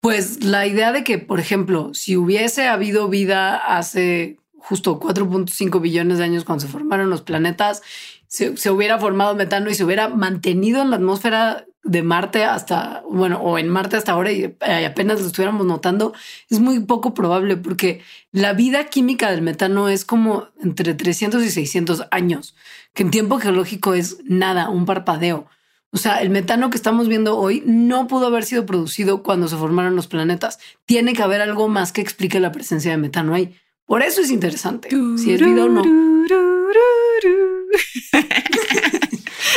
pues 0.01 0.43
la 0.45 0.67
idea 0.67 0.93
de 0.93 1.05
que, 1.05 1.19
por 1.19 1.41
ejemplo, 1.41 1.93
si 1.93 2.17
hubiese 2.17 2.69
habido 2.69 3.09
vida 3.09 3.57
hace 3.57 4.39
justo 4.59 5.01
4.5 5.01 5.81
billones 5.81 6.19
de 6.19 6.25
años 6.25 6.45
cuando 6.45 6.65
se 6.65 6.73
formaron 6.73 7.11
los 7.11 7.23
planetas, 7.23 7.83
se, 8.29 8.71
hubiera 8.71 8.99
formado 8.99 9.35
metano 9.35 9.71
y 9.71 9.75
se 9.75 9.85
hubiera 9.85 10.09
mantenido 10.09 10.83
en 10.83 10.91
la 10.91 10.97
atmósfera 10.97 11.67
de 11.83 12.03
Marte 12.03 12.45
hasta, 12.45 13.03
bueno, 13.11 13.41
o 13.41 13.59
en 13.59 13.69
Marte 13.69 13.97
hasta 13.97 14.13
ahora 14.13 14.31
y 14.31 14.55
apenas 14.87 15.21
lo 15.21 15.27
estuviéramos 15.27 15.67
notando, 15.67 16.13
es 16.49 16.61
muy 16.61 16.81
poco 16.81 17.15
probable 17.15 17.57
porque 17.57 18.03
la 18.33 18.53
vida 18.53 18.85
química 18.85 19.31
del 19.31 19.43
metano 19.43 19.89
es 19.89 20.05
como 20.05 20.49
entre 20.63 20.95
300 20.95 21.43
y 21.43 21.51
600 21.51 22.05
años, 22.11 22.55
que 22.95 23.03
en 23.03 23.11
tiempo 23.11 23.39
geológico 23.39 23.95
es 23.95 24.19
nada, 24.25 24.69
un 24.69 24.87
parpadeo. 24.87 25.49
O 25.93 25.97
sea, 25.97 26.23
el 26.23 26.31
metano 26.31 26.71
que 26.71 26.77
estamos 26.77 27.09
viendo 27.09 27.37
hoy 27.37 27.63
no 27.67 28.07
pudo 28.07 28.27
haber 28.27 28.45
sido 28.45 28.65
producido 28.65 29.23
cuando 29.23 29.49
se 29.49 29.57
formaron 29.57 29.97
los 29.97 30.07
planetas. 30.07 30.61
Tiene 30.87 31.15
que 31.15 31.23
haber 31.23 31.41
algo 31.41 31.69
más 31.69 31.93
que 31.93 32.01
explique 32.01 32.39
la 32.39 32.53
presencia 32.53 32.93
de 32.93 32.97
metano 32.97 33.35
ahí. 33.35 33.57
Por 33.87 34.03
eso 34.03 34.21
es 34.21 34.31
interesante. 34.31 34.89
Si 35.19 35.33
es 35.33 35.41
vida 35.41 35.65
o 35.65 35.69
no. 35.69 35.83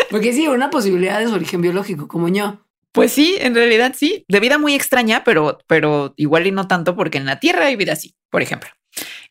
Porque 0.10 0.34
sí, 0.34 0.48
una 0.48 0.72
posibilidad 0.72 1.20
de 1.20 1.28
su 1.28 1.36
origen 1.36 1.62
biológico, 1.62 2.08
como 2.08 2.28
yo. 2.30 2.60
Pues 2.92 3.12
sí, 3.12 3.36
en 3.40 3.54
realidad 3.56 3.94
sí, 3.96 4.26
de 4.28 4.40
vida 4.40 4.58
muy 4.58 4.74
extraña, 4.74 5.24
pero, 5.24 5.60
pero 5.68 6.14
igual 6.16 6.48
y 6.48 6.52
no 6.52 6.68
tanto, 6.68 6.96
porque 6.96 7.18
en 7.18 7.26
la 7.26 7.40
Tierra 7.40 7.66
hay 7.66 7.76
vida 7.76 7.94
así, 7.94 8.16
por 8.30 8.42
ejemplo. 8.42 8.70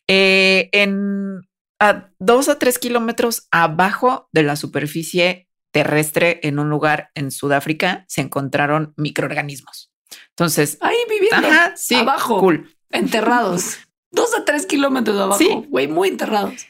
Eh, 0.08 0.68
en 0.72 1.42
a 1.80 2.10
dos 2.18 2.48
a 2.48 2.58
tres 2.58 2.78
kilómetros 2.78 3.48
abajo 3.50 4.28
de 4.32 4.42
la 4.44 4.56
superficie 4.56 5.48
terrestre, 5.72 6.40
en 6.42 6.58
un 6.58 6.70
lugar 6.70 7.10
en 7.14 7.30
Sudáfrica, 7.30 8.04
se 8.06 8.20
encontraron 8.20 8.94
microorganismos. 8.96 9.90
Entonces, 10.30 10.78
ahí 10.80 10.96
viviendo 11.08 11.48
sí, 11.74 11.94
abajo, 11.96 12.38
cool. 12.38 12.70
enterrados 12.90 13.78
dos 14.10 14.34
a 14.34 14.44
tres 14.44 14.66
kilómetros 14.66 15.16
de 15.16 15.22
abajo, 15.22 15.64
güey, 15.68 15.88
muy 15.88 16.08
enterrados. 16.08 16.66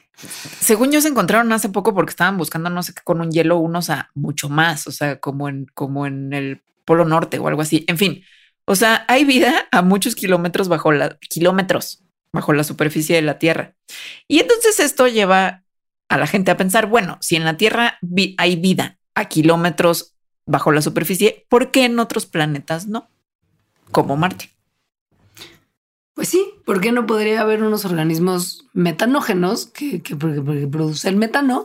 Según 0.61 0.92
yo 0.92 1.00
se 1.00 1.09
encontraron 1.09 1.53
hace 1.53 1.68
poco 1.68 1.94
porque 1.94 2.11
estaban 2.11 2.38
buscando 2.38 2.70
no 2.70 2.82
sé 2.82 2.94
qué 2.94 3.03
con 3.03 3.20
un 3.20 3.32
hielo 3.32 3.59
unos 3.59 3.90
a 3.90 4.11
mucho 4.14 4.48
más, 4.48 4.86
o 4.86 4.92
sea, 4.92 5.18
como 5.18 5.48
en 5.48 5.66
como 5.74 6.07
en 6.07 6.32
el 6.32 6.62
Polo 6.84 7.05
Norte 7.05 7.38
o 7.38 7.48
algo 7.48 7.62
así. 7.62 7.84
En 7.88 7.98
fin, 7.98 8.24
o 8.64 8.76
sea, 8.76 9.05
hay 9.09 9.24
vida 9.24 9.66
a 9.72 9.82
muchos 9.82 10.14
kilómetros 10.14 10.68
bajo 10.68 10.92
la 10.92 11.18
kilómetros 11.18 12.05
bajo 12.32 12.53
la 12.53 12.64
superficie 12.64 13.16
de 13.16 13.22
la 13.22 13.38
Tierra. 13.38 13.74
Y 14.28 14.40
entonces 14.40 14.80
esto 14.80 15.07
lleva 15.07 15.61
a 16.12 16.18
la 16.18 16.26
gente 16.26 16.50
a 16.50 16.58
pensar, 16.58 16.88
bueno, 16.88 17.16
si 17.22 17.36
en 17.36 17.44
la 17.44 17.56
Tierra 17.56 17.98
hay 18.36 18.56
vida 18.56 18.98
a 19.14 19.30
kilómetros 19.30 20.14
bajo 20.44 20.70
la 20.70 20.82
superficie, 20.82 21.46
¿por 21.48 21.70
qué 21.70 21.86
en 21.86 21.98
otros 21.98 22.26
planetas 22.26 22.86
no? 22.86 23.08
Como 23.90 24.18
Marte. 24.18 24.50
Pues 26.12 26.28
sí, 26.28 26.52
¿por 26.66 26.82
qué 26.82 26.92
no 26.92 27.06
podría 27.06 27.40
haber 27.40 27.62
unos 27.62 27.86
organismos 27.86 28.68
metanógenos 28.74 29.64
que, 29.64 30.02
que, 30.02 30.14
producen 30.14 31.14
el 31.14 31.16
metano 31.16 31.64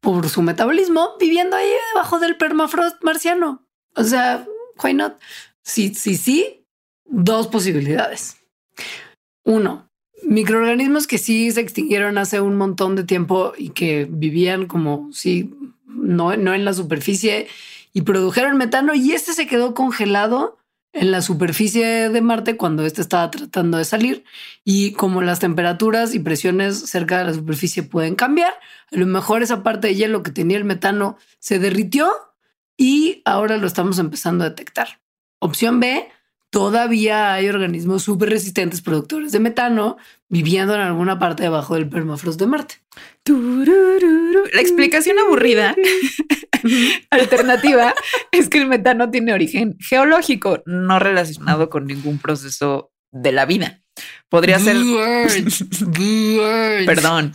por 0.00 0.28
su 0.28 0.42
metabolismo 0.42 1.10
viviendo 1.20 1.54
ahí 1.54 1.70
debajo 1.94 2.18
del 2.18 2.36
permafrost 2.36 3.00
marciano? 3.04 3.64
O 3.94 4.02
sea, 4.02 4.44
why 4.82 4.92
not? 4.92 5.20
Sí, 5.62 5.94
sí, 5.94 6.16
sí, 6.16 6.66
dos 7.04 7.46
posibilidades. 7.46 8.38
Uno, 9.44 9.91
microorganismos 10.32 11.06
que 11.06 11.18
sí 11.18 11.50
se 11.50 11.60
extinguieron 11.60 12.18
hace 12.18 12.40
un 12.40 12.56
montón 12.56 12.96
de 12.96 13.04
tiempo 13.04 13.52
y 13.56 13.70
que 13.70 14.06
vivían 14.10 14.66
como 14.66 15.10
sí, 15.12 15.54
no, 15.86 16.36
no 16.36 16.54
en 16.54 16.64
la 16.64 16.72
superficie 16.72 17.48
y 17.92 18.02
produjeron 18.02 18.56
metano 18.56 18.94
y 18.94 19.12
este 19.12 19.34
se 19.34 19.46
quedó 19.46 19.74
congelado 19.74 20.58
en 20.94 21.10
la 21.10 21.22
superficie 21.22 22.08
de 22.08 22.20
Marte 22.20 22.56
cuando 22.56 22.84
este 22.84 23.00
estaba 23.00 23.30
tratando 23.30 23.78
de 23.78 23.84
salir 23.84 24.24
y 24.64 24.92
como 24.92 25.22
las 25.22 25.38
temperaturas 25.38 26.14
y 26.14 26.18
presiones 26.18 26.78
cerca 26.78 27.18
de 27.18 27.24
la 27.24 27.34
superficie 27.34 27.82
pueden 27.82 28.14
cambiar, 28.14 28.52
a 28.90 28.96
lo 28.96 29.06
mejor 29.06 29.42
esa 29.42 29.62
parte 29.62 29.88
de 29.88 29.94
hielo 29.94 30.22
que 30.22 30.30
tenía 30.30 30.56
el 30.56 30.64
metano 30.64 31.16
se 31.38 31.58
derritió 31.58 32.10
y 32.76 33.22
ahora 33.24 33.56
lo 33.58 33.66
estamos 33.66 33.98
empezando 33.98 34.44
a 34.44 34.50
detectar. 34.50 35.00
Opción 35.38 35.80
B, 35.80 36.08
todavía 36.52 37.32
hay 37.32 37.48
organismos 37.48 38.02
súper 38.02 38.28
resistentes 38.28 38.82
productores 38.82 39.32
de 39.32 39.40
metano 39.40 39.96
viviendo 40.28 40.74
en 40.74 40.82
alguna 40.82 41.18
parte 41.18 41.44
debajo 41.44 41.74
del 41.74 41.88
permafrost 41.88 42.38
de 42.38 42.46
Marte. 42.46 42.74
La 44.52 44.60
explicación 44.60 45.18
aburrida 45.18 45.74
alternativa 47.10 47.94
es 48.30 48.50
que 48.50 48.58
el 48.58 48.66
metano 48.66 49.10
tiene 49.10 49.32
origen 49.32 49.78
geológico, 49.80 50.62
no 50.66 50.98
relacionado 50.98 51.70
con 51.70 51.86
ningún 51.86 52.18
proceso 52.18 52.92
de 53.10 53.32
la 53.32 53.46
vida. 53.46 53.80
Podría 54.28 54.58
ser. 54.58 54.76
Perdón. 56.84 57.32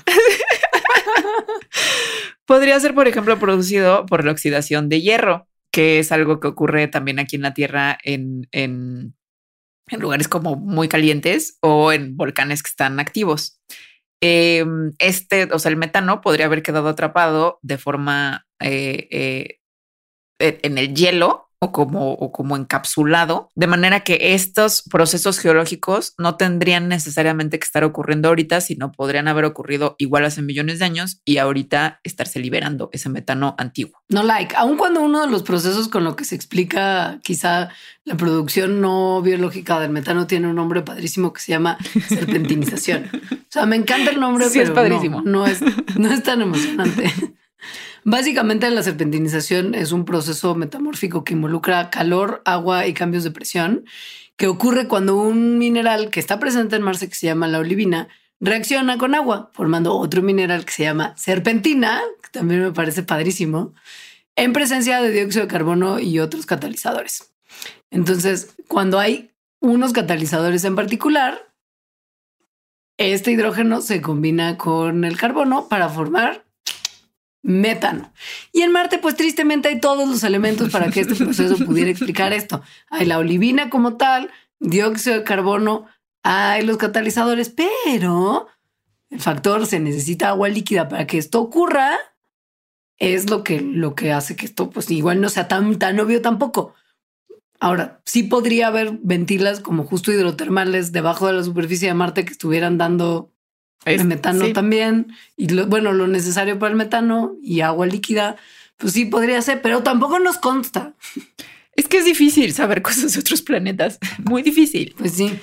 Podría 2.45 2.80
ser, 2.80 2.93
por 2.93 3.07
ejemplo, 3.07 3.39
producido 3.39 4.05
por 4.05 4.24
la 4.24 4.32
oxidación 4.32 4.89
de 4.89 5.01
hierro, 5.01 5.47
que 5.72 5.99
es 5.99 6.11
algo 6.11 6.39
que 6.39 6.47
ocurre 6.47 6.88
también 6.88 7.20
aquí 7.20 7.36
en 7.36 7.41
la 7.43 7.53
Tierra 7.53 7.97
en, 8.03 8.47
en, 8.51 9.15
lugares 9.99 10.28
como 10.28 10.55
muy 10.55 10.89
calientes 10.89 11.57
o 11.61 11.93
en 11.93 12.18
volcanes 12.18 12.61
que 12.61 12.70
están 12.70 12.99
activos. 12.99 13.61
Em, 14.22 14.93
este, 14.99 15.45
o 15.45 15.59
sea, 15.59 15.70
el 15.70 15.78
metano 15.78 16.22
podría 16.22 16.47
haber 16.47 16.63
quedado 16.63 16.89
atrapado 16.89 17.59
de 17.61 17.78
forma 17.78 18.45
eh, 18.59 19.07
eh, 19.11 19.59
en 20.39 20.78
el 20.78 20.93
hielo 20.93 21.46
o 21.60 21.72
como, 21.72 22.14
o 22.14 22.32
como 22.32 22.55
encapsulado, 22.55 23.49
de 23.55 23.68
manera 23.68 24.01
que 24.01 24.34
estos 24.34 24.84
procesos 24.84 25.39
geológicos 25.39 26.14
no 26.18 26.36
tendrían 26.36 26.88
necesariamente 26.88 27.58
que 27.58 27.66
estar 27.66 27.84
ocurriendo 27.84 28.30
ahorita, 28.30 28.62
sino 28.62 28.91
podrían 28.91 29.28
haber 29.28 29.45
ocurrido 29.45 29.95
igual 29.97 30.26
hace 30.26 30.43
millones 30.43 30.80
de 30.80 30.86
años 30.86 31.22
y 31.26 31.38
ahorita 31.38 31.99
estarse 32.03 32.39
liberando 32.39 32.89
ese 32.93 33.10
metano 33.10 33.55
antiguo. 33.58 33.99
No 34.10 34.22
like, 34.22 34.55
aun 34.55 34.78
cuando 34.78 35.01
uno 35.01 35.22
de 35.22 35.32
los 35.32 35.41
procesos 35.41 35.88
con 35.88 36.03
lo 36.03 36.16
que 36.16 36.26
se 36.26 36.36
explica 36.36 37.20
quizá 37.24 37.70
la 38.05 38.16
producción 38.16 38.80
no 38.80 39.22
biológica 39.22 39.80
del 39.80 39.89
metano 39.89 40.28
tiene 40.28 40.47
un 40.47 40.55
nombre 40.55 40.84
padrísimo 40.84 41.34
que 41.34 41.41
se 41.41 41.51
llama 41.51 41.78
serpentinización. 42.08 43.10
o 43.32 43.38
sea, 43.49 43.66
me 43.66 43.76
encanta 43.76 44.12
el 44.12 44.20
nombre, 44.20 44.45
pero 44.53 44.64
es 44.64 44.72
padrísimo. 44.72 45.22
no, 45.24 45.47
es, 45.47 45.62
no 45.97 46.12
es 46.12 46.22
tan 46.22 46.41
emocionante. 46.41 47.12
Básicamente 48.10 48.72
la 48.72 48.84
serpentinización 48.84 49.76
es 49.76 49.91
un 49.91 50.05
proceso 50.05 50.55
metamórfico 50.55 51.26
que 51.26 51.34
involucra 51.34 51.89
calor, 51.89 52.41
agua 52.45 52.88
y 52.88 52.93
cambios 52.93 53.26
de 53.26 53.32
presión, 53.32 53.84
que 54.38 54.47
ocurre 54.47 54.88
cuando 54.88 55.18
un 55.18 55.58
mineral 55.58 56.10
que 56.10 56.22
está 56.22 56.39
presente 56.39 56.78
en 56.78 56.84
Marte, 56.84 57.10
que 57.10 57.16
se 57.16 57.28
llama 57.28 57.49
la 57.49 57.60
olivina, 57.60 58.08
reacciona 58.39 58.97
con 58.97 59.14
agua, 59.14 59.51
formando 59.51 59.93
otro 59.93 60.22
mineral 60.22 60.64
que 60.64 60.72
se 60.72 60.84
llama 60.84 61.18
serpentina, 61.18 61.99
que 62.24 62.30
también 62.30 62.64
me 62.64 62.72
parece 62.72 63.03
padrísimo, 63.03 63.74
en 64.38 64.53
presencia 64.53 65.01
de 65.01 65.12
dióxido 65.12 65.43
de 65.43 65.51
carbono 65.51 65.99
y 65.99 66.20
otros 66.20 66.45
catalizadores. 66.45 67.34
Entonces, 67.91 68.55
cuando 68.70 68.99
hay 68.99 69.34
unos 69.60 69.91
catalizadores 69.91 70.64
en 70.64 70.78
particular, 70.78 71.51
este 72.95 73.34
hidrógeno 73.34 73.82
se 73.82 74.01
combina 74.01 74.58
con 74.58 75.03
el 75.03 75.18
carbono 75.18 75.68
para 75.68 75.89
formar 75.89 76.46
metano. 77.47 78.11
Y 78.51 78.61
en 78.61 78.73
Marte, 78.73 78.99
pues 78.99 79.15
tristemente 79.15 79.69
hay 79.69 79.79
todos 79.79 80.07
los 80.07 80.23
elementos 80.25 80.69
para 80.69 80.91
que 80.91 80.99
este 80.99 81.15
proceso 81.23 81.57
pudiera 81.65 81.89
explicar 81.89 82.33
esto. 82.33 82.61
Hay 82.89 83.05
la 83.05 83.17
olivina 83.17 83.69
como 83.69 83.95
tal, 83.95 84.29
dióxido 84.59 85.15
de 85.15 85.23
carbono, 85.23 85.87
hay 86.23 86.65
los 86.65 86.75
catalizadores, 86.75 87.49
pero 87.49 88.47
el 89.09 89.21
factor 89.21 89.65
se 89.65 89.79
necesita 89.79 90.27
agua 90.27 90.49
líquida 90.49 90.89
para 90.89 91.07
que 91.07 91.17
esto 91.17 91.39
ocurra. 91.39 91.95
Es 92.99 93.29
lo 93.29 93.45
que, 93.45 93.61
lo 93.61 93.95
que 93.95 94.11
hace 94.11 94.35
que 94.35 94.45
esto, 94.45 94.69
pues 94.69 94.91
igual 94.91 95.21
no 95.21 95.29
sea 95.29 95.47
tan, 95.47 95.79
tan 95.79 95.97
obvio 96.01 96.21
tampoco. 96.21 96.73
Ahora, 97.61 98.01
sí 98.05 98.23
podría 98.23 98.67
haber 98.67 98.99
ventilas 99.01 99.61
como 99.61 99.85
justo 99.85 100.11
hidrotermales 100.11 100.91
debajo 100.91 101.27
de 101.27 101.33
la 101.33 101.43
superficie 101.43 101.87
de 101.87 101.93
Marte 101.93 102.25
que 102.25 102.33
estuvieran 102.33 102.77
dando 102.77 103.31
el 103.86 104.05
metano 104.05 104.51
también, 104.53 105.13
y 105.36 105.53
bueno, 105.63 105.93
lo 105.93 106.07
necesario 106.07 106.59
para 106.59 106.71
el 106.71 106.78
metano 106.78 107.36
y 107.41 107.61
agua 107.61 107.86
líquida, 107.86 108.36
pues 108.78 108.93
sí 108.93 109.05
podría 109.05 109.41
ser, 109.41 109.61
pero 109.61 109.84
tampoco 109.84 110.19
nos 110.19 110.38
consta. 110.38 110.95
Es 111.75 111.88
que 111.88 111.97
es 111.97 112.05
difícil 112.05 112.53
saber 112.53 112.82
cosas 112.82 113.13
de 113.13 113.19
otros 113.19 113.41
planetas, 113.41 113.99
muy 114.25 114.41
difícil. 114.41 114.95
Pues 114.97 115.13
sí. 115.13 115.39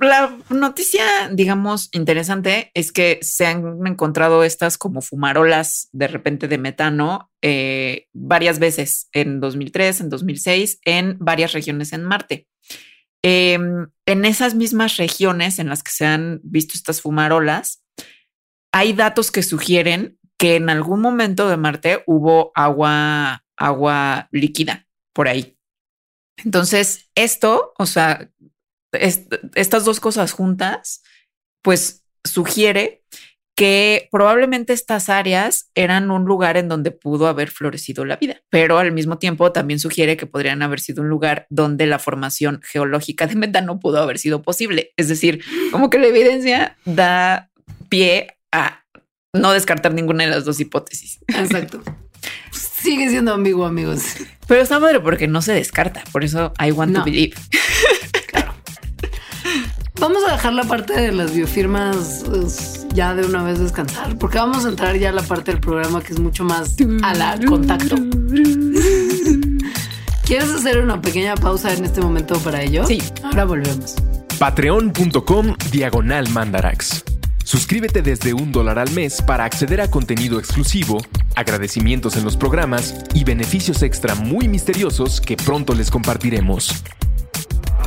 La 0.00 0.38
noticia, 0.50 1.04
digamos, 1.32 1.88
interesante 1.92 2.70
es 2.74 2.92
que 2.92 3.18
se 3.22 3.46
han 3.46 3.86
encontrado 3.86 4.44
estas 4.44 4.78
como 4.78 5.02
fumarolas 5.02 5.88
de 5.92 6.06
repente 6.06 6.46
de 6.46 6.58
metano 6.58 7.30
eh, 7.42 8.06
varias 8.12 8.60
veces 8.60 9.08
en 9.12 9.40
2003, 9.40 10.02
en 10.02 10.08
2006, 10.10 10.78
en 10.84 11.18
varias 11.18 11.52
regiones 11.52 11.92
en 11.92 12.04
Marte. 12.04 12.46
Em, 13.26 13.88
en 14.04 14.26
esas 14.26 14.54
mismas 14.54 14.98
regiones 14.98 15.58
en 15.58 15.70
las 15.70 15.82
que 15.82 15.90
se 15.90 16.04
han 16.04 16.40
visto 16.42 16.74
estas 16.74 17.00
fumarolas, 17.00 17.82
hay 18.70 18.92
datos 18.92 19.30
que 19.30 19.42
sugieren 19.42 20.18
que 20.36 20.56
en 20.56 20.68
algún 20.68 21.00
momento 21.00 21.48
de 21.48 21.56
Marte 21.56 22.02
hubo 22.06 22.52
agua, 22.54 23.42
agua 23.56 24.28
líquida 24.30 24.86
por 25.14 25.28
ahí. 25.28 25.56
Entonces, 26.36 27.08
esto, 27.14 27.72
o 27.78 27.86
sea, 27.86 28.30
estas 28.92 29.86
dos 29.86 30.00
cosas 30.00 30.32
juntas, 30.32 31.02
pues 31.62 32.04
sugiere 32.24 33.04
que 33.54 34.08
probablemente 34.10 34.72
estas 34.72 35.08
áreas 35.08 35.70
eran 35.74 36.10
un 36.10 36.24
lugar 36.24 36.56
en 36.56 36.68
donde 36.68 36.90
pudo 36.90 37.28
haber 37.28 37.50
florecido 37.50 38.04
la 38.04 38.16
vida, 38.16 38.42
pero 38.50 38.78
al 38.78 38.92
mismo 38.92 39.18
tiempo 39.18 39.52
también 39.52 39.78
sugiere 39.78 40.16
que 40.16 40.26
podrían 40.26 40.62
haber 40.62 40.80
sido 40.80 41.02
un 41.02 41.08
lugar 41.08 41.46
donde 41.50 41.86
la 41.86 41.98
formación 41.98 42.60
geológica 42.64 43.26
de 43.26 43.36
metano 43.36 43.78
pudo 43.78 43.98
haber 43.98 44.18
sido 44.18 44.42
posible. 44.42 44.92
Es 44.96 45.08
decir, 45.08 45.42
como 45.70 45.88
que 45.88 45.98
la 45.98 46.08
evidencia 46.08 46.76
da 46.84 47.50
pie 47.88 48.36
a 48.50 48.84
no 49.32 49.52
descartar 49.52 49.94
ninguna 49.94 50.24
de 50.24 50.30
las 50.30 50.44
dos 50.44 50.58
hipótesis. 50.60 51.20
Exacto. 51.28 51.82
Sigue 52.52 53.08
siendo 53.08 53.32
ambiguo, 53.32 53.66
amigos. 53.66 54.02
Pero 54.46 54.62
está 54.62 54.78
madre 54.78 55.00
porque 55.00 55.26
no 55.26 55.42
se 55.42 55.52
descarta. 55.52 56.04
Por 56.12 56.24
eso 56.24 56.52
I 56.64 56.70
want 56.70 56.94
to 56.94 57.04
believe. 57.04 57.34
Vamos 60.00 60.24
a 60.28 60.32
dejar 60.32 60.52
la 60.52 60.64
parte 60.64 61.00
de 61.00 61.12
las 61.12 61.32
biofirmas 61.32 62.24
pues, 62.26 62.86
ya 62.92 63.14
de 63.14 63.24
una 63.24 63.44
vez 63.44 63.60
descansar, 63.60 64.18
porque 64.18 64.38
vamos 64.38 64.64
a 64.64 64.68
entrar 64.68 64.96
ya 64.96 65.10
a 65.10 65.12
la 65.12 65.22
parte 65.22 65.52
del 65.52 65.60
programa 65.60 66.02
que 66.02 66.12
es 66.12 66.20
mucho 66.20 66.44
más 66.44 66.74
a 67.02 67.14
la 67.14 67.38
contacto. 67.46 67.96
¿Quieres 70.24 70.50
hacer 70.50 70.80
una 70.80 71.00
pequeña 71.00 71.36
pausa 71.36 71.72
en 71.72 71.84
este 71.84 72.00
momento 72.00 72.38
para 72.40 72.62
ello? 72.62 72.86
Sí. 72.86 73.00
Ahora 73.22 73.44
volvemos. 73.44 73.94
Patreon.com 74.38 75.54
Diagonal 75.70 76.28
Mandarax. 76.30 77.04
Suscríbete 77.44 78.02
desde 78.02 78.32
un 78.32 78.50
dólar 78.50 78.78
al 78.78 78.90
mes 78.92 79.22
para 79.22 79.44
acceder 79.44 79.80
a 79.80 79.90
contenido 79.90 80.38
exclusivo, 80.38 80.98
agradecimientos 81.36 82.16
en 82.16 82.24
los 82.24 82.36
programas 82.36 82.94
y 83.12 83.22
beneficios 83.22 83.82
extra 83.82 84.14
muy 84.14 84.48
misteriosos 84.48 85.20
que 85.20 85.36
pronto 85.36 85.74
les 85.74 85.90
compartiremos. 85.90 86.82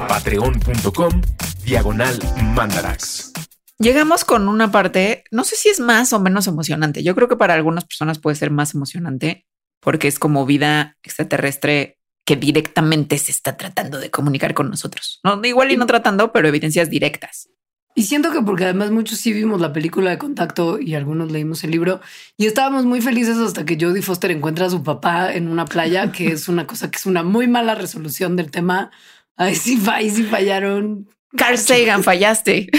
Patreon.com 0.08 1.22
diagonal 1.68 2.18
mandarax. 2.55 3.34
Llegamos 3.78 4.24
con 4.24 4.47
una 4.47 4.72
parte, 4.72 5.26
no 5.32 5.43
sé 5.43 5.57
si 5.57 5.68
es 5.68 5.82
más 5.82 6.13
o 6.13 6.20
menos 6.22 6.47
emocionante. 6.47 7.03
Yo 7.03 7.13
creo 7.13 7.28
que 7.28 7.36
para 7.36 7.55
algunas 7.55 7.84
personas 7.84 8.20
puede 8.20 8.38
ser 8.38 8.51
más 8.51 8.74
emocionante 8.74 9.45
porque 9.82 10.07
es 10.07 10.18
como 10.18 10.45
vida 10.45 10.95
extraterrestre 11.03 11.99
que 12.26 12.38
directamente 12.38 13.18
se 13.18 13.32
está 13.32 13.57
tratando 13.57 13.99
de 13.99 14.09
comunicar 14.09 14.53
con 14.53 14.70
nosotros. 14.70 15.20
No, 15.26 15.43
igual 15.43 15.70
y 15.70 15.76
no 15.76 15.86
tratando, 15.86 16.32
pero 16.32 16.47
evidencias 16.47 16.89
directas. 16.89 17.49
Y 17.95 18.03
siento 18.03 18.32
que 18.32 18.41
porque 18.41 18.63
además 18.63 18.91
muchos 18.91 19.20
sí 19.20 19.34
vimos 19.34 19.59
la 19.59 19.74
película 19.74 20.09
de 20.11 20.18
contacto 20.18 20.80
y 20.80 20.95
algunos 20.95 21.32
leímos 21.34 21.65
el 21.65 21.72
libro 21.72 21.99
y 22.38 22.45
estábamos 22.45 22.86
muy 22.86 23.01
felices 23.01 23.38
hasta 23.38 23.65
que 23.65 23.78
Jodie 23.80 24.01
Foster 24.01 24.32
encuentra 24.32 24.68
a 24.68 24.70
su 24.70 24.84
papá 24.84 25.34
en 25.34 25.49
una 25.49 25.65
playa, 25.65 26.13
que 26.13 26.28
es 26.28 26.47
una 26.47 26.65
cosa 26.65 26.89
que 26.89 26.97
es 26.97 27.05
una 27.05 27.24
muy 27.24 27.47
mala 27.49 27.76
resolución 27.76 28.38
del 28.38 28.51
tema. 28.51 28.89
Ahí 29.36 29.55
sí, 29.55 29.82
ahí 29.91 30.09
sí 30.09 30.24
fallaron 30.24 31.09
Carl 31.36 31.57
Sagan, 31.57 32.03
fallaste. 32.03 32.69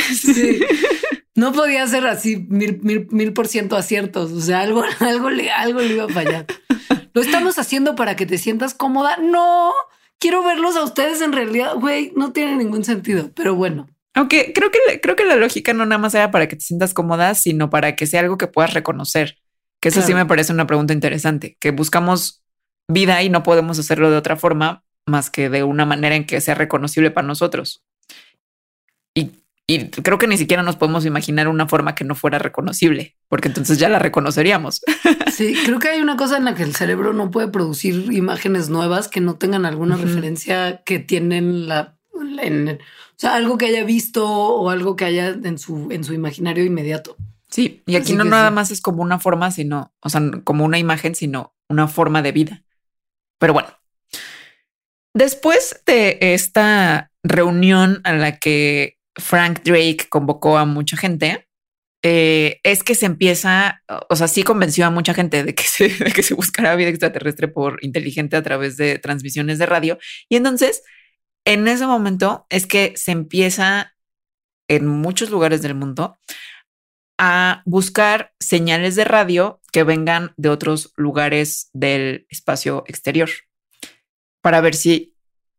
No 1.38 1.53
podía 1.53 1.86
ser 1.86 2.05
así 2.09 2.49
mil, 2.49 2.80
mil, 2.82 3.07
mil 3.12 3.32
por 3.32 3.46
ciento 3.46 3.76
aciertos. 3.76 4.32
O 4.32 4.40
sea, 4.40 4.61
algo, 4.61 4.82
algo, 4.99 5.30
le, 5.30 5.53
algo 5.53 5.78
le 5.78 5.94
iba 5.94 6.05
a 6.05 6.09
fallar. 6.09 6.46
Lo 7.14 7.22
estamos 7.22 7.61
haciendo 7.61 7.94
para 7.94 8.16
que 8.16 8.26
te 8.26 8.38
sientas 8.38 8.74
cómoda. 8.74 9.18
No 9.18 9.72
quiero 10.18 10.42
verlos 10.42 10.74
a 10.74 10.82
ustedes 10.82 11.20
en 11.20 11.32
realidad. 11.32 11.76
Güey, 11.76 12.12
no 12.16 12.32
tiene 12.32 12.57
ningún 12.57 12.82
sentido. 12.82 13.30
Pero 13.36 13.55
bueno, 13.55 13.88
Aunque 14.14 14.53
creo 14.53 14.72
que, 14.72 15.01
creo 15.01 15.14
que 15.14 15.24
la 15.24 15.36
lógica 15.36 15.72
no 15.72 15.86
nada 15.86 16.01
más 16.01 16.12
era 16.16 16.32
para 16.32 16.49
que 16.49 16.57
te 16.57 16.64
sientas 16.64 16.92
cómoda, 16.92 17.36
sino 17.36 17.70
para 17.70 17.94
que 17.94 18.09
sea 18.09 18.18
algo 18.18 18.36
que 18.36 18.49
puedas 18.49 18.74
reconocer. 18.74 19.38
Que 19.80 19.90
eso 19.90 20.03
sí 20.03 20.14
me 20.14 20.26
parece 20.26 20.53
una 20.53 20.66
pregunta 20.66 20.92
interesante, 20.92 21.57
que 21.61 21.70
buscamos 21.70 22.42
vida 22.88 23.22
y 23.22 23.30
no 23.30 23.44
podemos 23.44 23.78
hacerlo 23.78 24.11
de 24.11 24.16
otra 24.16 24.34
forma 24.34 24.82
más 25.07 25.30
que 25.30 25.49
de 25.51 25.62
una 25.62 25.86
manera 25.86 26.16
en 26.16 26.26
que 26.26 26.40
sea 26.40 26.57
reconocible 26.57 27.12
para 27.12 27.28
nosotros. 27.28 27.84
Y, 29.19 29.33
y 29.66 29.89
creo 29.89 30.19
que 30.19 30.27
ni 30.27 30.39
siquiera 30.39 30.62
nos 30.62 30.77
podemos 30.77 31.05
imaginar 31.05 31.49
una 31.49 31.66
forma 31.66 31.95
que 31.95 32.05
no 32.05 32.14
fuera 32.14 32.39
reconocible, 32.39 33.16
porque 33.29 33.49
entonces 33.49 33.79
ya 33.79 33.89
la 33.89 33.99
reconoceríamos. 33.99 34.83
Sí, 35.33 35.55
creo 35.64 35.79
que 35.79 35.89
hay 35.89 36.01
una 36.01 36.16
cosa 36.16 36.37
en 36.37 36.45
la 36.47 36.57
que 36.57 36.64
el 36.64 36.75
cerebro 36.75 37.12
no 37.12 37.31
puede 37.31 37.47
producir 37.47 38.12
imágenes 38.12 38.71
nuevas 38.71 39.07
que 39.07 39.21
no 39.21 39.37
tengan 39.37 39.66
alguna 39.66 39.97
referencia 39.97 40.83
que 40.85 40.99
tienen 40.99 41.69
la, 41.69 41.97
en, 42.43 42.71
o 42.71 43.14
sea, 43.14 43.37
algo 43.37 43.57
que 43.57 43.66
haya 43.66 43.85
visto 43.85 44.29
o 44.29 44.69
algo 44.69 44.97
que 44.97 45.05
haya 45.05 45.29
en 45.29 45.59
su, 45.59 45.93
en 45.93 46.03
su 46.03 46.12
imaginario 46.12 46.64
inmediato. 46.64 47.16
Sí, 47.49 47.83
y 47.87 47.97
aquí 47.97 48.14
no 48.14 48.25
nada 48.25 48.51
más 48.51 48.73
es 48.73 48.81
como 48.81 49.03
una 49.03 49.21
forma, 49.21 49.53
sino, 49.53 49.93
o 50.01 50.09
sea, 50.09 50.21
como 50.43 50.64
una 50.64 50.79
imagen, 50.79 51.14
sino 51.14 51.55
una 51.69 51.87
forma 51.87 52.21
de 52.21 52.33
vida. 52.33 52.64
Pero 53.39 53.53
bueno, 53.53 53.69
después 55.14 55.81
de 55.87 56.19
esta 56.21 57.12
reunión 57.23 58.01
a 58.05 58.12
la 58.12 58.39
que 58.39 58.97
Frank 59.19 59.62
Drake 59.62 60.07
convocó 60.09 60.57
a 60.59 60.64
mucha 60.64 60.97
gente, 60.97 61.49
eh, 62.03 62.61
es 62.62 62.85
que 62.85 62.95
se 62.95 63.07
empieza, 63.07 63.83
o 64.09 64.14
sea, 64.14 64.29
sí 64.29 64.45
convenció 64.45 64.87
a 64.87 64.91
mucha 64.91 65.14
gente 65.14 65.43
de 65.43 65.55
que 65.55 65.62
se, 65.64 65.89
de 65.89 66.12
que 66.12 66.23
se 66.23 66.35
buscara 66.35 66.77
vida 66.77 66.91
extraterrestre 66.91 67.49
por 67.49 67.85
inteligente 67.85 68.37
a 68.37 68.43
través 68.43 68.77
de 68.77 68.99
transmisiones 68.99 69.59
de 69.59 69.66
radio. 69.66 69.99
Y 70.29 70.37
entonces, 70.37 70.83
en 71.45 71.66
ese 71.69 71.87
momento 71.87 72.47
es 72.51 72.66
que 72.66 72.93
se 72.97 73.12
empieza 73.12 73.95
en 74.69 74.87
muchos 74.87 75.31
lugares 75.31 75.62
del 75.62 75.75
mundo 75.75 76.19
a 77.19 77.62
buscar 77.64 78.33
señales 78.39 78.95
de 78.95 79.05
radio 79.05 79.61
que 79.73 79.83
vengan 79.83 80.33
de 80.37 80.51
otros 80.51 80.93
lugares 80.97 81.71
del 81.73 82.27
espacio 82.29 82.85
exterior 82.87 83.29
para 84.41 84.61
ver 84.61 84.75
si 84.75 85.16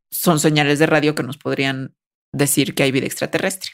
son 0.09 0.39
señales 0.39 0.79
de 0.79 0.85
radio 0.85 1.15
que 1.15 1.23
nos 1.23 1.37
podrían 1.37 1.95
decir 2.31 2.75
que 2.75 2.83
hay 2.83 2.91
vida 2.91 3.05
extraterrestre. 3.05 3.71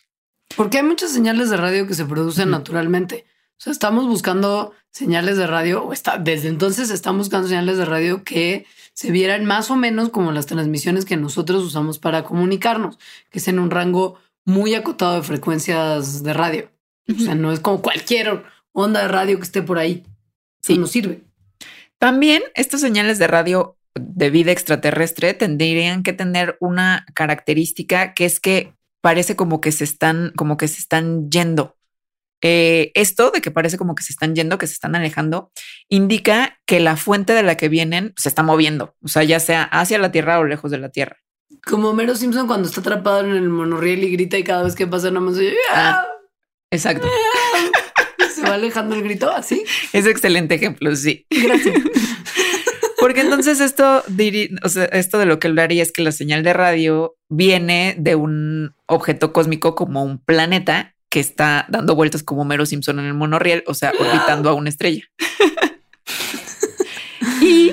Porque 0.56 0.78
hay 0.78 0.84
muchas 0.84 1.12
señales 1.12 1.50
de 1.50 1.58
radio 1.58 1.88
que 1.88 1.94
se 1.94 2.06
producen 2.06 2.52
naturalmente. 2.52 3.26
O 3.58 3.62
sea, 3.62 3.72
estamos 3.72 4.06
buscando 4.06 4.74
señales 4.92 5.38
de 5.38 5.48
radio, 5.48 5.84
o 5.84 5.94
está, 5.94 6.18
desde 6.18 6.50
entonces 6.50 6.90
estamos 6.90 7.28
buscando 7.28 7.48
señales 7.48 7.78
de 7.78 7.86
radio 7.86 8.24
que 8.24 8.66
se 8.94 9.12
vieran 9.12 9.46
más 9.46 9.72
o 9.72 9.76
menos 9.76 10.10
como 10.10 10.32
las 10.32 10.46
transmisiones 10.46 11.06
que 11.06 11.18
nosotros 11.18 11.64
usamos 11.64 12.00
para 12.00 12.24
comunicarnos, 12.24 12.98
que 13.30 13.40
es 13.40 13.48
en 13.48 13.60
un 13.60 13.72
rango 13.72 14.18
muy 14.46 14.74
acotado 14.76 15.16
de 15.16 15.24
frecuencias 15.24 16.24
de 16.24 16.34
radio. 16.34 16.72
O 17.14 17.20
sea, 17.20 17.36
no 17.36 17.52
es 17.52 17.60
como 17.60 17.82
cualquier 17.82 18.44
onda 18.72 19.02
de 19.02 19.08
radio 19.08 19.38
que 19.38 19.44
esté 19.44 19.62
por 19.62 19.78
ahí. 19.78 20.04
Sí, 20.62 20.78
nos 20.78 20.92
sirve. 20.92 21.22
También 21.98 22.44
estas 22.56 22.82
señales 22.82 23.20
de 23.20 23.28
radio 23.28 23.78
de 23.96 24.30
vida 24.30 24.52
extraterrestre 24.52 25.34
tendrían 25.34 26.04
que 26.04 26.14
tener 26.14 26.58
una 26.60 27.06
característica 27.14 28.14
que 28.14 28.26
es 28.26 28.40
que 28.40 28.74
parece 29.02 29.36
como 29.36 29.62
que 29.62 29.72
se 29.72 29.84
están, 29.84 30.34
como 30.36 30.58
que 30.58 30.68
se 30.68 30.80
están 30.80 31.30
yendo. 31.30 31.76
Eh, 32.42 32.92
esto 32.94 33.32
de 33.32 33.42
que 33.42 33.50
parece 33.50 33.78
como 33.78 33.96
que 33.96 34.04
se 34.04 34.12
están 34.12 34.36
yendo, 34.36 34.58
que 34.58 34.68
se 34.68 34.74
están 34.74 34.96
alejando, 34.96 35.52
indica 35.90 36.60
que 36.66 36.80
la 36.80 36.98
fuente 36.98 37.34
de 37.34 37.44
la 37.44 37.56
que 37.56 37.70
vienen 37.70 38.14
se 38.18 38.30
está 38.30 38.44
moviendo, 38.44 38.96
o 39.02 39.08
sea, 39.08 39.24
ya 39.24 39.40
sea 39.40 39.64
hacia 39.64 39.98
la 39.98 40.12
Tierra 40.12 40.40
o 40.40 40.44
lejos 40.44 40.70
de 40.70 40.78
la 40.78 40.90
Tierra. 40.90 41.18
Como 41.66 41.94
Mero 41.94 42.16
Simpson 42.16 42.46
cuando 42.46 42.68
está 42.68 42.82
atrapado 42.82 43.22
en 43.22 43.32
el 43.32 43.50
monorriel 43.50 44.04
y 44.04 44.12
grita 44.12 44.38
y 44.38 44.44
cada 44.44 44.64
vez 44.64 44.76
que 44.76 44.86
pasa 44.86 45.10
nada 45.10 45.22
más 45.26 45.38
ah, 45.74 46.06
exacto. 46.70 47.08
se 48.36 48.42
va 48.42 48.56
alejando 48.56 48.96
el 48.96 49.04
grito 49.04 49.32
así. 49.32 49.64
Es 49.94 50.06
excelente 50.06 50.56
ejemplo, 50.56 50.96
sí. 50.96 51.26
Gracias. 51.30 51.76
Porque 53.00 53.22
entonces 53.22 53.60
esto, 53.60 54.04
o 54.64 54.70
sea, 54.70 54.86
esto 54.86 55.18
de 55.18 55.26
lo 55.26 55.40
que 55.40 55.48
hablaría 55.48 55.84
es 55.84 55.92
que 55.92 56.02
la 56.02 56.12
señal 56.12 56.44
de 56.44 56.54
radio 56.54 57.16
viene 57.30 57.96
de 57.98 58.16
un 58.16 58.74
objeto 58.86 59.34
cósmico 59.34 59.76
como 59.76 60.04
un 60.04 60.20
planeta 60.20 60.96
que 61.10 61.20
está 61.20 61.66
dando 61.70 61.96
vueltas 61.96 62.24
como 62.24 62.46
Mero 62.46 62.66
Simpson 62.66 63.00
en 63.00 63.06
el 63.06 63.14
monorriel, 63.14 63.64
o 63.68 63.74
sea, 63.74 63.94
orbitando 64.00 64.50
a 64.50 64.54
una 64.54 64.70
estrella. 64.70 65.04
y 67.42 67.72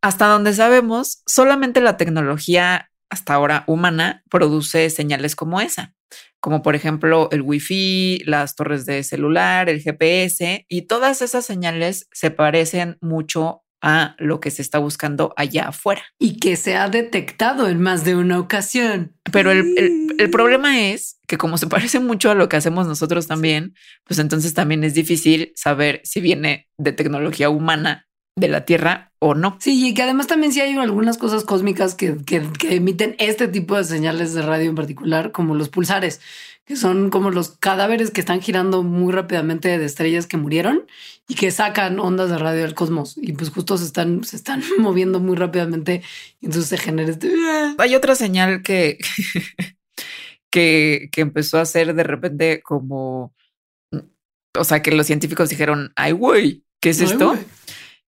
hasta 0.00 0.26
donde 0.26 0.52
sabemos, 0.52 1.22
solamente 1.26 1.80
la 1.80 1.96
tecnología 1.96 2.90
hasta 3.08 3.34
ahora 3.34 3.64
humana 3.66 4.24
produce 4.30 4.90
señales 4.90 5.36
como 5.36 5.60
esa, 5.60 5.94
como 6.40 6.62
por 6.62 6.74
ejemplo 6.74 7.28
el 7.30 7.42
wifi, 7.42 8.22
las 8.24 8.56
torres 8.56 8.86
de 8.86 9.04
celular, 9.04 9.68
el 9.68 9.80
GPS 9.80 10.64
y 10.68 10.82
todas 10.82 11.22
esas 11.22 11.44
señales 11.44 12.08
se 12.10 12.30
parecen 12.30 12.98
mucho 13.00 13.61
a 13.82 14.14
lo 14.18 14.40
que 14.40 14.50
se 14.50 14.62
está 14.62 14.78
buscando 14.78 15.34
allá 15.36 15.68
afuera. 15.68 16.02
Y 16.18 16.38
que 16.38 16.56
se 16.56 16.76
ha 16.76 16.88
detectado 16.88 17.68
en 17.68 17.80
más 17.80 18.04
de 18.04 18.14
una 18.14 18.38
ocasión. 18.38 19.14
Pero 19.30 19.50
el, 19.50 20.30
problema 20.30 20.80
es 20.80 21.18
que 21.26 21.36
como 21.36 21.58
se 21.58 21.66
parece 21.66 21.98
mucho 21.98 22.30
a 22.30 22.34
lo 22.34 22.48
que 22.48 22.56
hacemos 22.56 22.86
nosotros 22.86 23.26
también, 23.26 23.74
pues 24.04 24.18
entonces 24.20 24.54
también 24.54 24.84
es 24.84 24.94
difícil 24.94 25.52
saber 25.56 26.00
si 26.04 26.20
viene 26.20 26.68
de 26.78 26.92
tecnología 26.92 27.50
humana 27.50 28.06
de 28.34 28.48
la 28.48 28.64
Tierra 28.64 29.12
o 29.18 29.34
no. 29.34 29.58
Sí, 29.60 29.88
y 29.88 29.94
que 29.94 30.02
además 30.02 30.26
también 30.26 30.52
sí 30.52 30.60
hay 30.60 30.74
algunas 30.74 31.18
cosas 31.18 31.44
cósmicas 31.44 31.94
que, 31.94 32.16
que 32.24 32.46
emiten 32.62 33.14
este 33.18 33.46
tipo 33.46 33.76
de 33.76 33.84
señales 33.84 34.32
de 34.32 34.42
radio 34.42 34.70
en 34.70 34.76
particular, 34.76 35.32
como 35.32 35.54
los 35.54 35.68
pulsares 35.68 36.20
que 36.64 36.76
son 36.76 37.10
como 37.10 37.30
los 37.30 37.50
cadáveres 37.50 38.10
que 38.10 38.20
están 38.20 38.40
girando 38.40 38.82
muy 38.82 39.12
rápidamente 39.12 39.76
de 39.78 39.84
estrellas 39.84 40.26
que 40.26 40.36
murieron 40.36 40.86
y 41.32 41.34
que 41.34 41.50
sacan 41.50 41.98
ondas 41.98 42.28
de 42.28 42.36
radio 42.36 42.60
del 42.60 42.74
cosmos 42.74 43.16
y 43.16 43.32
pues 43.32 43.48
justo 43.48 43.78
se 43.78 43.86
están, 43.86 44.22
se 44.22 44.36
están 44.36 44.62
moviendo 44.78 45.18
muy 45.18 45.34
rápidamente 45.34 46.02
y 46.42 46.44
entonces 46.44 46.68
se 46.68 46.76
genera 46.76 47.10
este... 47.10 47.32
Hay 47.78 47.94
otra 47.94 48.14
señal 48.14 48.62
que, 48.62 48.98
que, 50.50 51.08
que 51.10 51.20
empezó 51.22 51.56
a 51.56 51.62
hacer 51.62 51.94
de 51.94 52.02
repente 52.02 52.60
como... 52.62 53.34
O 54.58 54.64
sea, 54.64 54.82
que 54.82 54.92
los 54.92 55.06
científicos 55.06 55.48
dijeron, 55.48 55.94
ay, 55.96 56.12
güey, 56.12 56.64
¿qué 56.82 56.90
es 56.90 57.00
esto? 57.00 57.34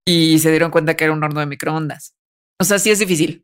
Y 0.06 0.40
se 0.40 0.50
dieron 0.50 0.70
cuenta 0.70 0.98
que 0.98 1.06
era 1.06 1.14
un 1.14 1.24
horno 1.24 1.40
de 1.40 1.46
microondas. 1.46 2.18
O 2.60 2.66
sea, 2.66 2.78
sí 2.78 2.92
es 2.92 3.00
difícil. 3.00 3.42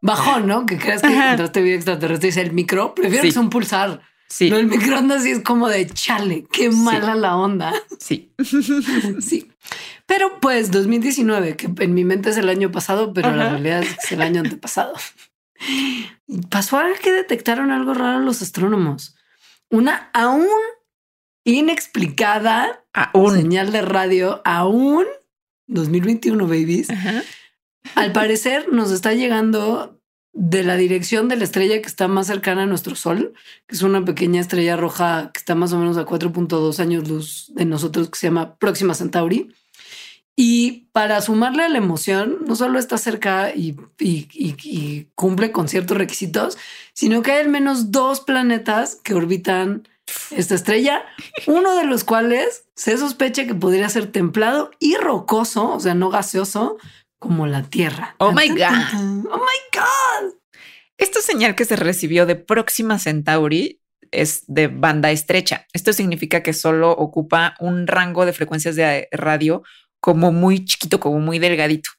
bajón, 0.00 0.46
¿no? 0.46 0.64
Que 0.64 0.78
creas 0.78 1.02
que 1.02 1.08
encontraste 1.08 1.60
vida 1.60 1.74
extraterrestre 1.74 2.30
y 2.34 2.38
el 2.38 2.52
micro. 2.52 2.94
Prefiero 2.94 3.24
que 3.24 3.32
sea 3.32 3.42
un 3.42 3.50
pulsar. 3.50 4.00
Sí. 4.32 4.48
El 4.48 4.66
microondas 4.66 5.24
sí 5.24 5.32
es 5.32 5.40
como 5.40 5.68
de 5.68 5.86
chale, 5.86 6.46
qué 6.50 6.70
mala 6.70 7.14
la 7.14 7.36
onda. 7.36 7.74
Sí. 8.00 8.32
sí. 9.20 9.52
Pero 10.06 10.40
pues 10.40 10.70
2019, 10.70 11.54
que 11.54 11.70
en 11.84 11.92
mi 11.92 12.02
mente 12.06 12.30
es 12.30 12.38
el 12.38 12.48
año 12.48 12.72
pasado, 12.72 13.12
pero 13.12 13.30
la 13.36 13.50
realidad 13.50 13.82
es 13.82 14.10
el 14.10 14.22
año 14.22 14.40
antepasado. 14.40 14.94
Pasó 16.48 16.78
a 16.78 16.86
que 16.94 17.12
detectaron 17.12 17.70
algo 17.70 17.92
raro 17.92 18.20
los 18.20 18.40
astrónomos. 18.40 19.16
Una 19.68 20.08
aún 20.14 20.48
inexplicada 21.44 22.86
aún. 22.94 23.36
señal 23.36 23.70
de 23.70 23.82
radio, 23.82 24.40
aún 24.46 25.04
2021, 25.66 26.46
babies. 26.46 26.88
Al 27.96 28.12
parecer 28.12 28.72
nos 28.72 28.92
está 28.92 29.12
llegando 29.12 30.01
de 30.32 30.62
la 30.62 30.76
dirección 30.76 31.28
de 31.28 31.36
la 31.36 31.44
estrella 31.44 31.80
que 31.80 31.88
está 31.88 32.08
más 32.08 32.26
cercana 32.26 32.62
a 32.62 32.66
nuestro 32.66 32.94
Sol, 32.94 33.34
que 33.66 33.74
es 33.74 33.82
una 33.82 34.04
pequeña 34.04 34.40
estrella 34.40 34.76
roja 34.76 35.30
que 35.32 35.38
está 35.38 35.54
más 35.54 35.72
o 35.72 35.78
menos 35.78 35.96
a 35.98 36.06
4.2 36.06 36.78
años 36.80 37.08
luz 37.08 37.52
de 37.54 37.64
nosotros, 37.64 38.08
que 38.08 38.18
se 38.18 38.28
llama 38.28 38.56
Próxima 38.56 38.94
Centauri. 38.94 39.54
Y 40.34 40.88
para 40.92 41.20
sumarle 41.20 41.64
a 41.64 41.68
la 41.68 41.76
emoción, 41.76 42.38
no 42.46 42.56
solo 42.56 42.78
está 42.78 42.96
cerca 42.96 43.52
y, 43.54 43.76
cumple 45.14 45.52
con 45.52 45.68
ciertos 45.68 45.96
requisitos, 45.96 46.56
sino 46.94 47.22
que 47.22 47.32
hay 47.32 47.40
al 47.42 47.50
menos 47.50 47.90
dos 47.90 48.20
planetas 48.20 48.96
que 48.96 49.14
orbitan 49.14 49.86
esta 50.30 50.54
estrella, 50.54 51.04
uno 51.46 51.76
de 51.76 51.84
los 51.84 52.04
cuales 52.04 52.64
se 52.74 52.96
sospecha 52.96 53.46
que 53.46 53.54
podría 53.54 53.88
ser 53.90 54.10
templado 54.10 54.70
y 54.78 54.96
rocoso, 54.96 55.74
o 55.74 55.80
sea, 55.80 55.94
no 55.94 56.08
gaseoso, 56.08 56.78
como 57.18 57.46
la 57.46 57.62
Tierra. 57.62 58.16
Oh 58.18 58.32
my 58.32 58.48
God. 58.48 59.26
Oh 59.30 59.38
my 59.38 59.60
God. 59.72 59.84
Esta 61.02 61.20
señal 61.20 61.56
que 61.56 61.64
se 61.64 61.74
recibió 61.74 62.26
de 62.26 62.36
Próxima 62.36 62.96
Centauri 62.96 63.80
es 64.12 64.44
de 64.46 64.68
banda 64.68 65.10
estrecha. 65.10 65.66
Esto 65.72 65.92
significa 65.92 66.44
que 66.44 66.52
solo 66.52 66.92
ocupa 66.92 67.56
un 67.58 67.88
rango 67.88 68.24
de 68.24 68.32
frecuencias 68.32 68.76
de 68.76 69.08
radio 69.10 69.64
como 69.98 70.30
muy 70.30 70.64
chiquito, 70.64 71.00
como 71.00 71.18
muy 71.18 71.40
delgadito. 71.40 71.90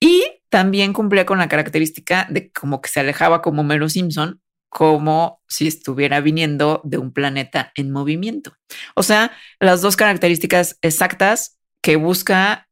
Y 0.00 0.24
también 0.48 0.92
cumplía 0.92 1.26
con 1.26 1.38
la 1.38 1.46
característica 1.46 2.26
de 2.28 2.50
como 2.50 2.80
que 2.80 2.88
se 2.88 2.98
alejaba 2.98 3.40
como 3.40 3.62
Mero 3.62 3.88
Simpson, 3.88 4.42
como 4.68 5.40
si 5.46 5.68
estuviera 5.68 6.20
viniendo 6.20 6.80
de 6.82 6.98
un 6.98 7.12
planeta 7.12 7.70
en 7.76 7.92
movimiento. 7.92 8.56
O 8.96 9.04
sea, 9.04 9.30
las 9.60 9.80
dos 9.80 9.94
características 9.94 10.76
exactas 10.82 11.56
que 11.82 11.94
busca 11.94 12.68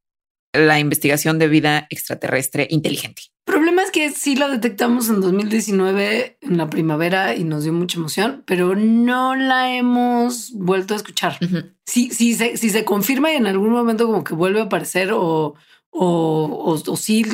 la 0.53 0.81
investigación 0.81 1.39
de 1.39 1.47
vida 1.47 1.87
extraterrestre 1.89 2.67
inteligente. 2.69 3.23
Problema 3.49 3.83
es 3.83 3.91
que 3.91 4.11
sí 4.11 4.37
lo 4.37 4.49
detectamos 4.49 5.09
en 5.09 5.21
2019, 5.21 6.39
en 6.41 6.57
la 6.57 6.71
primavera, 6.71 7.35
y 7.35 7.45
nos 7.45 7.65
dio 7.65 7.73
mucha 7.73 7.99
emoción, 7.99 8.45
pero 8.47 8.77
no 8.77 9.35
la 9.35 9.75
hemos 9.75 10.53
vuelto 10.53 10.95
a 10.95 10.97
escuchar. 10.99 11.39
si, 11.85 12.11
se, 12.11 12.57
si 12.57 12.71
se 12.71 12.85
confirma 12.85 13.33
y 13.33 13.37
en 13.37 13.47
algún 13.47 13.71
momento 13.71 14.07
como 14.07 14.23
que 14.23 14.35
vuelve 14.35 14.61
a 14.61 14.65
aparecer 14.65 15.13
o, 15.13 15.55
o, 15.91 16.81
o, 16.87 16.97
si 16.97 17.25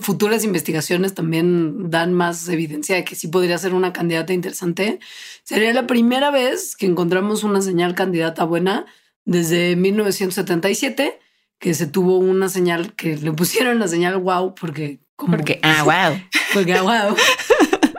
futuras 0.00 0.44
investigaciones 0.44 1.14
también 1.14 1.90
dan 1.90 2.12
más 2.12 2.48
evidencia 2.48 2.96
de 2.96 3.04
que 3.04 3.14
sí 3.14 3.28
podría 3.28 3.58
ser 3.58 3.74
una 3.74 3.92
candidata 3.92 4.32
interesante, 4.32 4.98
sería 5.44 5.72
la 5.72 5.86
primera 5.86 6.30
vez 6.30 6.74
que 6.76 6.86
encontramos 6.86 7.44
una 7.44 7.60
señal 7.60 7.94
candidata 7.94 8.44
buena 8.44 8.86
desde 9.24 9.76
1977 9.76 11.20
que 11.60 11.74
se 11.74 11.86
tuvo 11.86 12.18
una 12.18 12.48
señal 12.48 12.94
que 12.94 13.16
le 13.16 13.32
pusieron 13.32 13.78
la 13.78 13.86
señal 13.86 14.16
wow 14.18 14.54
porque 14.54 15.00
como 15.20 15.36
porque 15.36 15.60
ah 15.62 15.84
wow 15.84 16.18
porque 16.54 16.74
ah 16.74 16.82
wow 16.82 17.16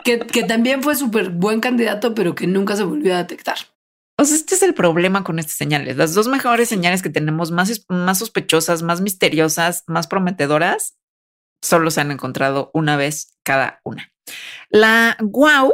que, 0.04 0.18
que 0.18 0.42
también 0.42 0.82
fue 0.82 0.96
súper 0.96 1.30
buen 1.30 1.60
candidato 1.60 2.14
pero 2.14 2.34
que 2.34 2.46
nunca 2.46 2.76
se 2.76 2.82
volvió 2.82 3.14
a 3.14 3.18
detectar. 3.18 3.56
O 4.18 4.24
sea, 4.24 4.36
este 4.36 4.54
es 4.54 4.62
el 4.62 4.74
problema 4.74 5.24
con 5.24 5.38
estas 5.38 5.56
señales. 5.56 5.96
Las 5.96 6.12
dos 6.14 6.28
mejores 6.28 6.68
señales 6.68 7.02
que 7.02 7.08
tenemos 7.10 7.50
más, 7.50 7.84
más 7.88 8.18
sospechosas, 8.18 8.82
más 8.82 9.00
misteriosas, 9.00 9.84
más 9.86 10.06
prometedoras, 10.06 10.96
solo 11.62 11.90
se 11.90 12.02
han 12.02 12.10
encontrado 12.10 12.70
una 12.74 12.96
vez 12.96 13.38
cada 13.42 13.80
una. 13.84 14.12
La 14.68 15.16
wow 15.20 15.72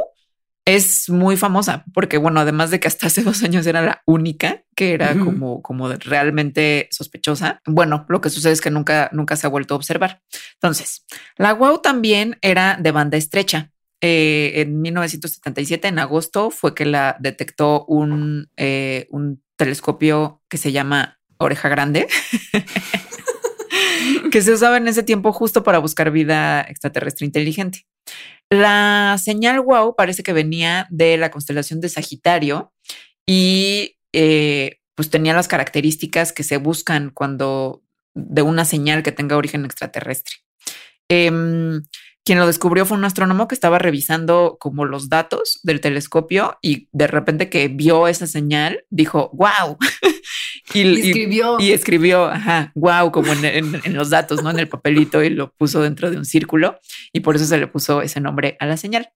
es 0.65 1.09
muy 1.09 1.37
famosa 1.37 1.83
porque, 1.93 2.17
bueno, 2.17 2.39
además 2.39 2.71
de 2.71 2.79
que 2.79 2.87
hasta 2.87 3.07
hace 3.07 3.23
dos 3.23 3.43
años 3.43 3.65
era 3.65 3.81
la 3.81 4.01
única 4.05 4.63
que 4.75 4.93
era 4.93 5.17
como, 5.17 5.61
como 5.61 5.89
realmente 5.89 6.87
sospechosa. 6.91 7.61
Bueno, 7.65 8.05
lo 8.07 8.21
que 8.21 8.29
sucede 8.29 8.53
es 8.53 8.61
que 8.61 8.71
nunca, 8.71 9.09
nunca 9.11 9.35
se 9.35 9.45
ha 9.45 9.49
vuelto 9.49 9.73
a 9.73 9.77
observar. 9.77 10.21
Entonces, 10.53 11.05
la 11.37 11.53
wow 11.53 11.79
también 11.81 12.37
era 12.41 12.77
de 12.79 12.91
banda 12.91 13.17
estrecha. 13.17 13.71
Eh, 14.01 14.53
en 14.61 14.81
1977, 14.81 15.89
en 15.89 15.99
agosto, 15.99 16.51
fue 16.51 16.73
que 16.73 16.85
la 16.85 17.17
detectó 17.19 17.83
un, 17.85 18.49
eh, 18.55 19.07
un 19.09 19.43
telescopio 19.57 20.41
que 20.47 20.57
se 20.57 20.71
llama 20.71 21.19
Oreja 21.37 21.67
Grande, 21.67 22.07
que 24.31 24.41
se 24.41 24.53
usaba 24.53 24.77
en 24.77 24.87
ese 24.87 25.03
tiempo 25.03 25.33
justo 25.33 25.63
para 25.63 25.79
buscar 25.79 26.11
vida 26.11 26.61
extraterrestre 26.61 27.25
inteligente. 27.25 27.85
La 28.49 29.17
señal 29.21 29.61
wow 29.61 29.95
parece 29.95 30.23
que 30.23 30.33
venía 30.33 30.87
de 30.89 31.17
la 31.17 31.29
constelación 31.29 31.81
de 31.81 31.89
Sagitario 31.89 32.73
y 33.27 33.97
eh, 34.13 34.79
pues 34.95 35.09
tenía 35.09 35.33
las 35.33 35.47
características 35.47 36.33
que 36.33 36.43
se 36.43 36.57
buscan 36.57 37.11
cuando 37.11 37.83
de 38.15 38.41
una 38.41 38.65
señal 38.65 39.03
que 39.03 39.11
tenga 39.11 39.37
origen 39.37 39.65
extraterrestre. 39.65 40.35
Em, 41.09 41.83
quien 42.25 42.39
lo 42.39 42.47
descubrió 42.47 42.85
fue 42.85 42.97
un 42.97 43.05
astrónomo 43.05 43.47
que 43.47 43.55
estaba 43.55 43.79
revisando 43.79 44.57
como 44.59 44.85
los 44.85 45.09
datos 45.09 45.59
del 45.63 45.81
telescopio 45.81 46.57
y 46.61 46.89
de 46.91 47.07
repente 47.07 47.49
que 47.49 47.67
vio 47.67 48.07
esa 48.07 48.27
señal, 48.27 48.83
dijo, 48.89 49.31
wow. 49.33 49.77
Y, 50.73 50.99
escribió. 50.99 51.57
Y, 51.59 51.71
escribió, 51.71 52.25
ajá, 52.25 52.71
wow, 52.75 53.11
como 53.11 53.31
en, 53.31 53.93
los 53.93 54.09
datos, 54.09 54.43
¿no? 54.43 54.51
En 54.51 54.59
el 54.59 54.67
papelito 54.67 55.23
y 55.23 55.29
lo 55.29 55.51
puso 55.53 55.81
dentro 55.81 56.11
de 56.11 56.17
un 56.17 56.25
círculo 56.25 56.79
y 57.11 57.21
por 57.21 57.35
eso 57.35 57.45
se 57.45 57.57
le 57.57 57.67
puso 57.67 58.01
ese 58.01 58.19
nombre 58.19 58.57
a 58.59 58.65
la 58.65 58.77
señal. 58.77 59.09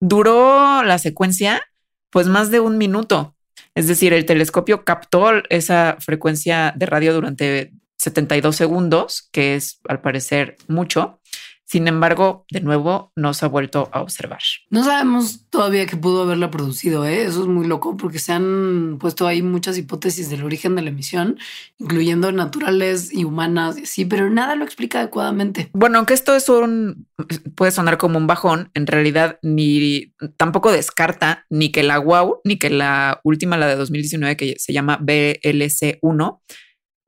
Duró 0.00 0.82
la 0.82 0.98
secuencia 0.98 1.62
pues 2.10 2.26
más 2.26 2.50
de 2.50 2.60
un 2.60 2.78
minuto. 2.78 3.36
Es 3.74 3.86
decir, 3.86 4.12
el 4.12 4.24
telescopio 4.24 4.84
captó 4.84 5.30
esa 5.50 5.96
frecuencia 6.00 6.72
de 6.76 6.86
radio 6.86 7.14
durante 7.14 7.72
72 7.98 8.56
segundos, 8.56 9.28
que 9.32 9.54
es 9.54 9.80
al 9.88 10.00
parecer 10.00 10.56
mucho. 10.66 11.20
Sin 11.68 11.86
embargo, 11.86 12.46
de 12.50 12.62
nuevo, 12.62 13.12
no 13.14 13.34
se 13.34 13.44
ha 13.44 13.48
vuelto 13.48 13.90
a 13.92 14.00
observar. 14.00 14.40
No 14.70 14.84
sabemos 14.84 15.44
todavía 15.50 15.84
qué 15.84 15.98
pudo 15.98 16.22
haberla 16.22 16.50
producido. 16.50 17.04
¿eh? 17.04 17.24
Eso 17.24 17.42
es 17.42 17.46
muy 17.46 17.66
loco 17.66 17.98
porque 17.98 18.18
se 18.18 18.32
han 18.32 18.96
puesto 18.98 19.26
ahí 19.26 19.42
muchas 19.42 19.76
hipótesis 19.76 20.30
del 20.30 20.44
origen 20.44 20.76
de 20.76 20.82
la 20.82 20.88
emisión, 20.88 21.38
incluyendo 21.76 22.32
naturales 22.32 23.12
y 23.12 23.24
humanas, 23.24 23.76
sí, 23.84 24.06
pero 24.06 24.30
nada 24.30 24.56
lo 24.56 24.64
explica 24.64 25.00
adecuadamente. 25.00 25.68
Bueno, 25.74 25.98
aunque 25.98 26.14
esto 26.14 26.34
es 26.34 26.48
un 26.48 27.06
puede 27.54 27.70
sonar 27.70 27.98
como 27.98 28.16
un 28.16 28.26
bajón, 28.26 28.70
en 28.72 28.86
realidad 28.86 29.38
ni 29.42 30.14
tampoco 30.38 30.72
descarta 30.72 31.44
ni 31.50 31.70
que 31.70 31.82
la 31.82 31.98
WOW 31.98 32.40
ni 32.44 32.56
que 32.56 32.70
la 32.70 33.20
última, 33.24 33.58
la 33.58 33.66
de 33.66 33.76
2019, 33.76 34.38
que 34.38 34.56
se 34.58 34.72
llama 34.72 34.98
BLC1, 35.00 36.40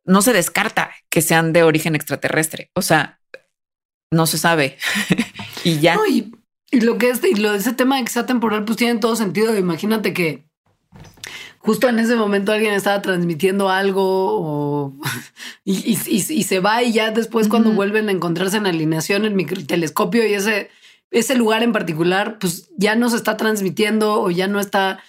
no 0.04 0.22
se 0.22 0.32
descarta 0.32 0.90
que 1.08 1.22
sean 1.22 1.52
de 1.52 1.62
origen 1.62 1.94
extraterrestre. 1.94 2.70
O 2.74 2.82
sea, 2.82 3.19
no 4.10 4.26
se 4.26 4.38
sabe 4.38 4.76
y 5.64 5.78
ya. 5.78 5.98
y, 6.08 6.32
lo 6.72 6.98
que 6.98 7.10
es 7.10 7.20
y 7.24 7.34
lo 7.34 7.52
de 7.52 7.58
ese 7.58 7.72
tema 7.72 7.96
de 7.96 8.04
que 8.04 8.10
sea 8.10 8.26
temporal, 8.26 8.64
pues 8.64 8.76
tiene 8.76 9.00
todo 9.00 9.16
sentido. 9.16 9.56
Imagínate 9.56 10.12
que 10.12 10.44
justo 11.58 11.88
en 11.88 11.98
ese 11.98 12.16
momento 12.16 12.52
alguien 12.52 12.72
estaba 12.72 13.02
transmitiendo 13.02 13.68
algo 13.70 14.94
y, 15.64 15.96
se 15.96 16.60
va 16.60 16.82
y 16.82 16.92
ya 16.92 17.10
después 17.10 17.48
cuando 17.48 17.72
vuelven 17.72 18.08
a 18.08 18.12
encontrarse 18.12 18.56
en 18.56 18.66
alineación 18.66 19.24
el 19.24 19.34
microtelescopio 19.34 20.26
y 20.26 20.34
ese, 20.34 20.70
ese 21.10 21.34
lugar 21.34 21.62
en 21.62 21.72
particular, 21.72 22.38
pues 22.38 22.70
ya 22.76 22.94
no 22.94 23.10
se 23.10 23.16
está 23.16 23.36
transmitiendo 23.36 24.20
o 24.22 24.30
ya 24.30 24.46
no 24.46 24.60
está 24.60 25.00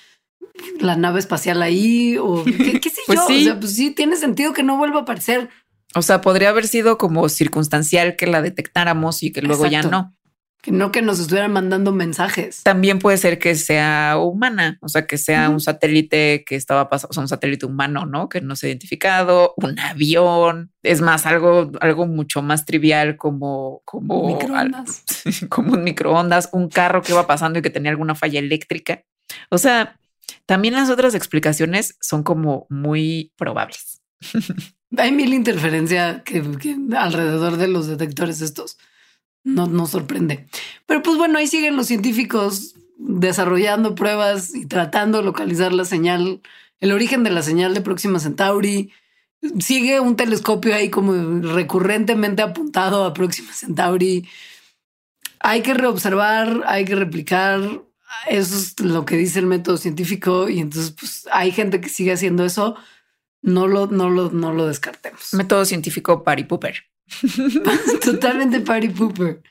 la 0.79 0.95
nave 0.95 1.19
espacial 1.19 1.61
ahí 1.61 2.17
o 2.17 2.43
qué, 2.43 2.89
sé 2.89 3.01
pues 3.07 3.19
yo. 3.19 3.25
O 3.25 3.39
sea, 3.39 3.59
pues 3.59 3.75
sí 3.75 3.91
tiene 3.91 4.15
sentido 4.15 4.53
que 4.53 4.63
no 4.63 4.77
vuelva 4.77 4.99
a 4.99 5.01
aparecer. 5.03 5.49
O 5.95 6.01
sea, 6.01 6.21
podría 6.21 6.49
haber 6.49 6.67
sido 6.67 6.97
como 6.97 7.27
circunstancial 7.29 8.15
que 8.15 8.27
la 8.27 8.41
detectáramos 8.41 9.23
y 9.23 9.31
que 9.31 9.41
luego 9.41 9.65
ya 9.65 9.83
no. 9.83 10.15
Que 10.61 10.71
no 10.71 10.91
que 10.91 11.01
nos 11.01 11.19
estuvieran 11.19 11.51
mandando 11.51 11.91
mensajes. 11.91 12.61
También 12.61 12.99
puede 12.99 13.17
ser 13.17 13.39
que 13.39 13.55
sea 13.55 14.17
humana, 14.19 14.77
o 14.81 14.89
sea, 14.89 15.07
que 15.07 15.17
sea 15.17 15.49
un 15.49 15.59
satélite 15.59 16.43
que 16.45 16.55
estaba 16.55 16.87
pasando, 16.87 17.09
o 17.09 17.13
sea, 17.13 17.21
un 17.21 17.27
satélite 17.27 17.65
humano, 17.65 18.05
¿no? 18.05 18.29
Que 18.29 18.41
no 18.41 18.55
se 18.55 18.67
ha 18.67 18.69
identificado, 18.69 19.55
un 19.57 19.79
avión. 19.79 20.71
Es 20.83 21.01
más, 21.01 21.25
algo, 21.25 21.71
algo 21.81 22.05
mucho 22.05 22.43
más 22.43 22.65
trivial 22.65 23.17
como, 23.17 23.81
como, 23.85 24.27
microondas. 24.27 25.03
como 25.49 25.73
un 25.73 25.83
microondas, 25.83 26.49
un 26.51 26.69
carro 26.69 27.01
que 27.01 27.11
iba 27.11 27.25
pasando 27.25 27.57
y 27.57 27.63
que 27.63 27.71
tenía 27.71 27.89
alguna 27.89 28.13
falla 28.13 28.39
eléctrica. 28.39 29.03
O 29.49 29.57
sea, 29.57 29.97
también 30.45 30.75
las 30.75 30.91
otras 30.91 31.15
explicaciones 31.15 31.97
son 32.01 32.21
como 32.21 32.67
muy 32.69 33.33
probables. 33.35 33.99
Hay 34.97 35.11
mil 35.11 35.33
interferencia 35.33 36.23
que, 36.23 36.43
alrededor 36.97 37.57
de 37.57 37.67
los 37.67 37.87
detectores 37.87 38.41
estos. 38.41 38.77
No 39.43 39.67
nos 39.67 39.91
sorprende. 39.91 40.47
Pero 40.85 41.01
pues 41.01 41.17
bueno, 41.17 41.39
ahí 41.39 41.47
siguen 41.47 41.77
los 41.77 41.87
científicos 41.87 42.75
desarrollando 42.97 43.95
pruebas 43.95 44.53
y 44.53 44.65
tratando 44.65 45.19
de 45.19 45.23
localizar 45.23 45.73
la 45.73 45.85
señal, 45.85 46.41
el 46.79 46.91
origen 46.91 47.23
de 47.23 47.31
la 47.31 47.41
señal 47.41 47.73
de 47.73 47.81
Próxima 47.81 48.19
Centauri. 48.19 48.91
Sigue 49.59 49.99
un 49.99 50.15
telescopio 50.15 50.75
ahí 50.75 50.89
como 50.89 51.41
recurrentemente 51.41 52.43
apuntado 52.43 53.05
a 53.05 53.13
Próxima 53.13 53.53
Centauri. 53.53 54.27
Hay 55.39 55.61
que 55.61 55.73
reobservar, 55.73 56.63
hay 56.67 56.85
que 56.85 56.95
replicar. 56.95 57.81
Eso 58.29 58.55
es 58.55 58.79
lo 58.79 59.05
que 59.05 59.15
dice 59.15 59.39
el 59.39 59.47
método 59.47 59.77
científico 59.77 60.49
y 60.49 60.59
entonces 60.59 60.91
pues 60.91 61.27
hay 61.31 61.51
gente 61.51 61.81
que 61.81 61.89
sigue 61.89 62.11
haciendo 62.11 62.45
eso 62.45 62.75
no 63.41 63.67
lo, 63.67 63.87
no 63.87 64.09
lo, 64.09 64.31
no 64.31 64.53
lo 64.53 64.67
descartemos. 64.67 65.33
Método 65.33 65.65
científico 65.65 66.23
party 66.23 66.43
pooper. 66.43 66.75
Totalmente 68.03 68.61
party 68.61 68.89
pooper. 68.89 69.41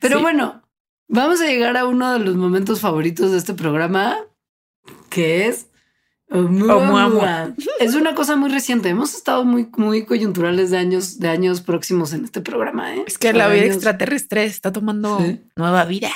Pero 0.00 0.20
bueno, 0.20 0.62
vamos 1.08 1.40
a 1.40 1.46
llegar 1.46 1.76
a 1.76 1.86
uno 1.86 2.12
de 2.12 2.18
los 2.18 2.36
momentos 2.36 2.80
favoritos 2.80 3.32
de 3.32 3.38
este 3.38 3.54
programa, 3.54 4.16
que 5.08 5.46
es 5.46 5.68
Es 7.80 7.94
una 7.94 8.14
cosa 8.14 8.36
muy 8.36 8.50
reciente. 8.50 8.90
Hemos 8.90 9.14
estado 9.14 9.44
muy, 9.44 9.68
muy 9.76 10.04
coyunturales 10.04 10.70
de 10.70 10.76
años, 10.76 11.18
de 11.18 11.28
años 11.28 11.62
próximos 11.62 12.12
en 12.12 12.24
este 12.24 12.42
programa. 12.42 12.94
¿eh? 12.94 13.04
Es 13.06 13.16
que 13.16 13.32
la 13.32 13.48
vida 13.48 13.64
extraterrestre 13.64 14.44
está 14.44 14.70
tomando 14.72 15.18
nueva 15.56 15.84
vida. 15.86 16.10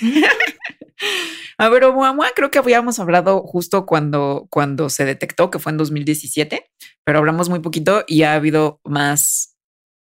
A 1.58 1.68
ver, 1.68 1.84
Oumuamua, 1.84 2.30
creo 2.34 2.50
que 2.50 2.58
habíamos 2.58 2.98
hablado 2.98 3.42
justo 3.42 3.86
cuando, 3.86 4.46
cuando 4.50 4.88
se 4.88 5.04
detectó, 5.04 5.50
que 5.50 5.58
fue 5.58 5.72
en 5.72 5.78
2017, 5.78 6.70
pero 7.04 7.18
hablamos 7.18 7.48
muy 7.48 7.60
poquito 7.60 8.04
y 8.06 8.22
ha 8.22 8.34
habido 8.34 8.80
más 8.84 9.56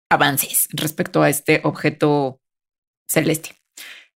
avances 0.10 0.68
respecto 0.72 1.22
a 1.22 1.30
este 1.30 1.62
objeto 1.64 2.42
celeste. 3.08 3.56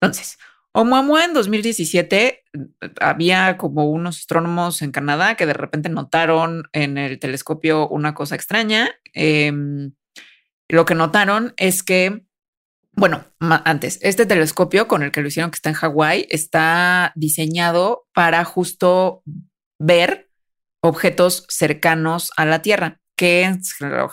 Entonces, 0.00 0.38
Oumuamua 0.72 1.24
en 1.24 1.34
2017 1.34 2.44
había 3.00 3.56
como 3.56 3.90
unos 3.90 4.18
astrónomos 4.18 4.82
en 4.82 4.92
Canadá 4.92 5.34
que 5.34 5.46
de 5.46 5.52
repente 5.52 5.88
notaron 5.88 6.68
en 6.72 6.96
el 6.96 7.18
telescopio 7.18 7.88
una 7.88 8.14
cosa 8.14 8.36
extraña. 8.36 8.90
Em, 9.12 9.92
lo 10.68 10.84
que 10.84 10.94
notaron 10.94 11.54
es 11.56 11.82
que 11.82 12.24
bueno, 13.00 13.24
antes, 13.40 13.98
este 14.02 14.26
telescopio 14.26 14.86
con 14.86 15.02
el 15.02 15.10
que 15.10 15.22
lo 15.22 15.28
hicieron 15.28 15.50
que 15.50 15.56
está 15.56 15.70
en 15.70 15.74
Hawái 15.74 16.26
está 16.28 17.12
diseñado 17.16 18.06
para 18.12 18.44
justo 18.44 19.22
ver 19.78 20.30
objetos 20.82 21.46
cercanos 21.48 22.30
a 22.36 22.44
la 22.44 22.60
Tierra, 22.60 23.00
que 23.16 23.44
en 23.44 23.62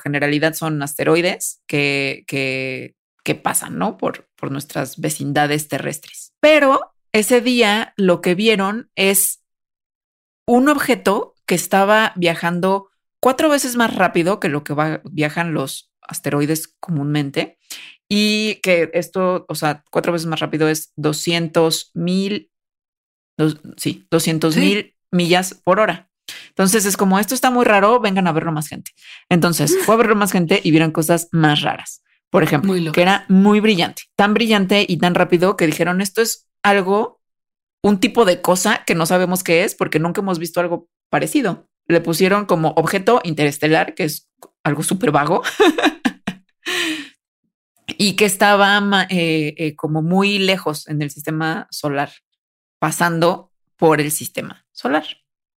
generalidad 0.01 0.53
son 0.53 0.81
asteroides 0.81 1.61
que, 1.67 2.23
que, 2.27 2.95
que 3.25 3.35
pasan, 3.35 3.77
¿no? 3.77 3.97
Por, 3.97 4.29
por 4.37 4.53
nuestras 4.53 5.01
vecindades 5.01 5.67
terrestres. 5.67 6.31
Pero 6.39 6.93
ese 7.11 7.41
día 7.41 7.93
lo 7.97 8.21
que 8.21 8.35
vieron 8.35 8.89
es 8.95 9.43
un 10.47 10.69
objeto 10.69 11.35
que 11.45 11.55
estaba 11.55 12.13
viajando 12.15 12.87
cuatro 13.19 13.49
veces 13.49 13.75
más 13.75 13.93
rápido 13.93 14.39
que 14.39 14.47
lo 14.47 14.63
que 14.63 15.01
viajan 15.11 15.53
los 15.53 15.91
asteroides 16.01 16.73
comúnmente 16.79 17.57
y 18.09 18.55
que 18.61 18.89
esto, 18.93 19.45
o 19.49 19.55
sea, 19.55 19.83
cuatro 19.91 20.13
veces 20.13 20.27
más 20.27 20.39
rápido 20.39 20.69
es 20.69 20.93
200 20.95 21.91
mil, 21.93 22.51
sí, 23.75 24.07
200 24.09 24.57
mil 24.57 24.95
millas 25.11 25.53
por 25.53 25.79
hora. 25.79 26.09
Entonces 26.49 26.85
es 26.85 26.97
como 26.97 27.19
esto 27.19 27.35
está 27.35 27.51
muy 27.51 27.65
raro, 27.65 27.99
vengan 27.99 28.27
a 28.27 28.31
verlo 28.31 28.51
más 28.51 28.67
gente. 28.67 28.91
Entonces 29.29 29.77
fue 29.85 29.95
a 29.95 29.97
verlo 29.97 30.15
más 30.15 30.31
gente 30.31 30.61
y 30.63 30.71
vieron 30.71 30.91
cosas 30.91 31.29
más 31.31 31.61
raras. 31.61 32.03
Por 32.29 32.43
ejemplo, 32.43 32.73
que 32.91 33.01
era 33.01 33.25
muy 33.29 33.61
brillante, 33.61 34.03
tan 34.17 34.33
brillante 34.33 34.85
y 34.87 34.97
tan 34.97 35.15
rápido 35.15 35.55
que 35.55 35.65
dijeron 35.65 36.01
esto 36.01 36.21
es 36.21 36.49
algo, 36.61 37.21
un 37.81 38.01
tipo 38.01 38.25
de 38.25 38.41
cosa 38.41 38.83
que 38.85 38.95
no 38.95 39.05
sabemos 39.05 39.43
qué 39.43 39.63
es 39.63 39.75
porque 39.75 39.99
nunca 39.99 40.19
hemos 40.19 40.37
visto 40.37 40.59
algo 40.59 40.89
parecido. 41.09 41.69
Le 41.87 42.01
pusieron 42.01 42.45
como 42.45 42.71
objeto 42.71 43.21
interestelar, 43.23 43.95
que 43.95 44.03
es 44.03 44.29
algo 44.63 44.83
súper 44.83 45.11
vago. 45.11 45.41
y 47.87 48.15
que 48.15 48.25
estaba 48.25 49.07
eh, 49.09 49.55
eh, 49.57 49.75
como 49.75 50.01
muy 50.01 50.39
lejos 50.39 50.87
en 50.87 51.01
el 51.01 51.09
sistema 51.09 51.67
solar, 51.71 52.11
pasando 52.79 53.51
por 53.77 54.01
el 54.01 54.11
sistema 54.11 54.65
solar. 54.71 55.05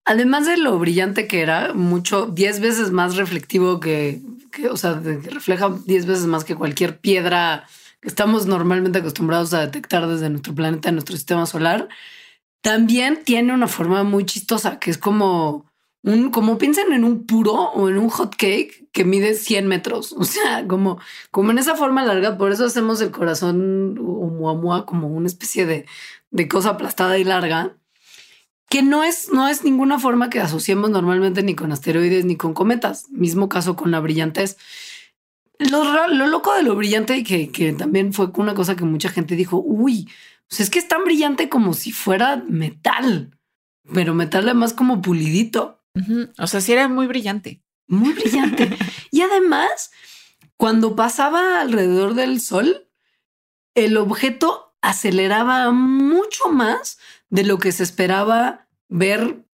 Además 0.06 0.46
de 0.46 0.58
lo 0.58 0.78
brillante 0.80 1.28
que 1.28 1.42
era, 1.42 1.74
mucho, 1.74 2.28
10 2.28 2.60
veces 2.62 2.92
más 2.92 3.16
reflectivo 3.16 3.80
que, 3.80 4.22
o 4.70 4.78
sea, 4.78 5.00
que 5.02 5.30
refleja 5.30 5.70
10 5.86 6.06
veces 6.06 6.26
más 6.26 6.44
que 6.44 6.56
cualquier 6.56 7.00
piedra 7.00 7.68
que 8.02 8.08
estamos 8.08 8.46
normalmente 8.46 9.00
acostumbrados 9.00 9.54
a 9.54 9.62
detectar 9.62 10.08
desde 10.08 10.30
nuestro 10.30 10.56
planeta, 10.56 10.92
nuestro 10.92 11.16
sistema 11.16 11.46
solar, 11.46 11.90
también 12.62 13.24
tiene 13.24 13.54
una 13.54 13.68
forma 13.68 14.04
muy 14.04 14.26
chistosa, 14.26 14.80
que 14.80 14.92
es 14.92 14.98
como 14.98 15.69
un, 16.04 16.32
como 16.32 16.58
piensen 16.58 16.94
en 16.94 17.04
un 17.04 17.26
puro 17.26 17.54
o 17.54 17.90
en 17.90 17.98
un 17.98 18.10
hot 18.10 18.36
cake 18.36 18.90
que 18.92 19.06
mide 19.06 19.34
100 19.36 19.68
metros. 19.68 20.14
O 20.18 20.24
sea, 20.24 20.68
como, 20.68 21.00
como 21.32 21.52
en 21.52 21.58
esa 21.58 21.76
forma 21.76 22.06
larga. 22.06 22.38
Por 22.38 22.52
eso 22.52 22.66
hacemos 22.66 23.02
el 23.02 23.12
corazón 23.12 23.98
o 24.00 24.28
muamua 24.28 24.86
como 24.86 25.08
una 25.08 25.28
especie 25.28 25.66
de, 25.66 25.86
de 26.32 26.48
cosa 26.48 26.72
aplastada 26.72 27.18
y 27.18 27.24
larga 27.24 27.76
que 28.70 28.84
no 28.84 29.04
es, 29.04 29.30
no 29.34 29.48
es 29.48 29.64
ninguna 29.64 30.00
forma 30.00 30.30
que 30.30 30.40
asociemos 30.40 30.92
normalmente 30.92 31.42
ni 31.42 31.56
con 31.56 31.72
asteroides 31.72 32.24
ni 32.26 32.36
con 32.36 32.54
cometas. 32.54 33.10
Mismo 33.10 33.50
caso 33.50 33.76
con 33.76 33.90
la 33.92 34.00
brillantez. 34.00 34.58
Lo, 35.58 36.08
lo 36.08 36.28
loco 36.28 36.54
de 36.54 36.64
lo 36.64 36.76
brillante 36.76 37.24
que, 37.24 37.50
que, 37.52 37.74
también 37.74 38.14
fue 38.14 38.32
una 38.38 38.54
cosa 38.54 38.76
que 38.76 38.86
mucha 38.86 39.10
gente 39.10 39.36
dijo, 39.36 39.58
uy, 39.58 40.08
pues 40.48 40.62
es 40.62 40.70
que 40.70 40.80
es 40.80 40.88
tan 40.88 41.04
brillante 41.04 41.50
como 41.50 41.74
si 41.74 41.92
fuera 41.92 42.38
metal, 42.48 43.36
pero 43.94 44.14
metal 44.14 44.46
además 44.46 44.74
como 44.74 45.02
pulidito. 45.02 45.79
O 46.38 46.48
sea, 46.48 46.62
sí 46.62 46.74
era 46.74 46.88
muy 46.88 47.08
brillante. 47.08 47.62
Muy 47.88 48.14
brillante. 48.14 48.70
y 49.12 49.22
además, 49.22 49.92
cuando 50.58 50.96
pasaba 50.96 51.62
alrededor 51.62 52.14
del 52.14 52.42
sol, 52.42 52.88
el 53.76 53.98
objeto 53.98 54.76
aceleraba 54.82 55.72
mucho 55.72 56.50
más 56.50 56.98
de 57.30 57.44
lo 57.44 57.58
que 57.60 57.72
se 57.72 57.84
esperaba 57.84 58.68
ver 58.88 59.46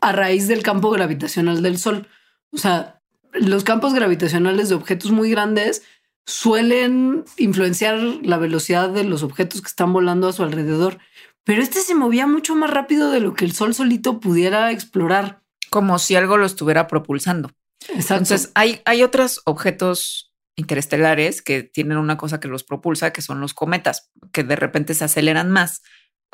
a 0.00 0.12
raíz 0.12 0.48
del 0.48 0.62
campo 0.62 0.90
gravitacional 0.90 1.62
del 1.62 1.78
Sol. 1.78 2.06
O 2.52 2.58
sea, 2.58 3.00
los 3.32 3.64
campos 3.64 3.94
gravitacionales 3.94 4.68
de 4.68 4.74
objetos 4.74 5.10
muy 5.10 5.30
grandes 5.30 5.82
suelen 6.26 7.24
influenciar 7.36 7.98
la 7.98 8.36
velocidad 8.36 8.90
de 8.90 9.04
los 9.04 9.22
objetos 9.22 9.62
que 9.62 9.68
están 9.68 9.92
volando 9.92 10.28
a 10.28 10.32
su 10.32 10.42
alrededor, 10.42 10.98
pero 11.42 11.62
este 11.62 11.80
se 11.80 11.94
movía 11.94 12.26
mucho 12.26 12.54
más 12.54 12.70
rápido 12.70 13.10
de 13.10 13.20
lo 13.20 13.34
que 13.34 13.44
el 13.44 13.52
Sol 13.52 13.74
solito 13.74 14.20
pudiera 14.20 14.70
explorar. 14.72 15.42
Como 15.74 15.98
si 15.98 16.14
algo 16.14 16.36
lo 16.36 16.46
estuviera 16.46 16.86
propulsando. 16.86 17.50
Entonces, 17.88 18.52
hay, 18.54 18.80
hay 18.84 19.02
otros 19.02 19.42
objetos 19.44 20.32
interestelares 20.56 21.42
que 21.42 21.64
tienen 21.64 21.98
una 21.98 22.16
cosa 22.16 22.38
que 22.38 22.46
los 22.46 22.62
propulsa, 22.62 23.12
que 23.12 23.22
son 23.22 23.40
los 23.40 23.54
cometas, 23.54 24.10
que 24.32 24.44
de 24.44 24.54
repente 24.54 24.94
se 24.94 25.04
aceleran 25.04 25.50
más 25.50 25.82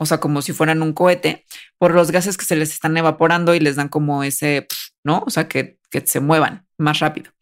o 0.00 0.06
sea, 0.06 0.18
como 0.18 0.40
si 0.40 0.54
fueran 0.54 0.80
un 0.80 0.94
cohete, 0.94 1.44
por 1.76 1.94
los 1.94 2.10
gases 2.10 2.38
que 2.38 2.46
se 2.46 2.56
les 2.56 2.72
están 2.72 2.96
evaporando 2.96 3.54
y 3.54 3.60
les 3.60 3.76
dan 3.76 3.90
como 3.90 4.24
ese, 4.24 4.66
¿no? 5.04 5.22
O 5.26 5.30
sea, 5.30 5.46
que, 5.46 5.78
se 6.06 6.20
muevan 6.20 6.66
más 6.78 7.00
rápido. 7.00 7.32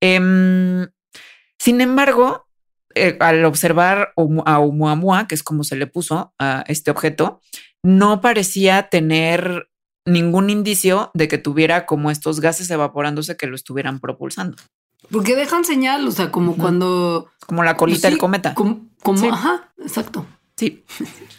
Em, 0.00 0.86
sin 1.58 1.82
embargo, 1.82 2.48
eh, 2.94 3.18
al 3.20 3.44
observar 3.44 4.14
a 4.46 4.58
Oumuamua, 4.58 5.28
que 5.28 5.34
es 5.34 5.42
como 5.42 5.64
se 5.64 5.76
le 5.76 5.86
puso 5.86 6.32
a 6.38 6.64
este 6.66 6.90
objeto, 6.90 7.42
no 7.82 8.22
parecía 8.22 8.88
tener 8.88 9.68
ningún 10.08 10.50
indicio 10.50 11.10
de 11.14 11.28
que 11.28 11.38
tuviera 11.38 11.86
como 11.86 12.10
estos 12.10 12.40
gases 12.40 12.70
evaporándose 12.70 13.36
que 13.36 13.46
lo 13.46 13.54
estuvieran 13.54 14.00
propulsando. 14.00 14.56
Porque 15.10 15.36
dejan 15.36 15.64
señal, 15.64 16.06
o 16.06 16.10
sea, 16.10 16.30
como 16.30 16.56
cuando... 16.56 17.30
Como 17.46 17.62
la 17.64 17.76
colita 17.76 18.02
pues 18.02 18.12
del 18.12 18.18
cometa. 18.18 18.54
Como, 18.54 18.88
ajá, 19.30 19.72
exacto. 19.78 20.26
Sí. 20.56 20.84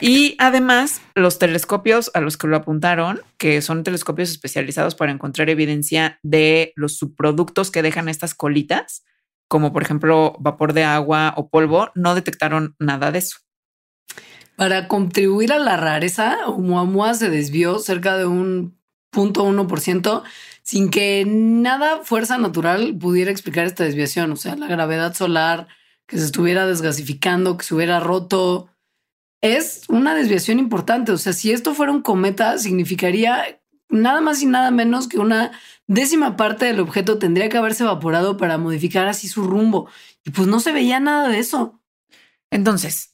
Y 0.00 0.36
además, 0.38 1.02
los 1.14 1.38
telescopios 1.38 2.10
a 2.14 2.20
los 2.20 2.36
que 2.36 2.46
lo 2.46 2.56
apuntaron, 2.56 3.20
que 3.36 3.60
son 3.60 3.82
telescopios 3.82 4.30
especializados 4.30 4.94
para 4.94 5.12
encontrar 5.12 5.50
evidencia 5.50 6.18
de 6.22 6.72
los 6.76 6.96
subproductos 6.96 7.70
que 7.70 7.82
dejan 7.82 8.08
estas 8.08 8.34
colitas, 8.34 9.04
como 9.48 9.72
por 9.72 9.82
ejemplo 9.82 10.34
vapor 10.38 10.72
de 10.72 10.84
agua 10.84 11.34
o 11.36 11.50
polvo, 11.50 11.90
no 11.94 12.14
detectaron 12.14 12.74
nada 12.78 13.10
de 13.10 13.18
eso. 13.18 13.38
Para 14.62 14.86
contribuir 14.86 15.52
a 15.52 15.58
la 15.58 15.76
rareza, 15.76 16.46
Oumuamua 16.46 17.14
se 17.14 17.28
desvió 17.28 17.80
cerca 17.80 18.16
de 18.16 18.26
un 18.26 18.78
punto 19.10 19.42
uno 19.42 19.66
por 19.66 19.80
ciento 19.80 20.22
sin 20.62 20.88
que 20.88 21.24
nada 21.26 22.04
fuerza 22.04 22.38
natural 22.38 22.96
pudiera 22.96 23.32
explicar 23.32 23.66
esta 23.66 23.82
desviación. 23.82 24.30
O 24.30 24.36
sea, 24.36 24.54
la 24.54 24.68
gravedad 24.68 25.14
solar, 25.14 25.66
que 26.06 26.16
se 26.16 26.26
estuviera 26.26 26.64
desgasificando, 26.64 27.56
que 27.56 27.64
se 27.64 27.74
hubiera 27.74 27.98
roto, 27.98 28.68
es 29.40 29.82
una 29.88 30.14
desviación 30.14 30.60
importante. 30.60 31.10
O 31.10 31.18
sea, 31.18 31.32
si 31.32 31.50
esto 31.50 31.74
fuera 31.74 31.90
un 31.90 32.02
cometa, 32.02 32.56
significaría 32.58 33.60
nada 33.88 34.20
más 34.20 34.42
y 34.42 34.46
nada 34.46 34.70
menos 34.70 35.08
que 35.08 35.18
una 35.18 35.50
décima 35.88 36.36
parte 36.36 36.66
del 36.66 36.78
objeto 36.78 37.18
tendría 37.18 37.48
que 37.48 37.58
haberse 37.58 37.82
evaporado 37.82 38.36
para 38.36 38.58
modificar 38.58 39.08
así 39.08 39.26
su 39.26 39.42
rumbo. 39.42 39.88
Y 40.24 40.30
pues 40.30 40.46
no 40.46 40.60
se 40.60 40.70
veía 40.70 41.00
nada 41.00 41.26
de 41.26 41.40
eso. 41.40 41.82
Entonces, 42.52 43.11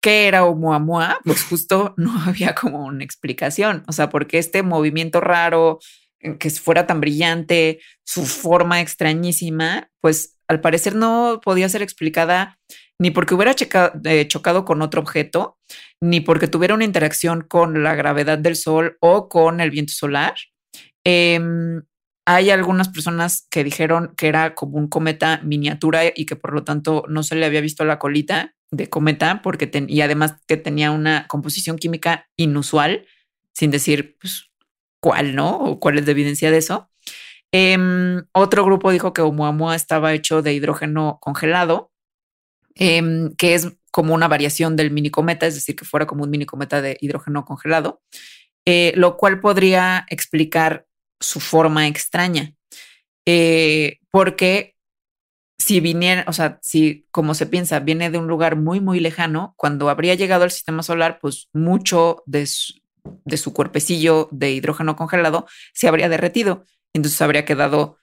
¿qué 0.00 0.28
era 0.28 0.44
Oumuamua? 0.44 1.20
Pues 1.24 1.44
justo 1.44 1.94
no 1.96 2.12
había 2.26 2.54
como 2.54 2.84
una 2.84 3.04
explicación. 3.04 3.84
O 3.86 3.92
sea, 3.92 4.08
porque 4.08 4.38
este 4.38 4.62
movimiento 4.62 5.20
raro, 5.20 5.78
eh, 6.20 6.36
que 6.38 6.50
fuera 6.50 6.86
tan 6.86 7.00
brillante, 7.00 7.80
su 8.04 8.24
forma 8.26 8.80
extrañísima, 8.80 9.90
pues 10.00 10.36
al 10.48 10.60
parecer 10.60 10.94
no 10.94 11.40
podía 11.42 11.68
ser 11.68 11.82
explicada 11.82 12.58
ni 12.98 13.10
porque 13.10 13.34
hubiera 13.34 13.54
eh, 14.04 14.28
chocado 14.28 14.66
con 14.66 14.82
otro 14.82 15.00
objeto, 15.00 15.58
ni 16.02 16.20
porque 16.20 16.48
tuviera 16.48 16.74
una 16.74 16.84
interacción 16.84 17.40
con 17.40 17.82
la 17.82 17.94
gravedad 17.94 18.36
del 18.36 18.56
Sol 18.56 18.98
o 19.00 19.30
con 19.30 19.60
el 19.60 19.70
viento 19.70 19.94
solar. 19.94 20.34
Em, 21.02 21.82
hay 22.26 22.50
algunas 22.50 22.90
personas 22.90 23.46
que 23.50 23.64
dijeron 23.64 24.12
que 24.18 24.28
era 24.28 24.54
como 24.54 24.76
un 24.76 24.88
cometa 24.88 25.40
miniatura 25.42 26.02
y 26.14 26.26
que 26.26 26.36
por 26.36 26.52
lo 26.52 26.62
tanto 26.62 27.04
no 27.08 27.22
se 27.22 27.36
le 27.36 27.46
había 27.46 27.62
visto 27.62 27.86
la 27.86 27.98
colita 27.98 28.54
de 28.70 28.88
cometa 28.88 29.42
porque 29.42 29.70
y 29.88 30.00
además 30.00 30.36
que 30.46 30.56
tenía 30.56 30.90
una 30.90 31.26
composición 31.28 31.76
química 31.76 32.28
inusual, 32.36 33.06
sin 33.52 33.70
decir 33.70 34.16
pues, 34.20 34.50
cuál, 35.00 35.34
¿no? 35.34 35.58
O 35.58 35.80
cuál 35.80 35.98
es 35.98 36.04
la 36.06 36.12
evidencia 36.12 36.50
de 36.50 36.58
eso. 36.58 36.90
Em, 37.52 38.24
otro 38.32 38.64
grupo 38.64 38.92
dijo 38.92 39.12
que 39.12 39.22
Oumuamua 39.22 39.74
estaba 39.74 40.14
hecho 40.14 40.40
de 40.42 40.54
hidrógeno 40.54 41.18
congelado 41.20 41.90
Em, 42.74 43.34
que 43.36 43.54
es 43.54 43.68
como 43.90 44.14
una 44.14 44.28
variación 44.28 44.76
del 44.76 44.90
mini 44.90 45.10
cometa, 45.10 45.46
es 45.46 45.54
decir, 45.54 45.76
que 45.76 45.84
fuera 45.84 46.06
como 46.06 46.24
un 46.24 46.30
mini 46.30 46.46
cometa 46.46 46.80
de 46.80 46.96
hidrógeno 47.00 47.44
congelado, 47.44 48.00
eh, 48.64 48.92
lo 48.96 49.16
cual 49.16 49.40
podría 49.40 50.06
explicar 50.08 50.86
su 51.20 51.40
forma 51.40 51.86
extraña. 51.88 52.54
Eh, 53.26 53.98
porque 54.10 54.76
si 55.60 55.80
viniera, 55.80 56.24
o 56.26 56.32
sea, 56.32 56.58
si 56.62 57.06
como 57.10 57.34
se 57.34 57.46
piensa, 57.46 57.80
viene 57.80 58.10
de 58.10 58.18
un 58.18 58.26
lugar 58.26 58.56
muy, 58.56 58.80
muy 58.80 58.98
lejano, 58.98 59.54
cuando 59.56 59.90
habría 59.90 60.14
llegado 60.14 60.44
al 60.44 60.50
sistema 60.50 60.82
solar, 60.82 61.18
pues 61.20 61.48
mucho 61.52 62.22
de 62.24 62.46
su, 62.46 62.80
de 63.04 63.38
cuerpecillo 63.52 64.28
de 64.32 64.52
hidrógeno 64.52 64.96
congelado 64.96 65.46
se 65.74 65.86
habría 65.86 66.08
derretido. 66.08 66.64
Entonces 66.94 67.20
habría 67.20 67.44
quedado, 67.44 67.98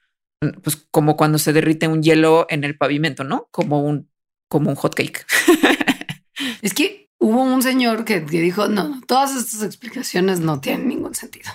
pues 0.62 0.88
como 0.92 1.18
cuando 1.18 1.40
se 1.40 1.52
derrite 1.52 1.88
un 1.88 2.04
hielo 2.04 2.46
en 2.50 2.64
el 2.64 2.78
pavimento, 2.78 3.24
¿no? 3.24 3.48
Como 3.52 3.82
un 3.82 4.10
como 4.50 4.70
un 4.70 4.76
hot 4.76 4.94
cake. 4.94 5.26
es 6.62 6.74
que 6.74 7.10
hubo 7.20 7.42
un 7.42 7.64
señor 7.64 8.06
que, 8.06 8.22
dijo, 8.22 8.68
no, 8.68 9.02
todas 9.08 9.36
estas 9.36 9.64
explicaciones 9.64 10.40
no 10.40 10.62
tienen 10.62 10.88
ningún 10.88 11.16
sentido. 11.16 11.52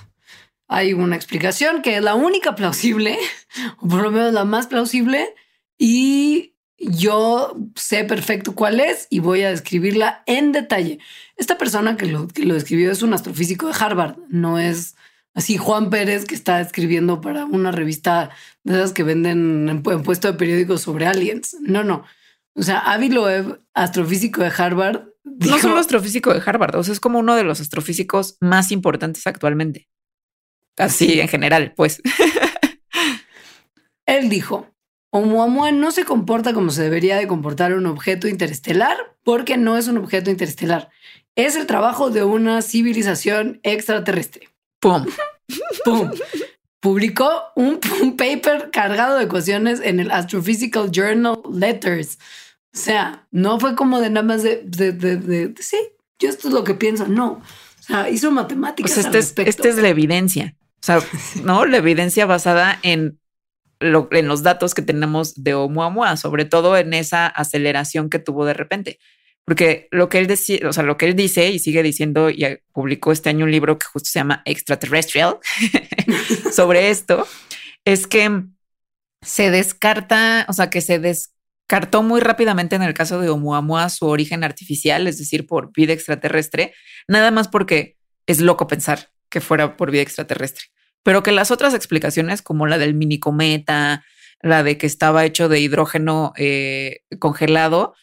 Hay 0.69 0.93
una 0.95 1.17
explicación 1.17 1.81
que 1.81 1.97
es 1.97 2.03
la 2.03 2.15
única 2.15 2.55
plausible, 2.55 3.19
o 3.79 3.89
por 3.89 4.03
lo 4.03 4.11
menos 4.11 4.33
la 4.33 4.45
más 4.45 4.67
plausible, 4.67 5.35
y, 5.83 6.55
yo 6.79 7.57
sé 7.77 8.05
perfecto 8.05 8.55
cuál 8.55 8.81
es 8.81 9.07
y 9.11 9.21
voy 9.21 9.43
a 9.43 9.51
describirla 9.51 10.23
en 10.27 10.53
detalle. 10.53 10.99
Esta 11.37 11.59
persona 11.59 11.97
que 11.97 12.07
lo, 12.07 12.29
que 12.29 12.45
lo 12.45 12.57
escribió 12.57 12.91
es 12.91 13.03
un 13.03 13.15
astrofísico 13.15 13.69
de 13.69 13.75
Harvard, 13.79 14.17
no 14.29 14.59
es 14.59 14.97
así 15.35 15.57
Juan 15.57 15.91
Pérez 15.91 16.25
que 16.25 16.35
está 16.35 16.61
escribiendo 16.61 17.21
para 17.21 17.45
una 17.45 17.73
revista 17.73 18.31
de 18.65 18.75
esas 18.75 18.93
que 18.93 19.03
venden 19.03 19.69
en, 19.69 19.83
puesto 19.83 20.31
de 20.31 20.39
periódicos 20.39 20.83
sobre 20.83 21.07
aliens. 21.07 21.57
No, 21.61 21.85
no. 21.85 22.05
O 22.55 22.63
sea, 22.63 22.79
Avi 22.79 23.09
Loeb, 23.09 23.61
astrofísico 23.75 24.43
de 24.43 24.53
Harvard. 24.57 25.09
no 25.25 25.59
solo 25.59 25.79
astrofísico 25.79 26.35
de 26.35 26.43
Harvard, 26.45 26.77
o 26.77 26.85
sea, 26.85 26.93
es 26.93 27.01
como 27.01 27.19
uno 27.19 27.37
de 27.37 27.45
los 27.45 27.61
astrofísicos 27.61 28.37
más 28.41 28.73
importantes 28.73 29.27
actualmente. 29.27 29.89
Así 30.77 31.21
en 31.21 31.29
general, 31.29 31.75
pues. 31.77 32.03
Él 34.07 34.29
dijo, 34.29 34.72
Oumuamua 35.15 35.73
no 35.73 35.91
se 35.91 36.05
comporta 36.05 36.55
como 36.55 36.71
se 36.71 36.83
debería 36.83 37.19
de 37.19 37.27
comportar 37.27 37.75
un 37.75 37.85
objeto 37.85 38.29
interestelar 38.29 38.97
porque 39.23 39.59
no 39.59 39.77
es 39.77 39.87
un 39.87 39.99
objeto 39.99 40.31
interestelar. 40.31 40.89
Es 41.37 41.55
el 41.55 41.67
trabajo 41.67 42.09
de 42.09 42.25
una 42.25 42.63
civilización 42.63 43.61
extraterrestre. 43.63 44.49
¡Pum! 44.81 45.05
¡Pum! 45.85 46.11
Publicó 46.81 47.31
un, 47.57 47.79
paper 48.17 48.71
cargado 48.73 49.19
de 49.19 49.25
ecuaciones 49.25 49.81
en 49.85 50.01
el 50.01 50.11
Astrophysical 50.11 50.91
Journal 50.91 51.39
Letters. 51.53 52.19
O 52.75 52.79
sea, 52.79 53.27
no 53.31 53.61
fue 53.61 53.77
como 53.77 54.01
de 54.01 54.09
nada 54.09 54.27
más 54.27 54.43
de, 54.43 54.63
de, 54.65 55.55
sí, 55.61 55.77
yo 56.19 56.31
esto 56.31 56.49
es 56.49 56.55
lo 56.55 56.65
que 56.65 56.73
pienso. 56.73 57.07
No. 57.07 57.33
O 57.33 57.83
sea, 57.83 58.09
hizo 58.09 58.31
matemáticas. 58.31 58.95
Pues 58.95 59.15
este, 59.15 59.47
esta 59.47 59.69
es 59.69 59.77
la 59.77 59.91
evidencia. 59.91 60.57
O 60.81 60.85
sea, 60.85 61.01
no 61.45 61.67
la 61.67 61.77
evidencia 61.77 62.25
basada 62.25 62.79
en 62.83 63.21
en 63.83 64.29
los 64.29 64.43
datos 64.43 64.75
que 64.75 64.83
tenemos 64.83 65.35
de 65.43 65.55
Oumuamua, 65.55 66.17
sobre 66.17 66.45
todo 66.45 66.77
en 66.77 66.95
esa 66.95 67.27
aceleración 67.27 68.11
que 68.11 68.19
tuvo 68.19 68.45
de 68.45 68.55
repente. 68.55 68.99
Porque 69.45 69.89
lo 69.91 70.09
que 70.09 70.19
él 70.19 70.27
decía, 70.27 70.61
o 70.69 70.73
sea, 70.73 70.85
lo 70.85 70.97
que 70.97 71.07
él 71.07 71.17
dice 71.17 71.51
y 71.51 71.59
sigue 71.59 71.83
diciendo, 71.83 72.31
y 72.31 72.47
publicó 72.73 73.13
este 73.13 73.31
año 73.31 73.45
un 73.45 73.51
libro 73.51 73.79
que 73.79 73.87
justo 73.87 74.09
se 74.09 74.21
llama 74.21 74.43
Extraterrestrial 74.45 75.39
sobre 76.53 76.91
esto, 76.91 77.27
es 77.85 78.07
que 78.07 78.45
se 79.21 79.51
descarta, 79.51 80.47
o 80.49 80.53
sea, 80.53 80.71
que 80.71 80.81
se 80.81 81.01
descartó 81.01 82.03
muy 82.03 82.21
rápidamente 82.21 82.77
en 82.77 82.83
el 82.83 82.95
caso 82.95 83.21
de 83.21 83.31
Oumuamua 83.31 83.89
su 83.89 84.07
origen 84.07 84.45
artificial, 84.45 85.07
es 85.09 85.19
decir, 85.19 85.47
por 85.47 85.73
vida 85.73 85.93
extraterrestre, 85.93 86.75
nada 87.09 87.31
más 87.31 87.49
porque 87.49 87.97
es 88.27 88.41
loco 88.41 88.69
pensar 88.69 89.11
que 89.29 89.41
fuera 89.41 89.77
por 89.77 89.91
vida 89.91 90.03
extraterrestre 90.03 90.72
pero 91.03 91.23
que 91.23 91.33
las 91.33 91.51
otras 91.51 91.75
explicaciones, 91.75 92.43
como 92.43 92.67
la 92.67 92.79
del 92.79 92.95
mini 92.95 93.19
cometa, 93.19 94.05
la 94.41 94.63
de 94.63 94.77
que 94.79 94.87
estaba 94.87 95.25
hecho 95.25 95.49
de 95.49 95.61
hidrógeno 95.61 96.33
eh, 96.37 97.01
congelado, 97.19 97.95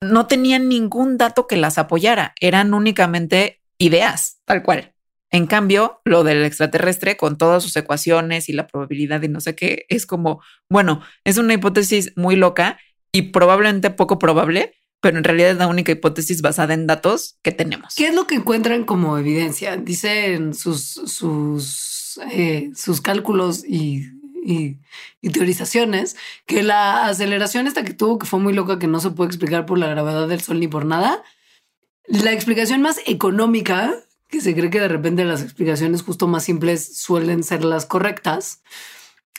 no 0.00 0.26
tenían 0.26 0.68
ningún 0.68 1.18
dato 1.18 1.46
que 1.46 1.56
las 1.56 1.78
apoyara, 1.78 2.34
eran 2.40 2.74
únicamente 2.74 3.60
ideas, 3.78 4.40
tal 4.44 4.62
cual. 4.62 4.94
En 5.32 5.46
cambio, 5.46 6.00
lo 6.04 6.24
del 6.24 6.44
extraterrestre, 6.44 7.16
con 7.16 7.38
todas 7.38 7.62
sus 7.62 7.76
ecuaciones 7.76 8.48
y 8.48 8.52
la 8.52 8.66
probabilidad 8.66 9.22
y 9.22 9.28
no 9.28 9.40
sé 9.40 9.54
qué, 9.54 9.86
es 9.88 10.06
como, 10.06 10.42
bueno, 10.68 11.02
es 11.24 11.38
una 11.38 11.54
hipótesis 11.54 12.12
muy 12.16 12.34
loca 12.34 12.78
y 13.12 13.22
probablemente 13.22 13.90
poco 13.90 14.18
probable, 14.18 14.74
pero 15.00 15.18
en 15.18 15.24
realidad 15.24 15.50
es 15.50 15.56
la 15.56 15.68
única 15.68 15.92
hipótesis 15.92 16.42
basada 16.42 16.74
en 16.74 16.86
datos 16.86 17.38
que 17.42 17.52
tenemos. 17.52 17.94
¿Qué 17.94 18.08
es 18.08 18.14
lo 18.14 18.26
que 18.26 18.34
encuentran 18.34 18.84
como 18.84 19.16
evidencia? 19.18 19.76
Dicen 19.76 20.52
sus, 20.52 20.82
sus 21.06 21.89
eh, 22.32 22.70
sus 22.74 23.00
cálculos 23.00 23.64
y, 23.66 24.06
teorizaciones, 25.32 26.16
que 26.46 26.62
la 26.62 27.06
aceleración 27.06 27.66
esta 27.66 27.84
que 27.84 27.94
tuvo, 27.94 28.18
que 28.18 28.26
fue 28.26 28.40
muy 28.40 28.52
loca, 28.52 28.78
que 28.78 28.86
no 28.86 28.98
se 28.98 29.10
puede 29.10 29.28
explicar 29.28 29.66
por 29.66 29.78
la 29.78 29.86
gravedad 29.86 30.26
del 30.26 30.40
Sol 30.40 30.58
ni 30.58 30.66
por 30.66 30.84
nada, 30.86 31.22
la 32.06 32.32
explicación 32.32 32.82
más 32.82 33.00
económica, 33.06 33.94
que 34.28 34.40
se 34.40 34.54
cree 34.54 34.70
que 34.70 34.80
de 34.80 34.88
repente 34.88 35.24
las 35.24 35.42
explicaciones 35.42 36.02
justo 36.02 36.26
más 36.26 36.44
simples 36.44 36.96
suelen 36.96 37.44
ser 37.44 37.64
las 37.64 37.86
correctas, 37.86 38.62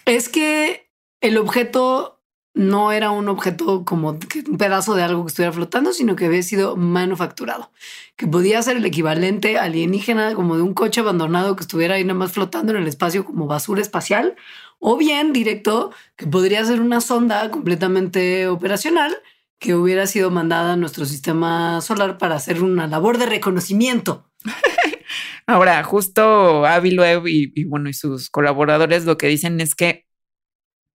es 0.06 0.30
que 0.30 0.90
el 1.20 1.38
objeto 1.38 2.21
no 2.54 2.92
era 2.92 3.12
un 3.12 3.30
objeto 3.30 3.86
como 3.86 4.10
un 4.10 4.58
pedazo 4.58 4.96
de 4.96 5.04
algo 5.04 5.24
que 5.24 5.30
estuviera 5.30 5.54
flotando, 5.54 5.94
sino 5.94 6.16
que 6.16 6.26
había 6.26 6.44
sido 6.44 6.76
manufacturado, 6.76 7.72
que 8.18 8.28
podía 8.28 8.62
ser 8.62 8.78
el 8.78 8.86
equivalente 8.86 9.58
alienígena 9.58 10.36
como 10.36 10.58
de 10.58 10.64
un 10.64 10.74
coche 10.74 11.02
abandonado 11.02 11.56
que 11.56 11.62
estuviera 11.62 11.96
ahí 11.96 12.04
nada 12.04 12.20
más 12.20 12.34
flotando 12.34 12.74
en 12.74 12.80
el 12.80 12.88
espacio 12.88 13.26
como 13.26 13.48
basura 13.48 13.82
espacial, 13.82 14.36
o 14.80 14.98
bien 14.98 15.32
directo, 15.32 15.92
que 16.18 16.28
podría 16.28 16.66
ser 16.66 16.82
una 16.82 17.02
sonda 17.02 17.50
completamente 17.52 18.48
operacional 18.48 19.16
que 19.60 19.76
hubiera 19.76 20.08
sido 20.08 20.32
mandada 20.32 20.74
a 20.74 20.76
nuestro 20.76 21.06
sistema 21.06 21.82
solar 21.82 22.18
para 22.18 22.36
hacer 22.36 22.64
una 22.64 22.88
labor 22.88 23.20
de 23.20 23.28
reconocimiento. 23.28 24.28
Ahora, 25.46 25.84
justo 25.84 26.66
Avi 26.66 26.92
Loeb 26.92 27.28
y, 27.28 27.54
y 27.56 27.66
bueno, 27.66 27.88
y 27.88 27.94
sus 27.94 28.30
colaboradores 28.30 29.06
lo 29.06 29.18
que 29.18 29.28
dicen 29.28 29.62
es 29.62 29.76
que 29.76 30.08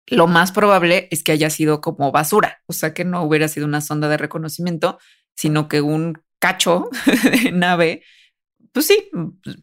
lo 0.07 0.27
más 0.27 0.53
probable 0.53 1.09
es 1.11 1.23
que 1.23 1.33
haya 1.33 1.51
sido 1.51 1.81
como 1.81 2.13
basura, 2.13 2.63
o 2.67 2.73
sea 2.73 2.95
que 2.95 3.05
no 3.05 3.23
hubiera 3.23 3.49
sido 3.49 3.67
una 3.67 3.81
sonda 3.81 4.09
de 4.09 4.17
reconocimiento, 4.17 4.99
sino 5.35 5.69
que 5.69 5.81
un 5.81 6.23
cacho 6.39 6.91
de 7.45 7.53
nave, 7.53 8.03
pues 8.73 8.87
sí, 8.87 9.11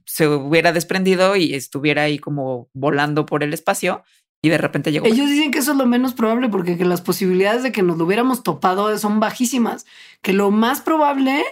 se 0.05 0.27
hubiera 0.27 0.73
desprendido 0.73 1.35
y 1.35 1.53
estuviera 1.53 2.03
ahí 2.03 2.19
como 2.19 2.69
volando 2.73 3.25
por 3.25 3.43
el 3.43 3.53
espacio 3.53 4.03
y 4.41 4.49
de 4.49 4.57
repente 4.57 4.91
llegó. 4.91 5.05
Ellos 5.05 5.29
dicen 5.29 5.51
que 5.51 5.59
eso 5.59 5.71
es 5.71 5.77
lo 5.77 5.85
menos 5.85 6.13
probable 6.13 6.49
porque 6.49 6.77
que 6.77 6.85
las 6.85 7.01
posibilidades 7.01 7.63
de 7.63 7.71
que 7.71 7.81
nos 7.81 7.97
lo 7.97 8.05
hubiéramos 8.05 8.43
topado 8.43 8.95
son 8.97 9.19
bajísimas, 9.19 9.85
que 10.21 10.33
lo 10.33 10.51
más 10.51 10.81
probable 10.81 11.43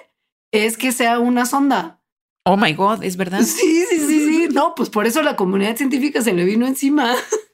es 0.51 0.77
que 0.77 0.91
sea 0.91 1.19
una 1.19 1.45
sonda. 1.45 2.01
Oh 2.43 2.57
my 2.57 2.73
God, 2.73 3.03
es 3.03 3.17
verdad. 3.17 3.41
Sí, 3.43 3.85
sí, 3.89 3.99
sí, 3.99 4.19
sí. 4.25 4.47
No, 4.51 4.73
pues 4.75 4.89
por 4.89 5.05
eso 5.05 5.21
la 5.21 5.35
comunidad 5.35 5.77
científica 5.77 6.21
se 6.21 6.33
le 6.33 6.43
vino 6.43 6.67
encima. 6.67 7.15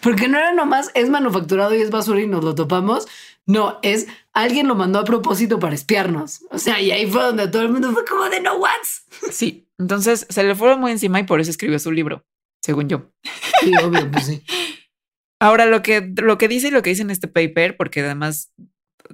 Porque 0.00 0.28
no 0.28 0.38
era 0.38 0.52
nomás 0.52 0.90
es 0.94 1.08
manufacturado 1.08 1.74
y 1.74 1.80
es 1.80 1.90
basura 1.90 2.20
y 2.20 2.26
nos 2.26 2.44
lo 2.44 2.54
topamos. 2.54 3.06
No, 3.46 3.78
es 3.82 4.06
alguien 4.32 4.66
lo 4.66 4.74
mandó 4.74 4.98
a 4.98 5.04
propósito 5.04 5.58
para 5.58 5.74
espiarnos. 5.74 6.42
O 6.50 6.58
sea, 6.58 6.80
y 6.80 6.90
ahí 6.90 7.06
fue 7.10 7.22
donde 7.22 7.48
todo 7.48 7.62
el 7.62 7.70
mundo 7.70 7.92
fue 7.92 8.04
como 8.04 8.28
de 8.28 8.40
no 8.40 8.56
what's. 8.56 9.04
Sí, 9.30 9.68
entonces 9.78 10.26
se 10.28 10.42
le 10.42 10.54
fueron 10.54 10.80
muy 10.80 10.92
encima 10.92 11.20
y 11.20 11.24
por 11.24 11.40
eso 11.40 11.50
escribió 11.50 11.78
su 11.78 11.92
libro, 11.92 12.24
según 12.62 12.88
yo. 12.88 13.10
Sí, 13.60 13.72
obvio, 13.82 14.10
pues 14.10 14.26
sí. 14.26 14.42
Ahora, 15.40 15.66
lo 15.66 15.82
que, 15.82 16.12
lo 16.16 16.38
que 16.38 16.48
dice 16.48 16.68
y 16.68 16.70
lo 16.70 16.82
que 16.82 16.90
dice 16.90 17.02
en 17.02 17.10
este 17.10 17.28
paper, 17.28 17.76
porque 17.76 18.00
además 18.00 18.52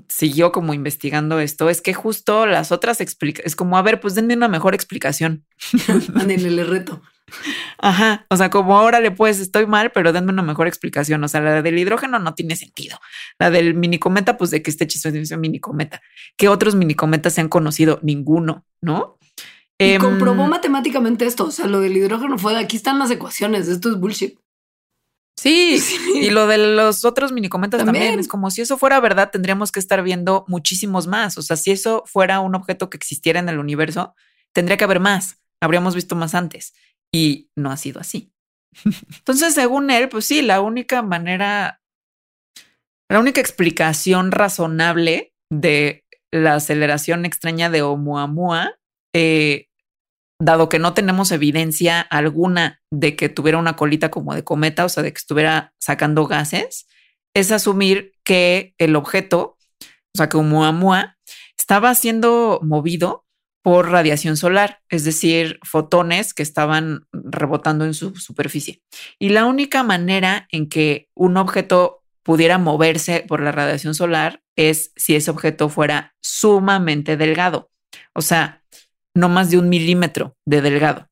siguió 0.09 0.53
como 0.53 0.73
investigando 0.73 1.41
esto, 1.41 1.69
es 1.69 1.83
que 1.83 1.95
justo 1.95 2.47
las 2.47 2.73
otras 2.73 3.01
explica, 3.01 3.43
es 3.45 3.57
como, 3.57 3.77
a 3.77 3.83
ver, 3.83 4.01
pues 4.01 4.15
denme 4.15 4.35
una 4.35 4.49
mejor 4.49 4.75
explicación. 4.75 5.45
Mándenle 6.15 6.49
el 6.49 6.67
reto. 6.67 7.03
Ajá, 7.79 8.27
o 8.31 8.37
sea, 8.37 8.51
como 8.51 8.77
ahora 8.77 9.01
le 9.01 9.11
puedes, 9.11 9.41
estoy 9.41 9.67
mal, 9.67 9.91
pero 9.93 10.13
denme 10.13 10.33
una 10.33 10.43
mejor 10.43 10.67
explicación. 10.67 11.23
O 11.25 11.29
sea, 11.29 11.41
la 11.41 11.63
del 11.63 11.79
hidrógeno 11.79 12.19
no 12.19 12.35
tiene 12.35 12.57
sentido. 12.57 12.99
La 13.39 13.51
del 13.51 13.75
minicometa, 13.75 14.37
pues 14.37 14.51
de 14.51 14.63
que 14.63 14.71
este 14.71 14.85
hechizo 14.85 15.09
es 15.09 15.31
un 15.31 15.41
minicometa. 15.41 16.01
¿Qué 16.37 16.49
otros 16.49 16.75
minicometas 16.75 17.35
se 17.35 17.41
han 17.41 17.49
conocido? 17.49 17.99
Ninguno, 18.03 18.65
¿no? 18.81 19.19
Y 19.79 19.93
em, 19.93 20.01
comprobó 20.01 20.47
matemáticamente 20.47 21.27
esto. 21.27 21.47
O 21.47 21.51
sea, 21.51 21.67
lo 21.67 21.81
del 21.81 21.97
hidrógeno 21.97 22.39
fue 22.39 22.55
de 22.55 22.61
aquí 22.61 22.77
están 22.77 22.99
las 22.99 23.11
ecuaciones. 23.11 23.69
Esto 23.69 23.91
es 23.91 23.97
bullshit. 23.97 24.39
Sí, 25.37 25.83
y 26.15 26.31
lo 26.31 26.47
de 26.47 26.59
los 26.59 27.05
otros 27.05 27.33
minicometas 27.33 27.85
también. 27.85 28.19
Es 28.21 28.29
como 28.29 28.51
si 28.51 28.61
eso 28.61 28.79
fuera 28.79 29.01
verdad, 29.01 29.31
tendríamos 29.31 29.73
que 29.73 29.81
estar 29.81 30.03
viendo 30.03 30.45
muchísimos 30.47 31.07
más. 31.07 31.39
O 31.39 31.43
sea, 31.43 31.57
si 31.57 31.71
eso 31.71 32.05
fuera 32.07 32.41
un 32.41 32.55
objeto 32.55 32.91
que 32.91 32.97
existiera 32.97 33.41
en 33.41 33.49
el 33.49 33.59
universo, 33.59 34.15
tendría 34.53 34.77
que 34.77 34.85
haber 34.85 35.01
más. 35.01 35.39
Habríamos 35.61 35.95
visto 35.95 36.17
más 36.17 36.35
antes 36.35 36.75
y 37.13 37.51
no 37.57 37.71
ha 37.71 37.77
sido 37.77 38.01
así. 38.01 38.33
Entonces, 39.19 39.55
según 39.55 39.91
él, 39.91 40.09
pues 40.09 40.25
sí, 40.27 40.43
la 40.43 40.61
única 40.61 41.03
manera, 41.03 41.81
la 43.11 43.21
única 43.21 43.41
explicación 43.41 44.33
razonable 44.33 45.35
de 45.51 46.05
la 46.33 46.55
aceleración 46.55 47.27
extraña 47.27 47.69
de 47.69 47.83
Oumuamua, 47.83 48.79
eh, 49.15 49.69
dado 50.41 50.69
que 50.69 50.79
no 50.79 50.95
tenemos 50.95 51.31
evidencia 51.31 52.01
alguna 52.01 52.81
de 52.91 53.15
que 53.15 53.29
tuviera 53.29 53.59
una 53.59 53.77
colita 53.77 54.11
como 54.11 54.35
de 54.35 54.43
cometa, 54.43 54.85
o 54.85 54.89
sea, 54.89 55.03
de 55.03 55.13
que 55.13 55.19
estuviera 55.19 55.75
sacando 55.79 56.27
gases, 56.27 56.87
es 57.35 57.53
asumir 57.53 58.15
que 58.25 58.75
el 58.79 58.97
objeto, 58.97 59.57
o 59.81 60.17
sea, 60.17 60.29
que 60.29 60.39
Oumuamua 60.39 61.17
estaba 61.59 61.95
siendo 61.95 62.61
movido 62.63 63.25
por 63.63 63.91
radiación 63.91 64.37
solar, 64.37 64.81
es 64.89 65.05
decir, 65.05 65.59
fotones 65.63 66.35
que 66.35 66.43
estaban 66.43 67.07
rebotando 67.13 67.85
en 67.85 67.95
su 67.95 68.15
superficie. 68.17 68.83
Y 69.19 69.29
la 69.31 69.47
única 69.47 69.85
manera 69.85 70.49
en 70.51 70.69
que 70.69 71.09
un 71.15 71.37
objeto 71.37 72.03
pudiera 72.23 72.59
moverse 72.59 73.25
por 73.27 73.41
la 73.41 73.53
radiación 73.53 73.95
solar 73.95 74.43
es 74.57 74.93
si 74.97 75.15
ese 75.15 75.31
objeto 75.31 75.69
fuera 75.69 76.15
sumamente 76.21 77.17
delgado, 77.17 77.71
o 78.15 78.23
sea, 78.23 78.63
no 79.15 79.29
más 79.29 79.51
de 79.51 79.59
un 79.59 79.69
milímetro 79.69 80.37
de 80.47 80.61
delgado, 80.61 81.09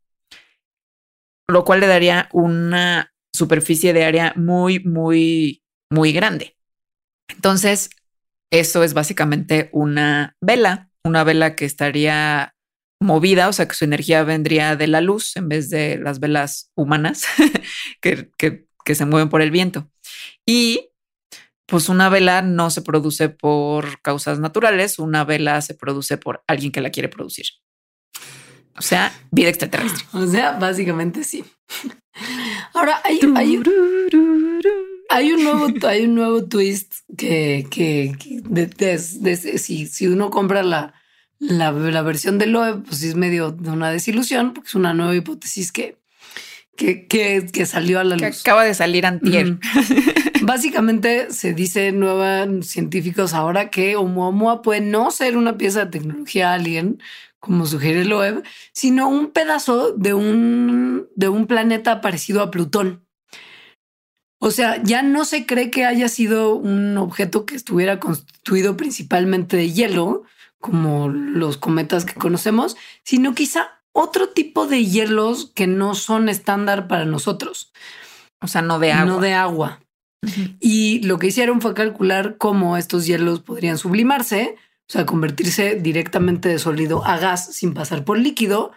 lo 1.49 1.65
cual 1.65 1.81
le 1.81 1.87
daría 1.87 2.29
una 2.33 3.13
superficie 3.33 3.93
de 3.93 4.05
área 4.05 4.33
muy, 4.37 4.81
muy, 4.81 5.63
muy 5.91 6.13
grande. 6.13 6.57
Entonces, 7.29 7.91
eso 8.51 8.83
es 8.83 8.95
básicamente 8.95 9.71
una 9.73 10.37
vela, 10.41 10.90
una 11.05 11.25
vela 11.25 11.57
que 11.57 11.65
estaría 11.65 12.55
movida, 13.01 13.49
o 13.49 13.53
sea 13.53 13.67
que 13.67 13.75
su 13.75 13.85
energía 13.85 14.23
vendría 14.25 14.77
de 14.77 14.87
la 14.87 15.01
luz 15.01 15.37
en 15.37 15.49
vez 15.49 15.71
de 15.71 15.99
las 15.99 16.21
velas 16.21 16.71
humanas 16.77 17.25
que, 18.01 18.31
que, 18.37 18.67
que 18.85 18.95
se 18.95 19.07
mueven 19.07 19.29
por 19.29 19.43
el 19.43 19.51
viento. 19.51 19.91
Y 20.47 20.91
pues 21.67 21.89
una 21.89 22.09
vela 22.09 22.43
no 22.43 22.69
se 22.71 22.83
produce 22.83 23.29
por 23.29 24.03
causas 24.03 24.41
naturales, 24.41 24.99
una 24.99 25.25
vela 25.25 25.63
se 25.63 25.75
produce 25.75 26.19
por 26.19 26.43
alguien 26.47 26.73
que 26.73 26.81
la 26.81 26.91
quiere 26.91 27.09
producir. 27.09 27.47
O 28.77 28.83
sea, 28.83 29.13
vida 29.31 29.51
extraterrestre. 29.51 30.05
O 30.13 30.27
sea, 30.27 30.53
básicamente 30.53 31.23
sí. 31.23 31.45
Ahora 32.75 33.01
hay, 33.05 33.21
hay, 33.37 33.63
un 35.19 35.45
nuevo, 35.45 35.69
hay 35.87 36.05
un 36.05 36.15
nuevo 36.15 36.45
twist 36.45 36.95
que, 37.17 37.67
que, 37.71 38.99
si, 38.99 39.87
si, 39.87 40.07
uno 40.07 40.31
compra 40.31 40.63
la, 40.63 40.95
la, 41.39 41.73
la, 41.73 42.03
versión 42.03 42.39
de 42.39 42.47
Loeb, 42.47 42.85
pues 42.85 43.03
es 43.03 43.15
medio 43.15 43.51
de 43.51 43.71
una 43.71 43.91
desilusión, 43.91 44.55
porque 44.55 44.69
es 44.69 44.75
una 44.75 44.95
nueva 44.95 45.15
hipótesis 45.15 45.73
que, 45.73 45.99
que, 46.77 47.07
que, 47.07 47.67
salió 47.67 48.01
a 48.01 48.05
la 48.05 48.17
luz. 48.17 48.41
acaba 48.41 48.65
de 48.65 48.75
salir 48.75 49.05
antier. 49.05 49.59
Básicamente 50.43 51.31
se 51.31 51.53
dice 51.53 51.93
nueva 51.93 52.47
científicos 52.63 53.35
ahora 53.35 53.69
que 53.71 53.97
Oumuamua 53.97 54.63
puede 54.63 54.81
no 54.81 55.11
ser 55.11 55.37
una 55.37 55.59
pieza 55.59 55.85
de 55.85 55.91
tecnología 55.91 56.55
alien, 56.55 57.03
como 57.39 57.67
sugiere 57.67 58.05
Loeb, 58.05 58.43
sino 58.73 59.09
un 59.09 59.31
pedazo 59.33 59.93
de 59.93 60.15
un, 60.15 61.09
de 61.17 61.29
un 61.29 61.47
planeta 61.47 62.01
parecido 62.01 62.43
a 62.43 62.51
Plutón. 62.51 63.05
O 64.43 64.51
sea, 64.51 64.83
ya 64.83 65.03
no 65.03 65.27
se 65.27 65.45
cree 65.45 65.71
que 65.71 65.85
haya 65.85 66.09
sido 66.09 66.55
un 66.55 66.97
objeto 66.97 67.45
que 67.45 67.55
estuviera 67.55 68.01
constituido 68.01 68.75
principalmente 68.77 69.59
de 69.59 69.71
hielo, 69.71 70.25
como 70.59 71.09
los 71.09 71.59
cometas 71.59 72.07
que 72.07 72.15
conocemos, 72.15 72.77
sino 73.05 73.35
quizá 73.35 73.83
otro 73.93 74.31
tipo 74.31 74.67
de 74.67 74.87
hielos 74.87 75.53
que 75.55 75.67
no 75.67 75.95
son 75.95 76.31
estándar 76.31 76.89
para 76.89 77.05
nosotros. 77.05 77.71
O 78.41 78.49
sea, 78.49 78.63
no 78.63 78.79
de 78.79 78.93
agua. 78.93 79.05
No 79.05 79.21
de 79.21 79.35
agua. 79.35 79.81
Y 80.59 81.03
lo 81.03 81.19
que 81.19 81.29
hicieron 81.29 81.61
fue 81.61 81.75
calcular 81.75 82.39
cómo 82.39 82.79
estos 82.79 83.07
hielos 83.07 83.41
podrían 83.41 83.77
sublimarse, 83.77 84.57
o 84.89 84.93
sea, 84.93 85.05
convertirse 85.05 85.75
directamente 85.75 86.49
de 86.49 86.59
sólido 86.59 87.05
a 87.05 87.19
gas 87.19 87.55
sin 87.55 87.75
pasar 87.75 88.05
por 88.05 88.19
líquido, 88.19 88.73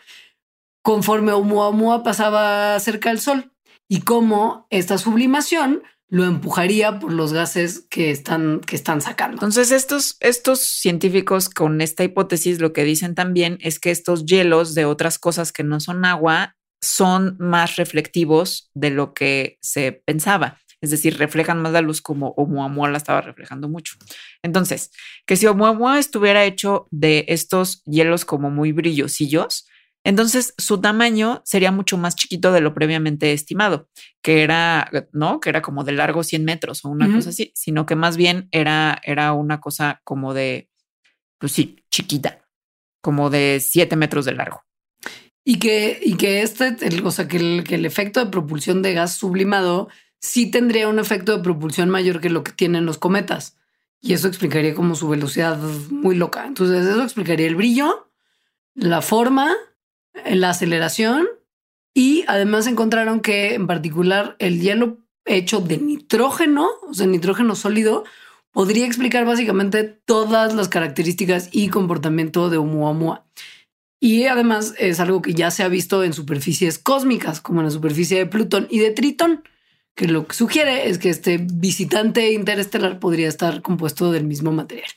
conforme 0.84 1.32
Oumuamua 1.32 2.04
pasaba 2.04 2.78
cerca 2.80 3.10
del 3.10 3.20
Sol, 3.20 3.53
y 3.88 4.02
cómo 4.02 4.68
esta 4.70 4.98
sublimación 4.98 5.84
lo 6.10 6.26
empujaría 6.26 7.00
por 7.00 7.12
los 7.12 7.34
gases 7.34 7.88
que 7.90 8.12
están, 8.12 8.60
que 8.62 8.76
están 8.76 9.02
sacando. 9.02 9.36
Entonces, 9.36 9.72
estos, 9.72 10.18
estos 10.20 10.60
científicos 10.60 11.50
con 11.50 11.82
esta 11.82 12.04
hipótesis 12.04 12.60
lo 12.60 12.72
que 12.72 12.84
dicen 12.84 13.16
también 13.16 13.58
es 13.62 13.80
que 13.80 13.90
estos 13.90 14.26
hielos 14.26 14.76
de 14.76 14.86
otras 14.86 15.18
cosas 15.18 15.52
que 15.52 15.64
no 15.64 15.80
son 15.80 16.06
agua 16.06 16.56
son 16.82 17.36
más 17.40 17.78
reflectivos 17.78 18.70
de 18.76 18.92
lo 18.92 19.14
que 19.14 19.58
se 19.62 19.92
pensaba 19.92 20.60
es 20.84 20.92
decir, 20.92 21.18
reflejan 21.18 21.62
más 21.62 21.72
la 21.72 21.80
luz 21.80 22.02
como 22.02 22.34
Oumuamua 22.36 22.90
la 22.90 22.98
estaba 22.98 23.22
reflejando 23.22 23.70
mucho. 23.70 23.96
Entonces, 24.44 24.92
que 25.26 25.38
si 25.38 25.46
Oumuamua 25.46 25.98
estuviera 25.98 26.44
hecho 26.44 26.90
de 26.92 27.24
estos 27.30 27.82
hielos 27.86 28.26
como 28.26 28.52
muy 28.52 28.74
brillosillos, 28.74 29.66
entonces 30.04 30.54
su 30.58 30.82
tamaño 30.82 31.42
sería 31.46 31.72
mucho 31.72 31.98
más 31.98 32.16
chiquito 32.16 32.52
de 32.52 32.62
lo 32.62 32.74
previamente 32.74 33.32
estimado, 33.32 33.90
que 34.22 34.44
era, 34.44 34.90
¿no? 35.14 35.40
Que 35.40 35.50
era 35.50 35.62
como 35.62 35.84
de 35.84 35.94
largo 35.94 36.24
100 36.24 36.44
metros 36.44 36.84
o 36.84 36.90
una 36.90 37.12
cosa 37.14 37.30
así, 37.30 37.52
sino 37.56 37.86
que 37.86 37.96
más 37.96 38.18
bien 38.18 38.50
era, 38.52 39.00
era 39.04 39.34
una 39.34 39.62
cosa 39.62 40.02
como 40.04 40.34
de, 40.34 40.70
pues 41.38 41.54
sí, 41.54 41.84
chiquita, 41.90 42.46
como 43.02 43.30
de 43.30 43.60
7 43.62 43.96
metros 43.96 44.26
de 44.26 44.34
largo. 44.34 44.64
Y 45.46 45.60
que, 45.60 46.00
y 46.02 46.16
que 46.16 46.42
este, 46.42 46.76
o 47.04 47.12
sea, 47.12 47.28
que 47.28 47.38
el, 47.38 47.64
que 47.64 47.76
el 47.76 47.86
efecto 47.86 48.24
de 48.24 48.32
propulsión 48.32 48.82
de 48.82 48.94
gas 48.94 49.16
sublimado 49.16 49.90
sí 50.20 50.50
tendría 50.50 50.88
un 50.88 51.00
efecto 51.00 51.36
de 51.36 51.44
propulsión 51.44 51.90
mayor 51.90 52.22
que 52.22 52.30
lo 52.30 52.44
que 52.44 52.54
tienen 52.54 52.86
los 52.86 52.98
cometas. 52.98 53.58
Y 54.02 54.14
eso 54.14 54.28
explicaría 54.28 54.74
como 54.74 54.96
su 54.96 55.08
velocidad 55.08 55.58
muy 55.90 56.16
loca. 56.16 56.46
Entonces 56.46 56.86
eso 56.86 57.04
explicaría 57.04 57.48
el 57.48 57.56
brillo, 57.56 58.10
la 58.74 59.02
forma, 59.02 59.54
la 60.26 60.52
aceleración 60.52 61.28
y 61.94 62.24
además 62.28 62.68
encontraron 62.68 63.20
que 63.20 63.54
en 63.54 63.68
particular 63.68 64.36
el 64.40 64.62
hielo 64.62 64.98
hecho 65.26 65.60
de 65.60 65.78
nitrógeno, 65.78 66.68
o 66.88 66.94
sea, 66.94 67.08
nitrógeno 67.08 67.56
sólido, 67.56 68.04
podría 68.52 68.86
explicar 68.86 69.26
básicamente 69.26 69.84
todas 69.84 70.54
las 70.54 70.68
características 70.68 71.50
y 71.52 71.70
comportamiento 71.70 72.50
de 72.50 72.58
Oumuamua. 72.58 73.26
Y 74.00 74.26
además 74.26 74.74
es 74.78 75.00
algo 75.00 75.22
que 75.22 75.34
ya 75.34 75.50
se 75.50 75.64
ha 75.64 75.70
visto 75.70 76.04
en 76.04 76.14
superficies 76.14 76.78
cósmicas, 76.78 77.40
como 77.40 77.62
en 77.62 77.68
la 77.68 77.72
superficie 77.72 78.18
de 78.18 78.26
Plutón 78.26 78.68
y 78.70 78.80
de 78.80 78.92
Tritón 78.92 79.44
que 79.96 80.08
lo 80.08 80.28
que 80.28 80.36
sugiere 80.36 80.90
es 80.90 80.98
que 80.98 81.10
este 81.10 81.38
visitante 81.38 82.34
interestelar 82.34 83.00
podría 83.00 83.28
estar 83.28 83.62
compuesto 83.62 84.12
del 84.12 84.26
mismo 84.26 84.52
material. 84.52 84.90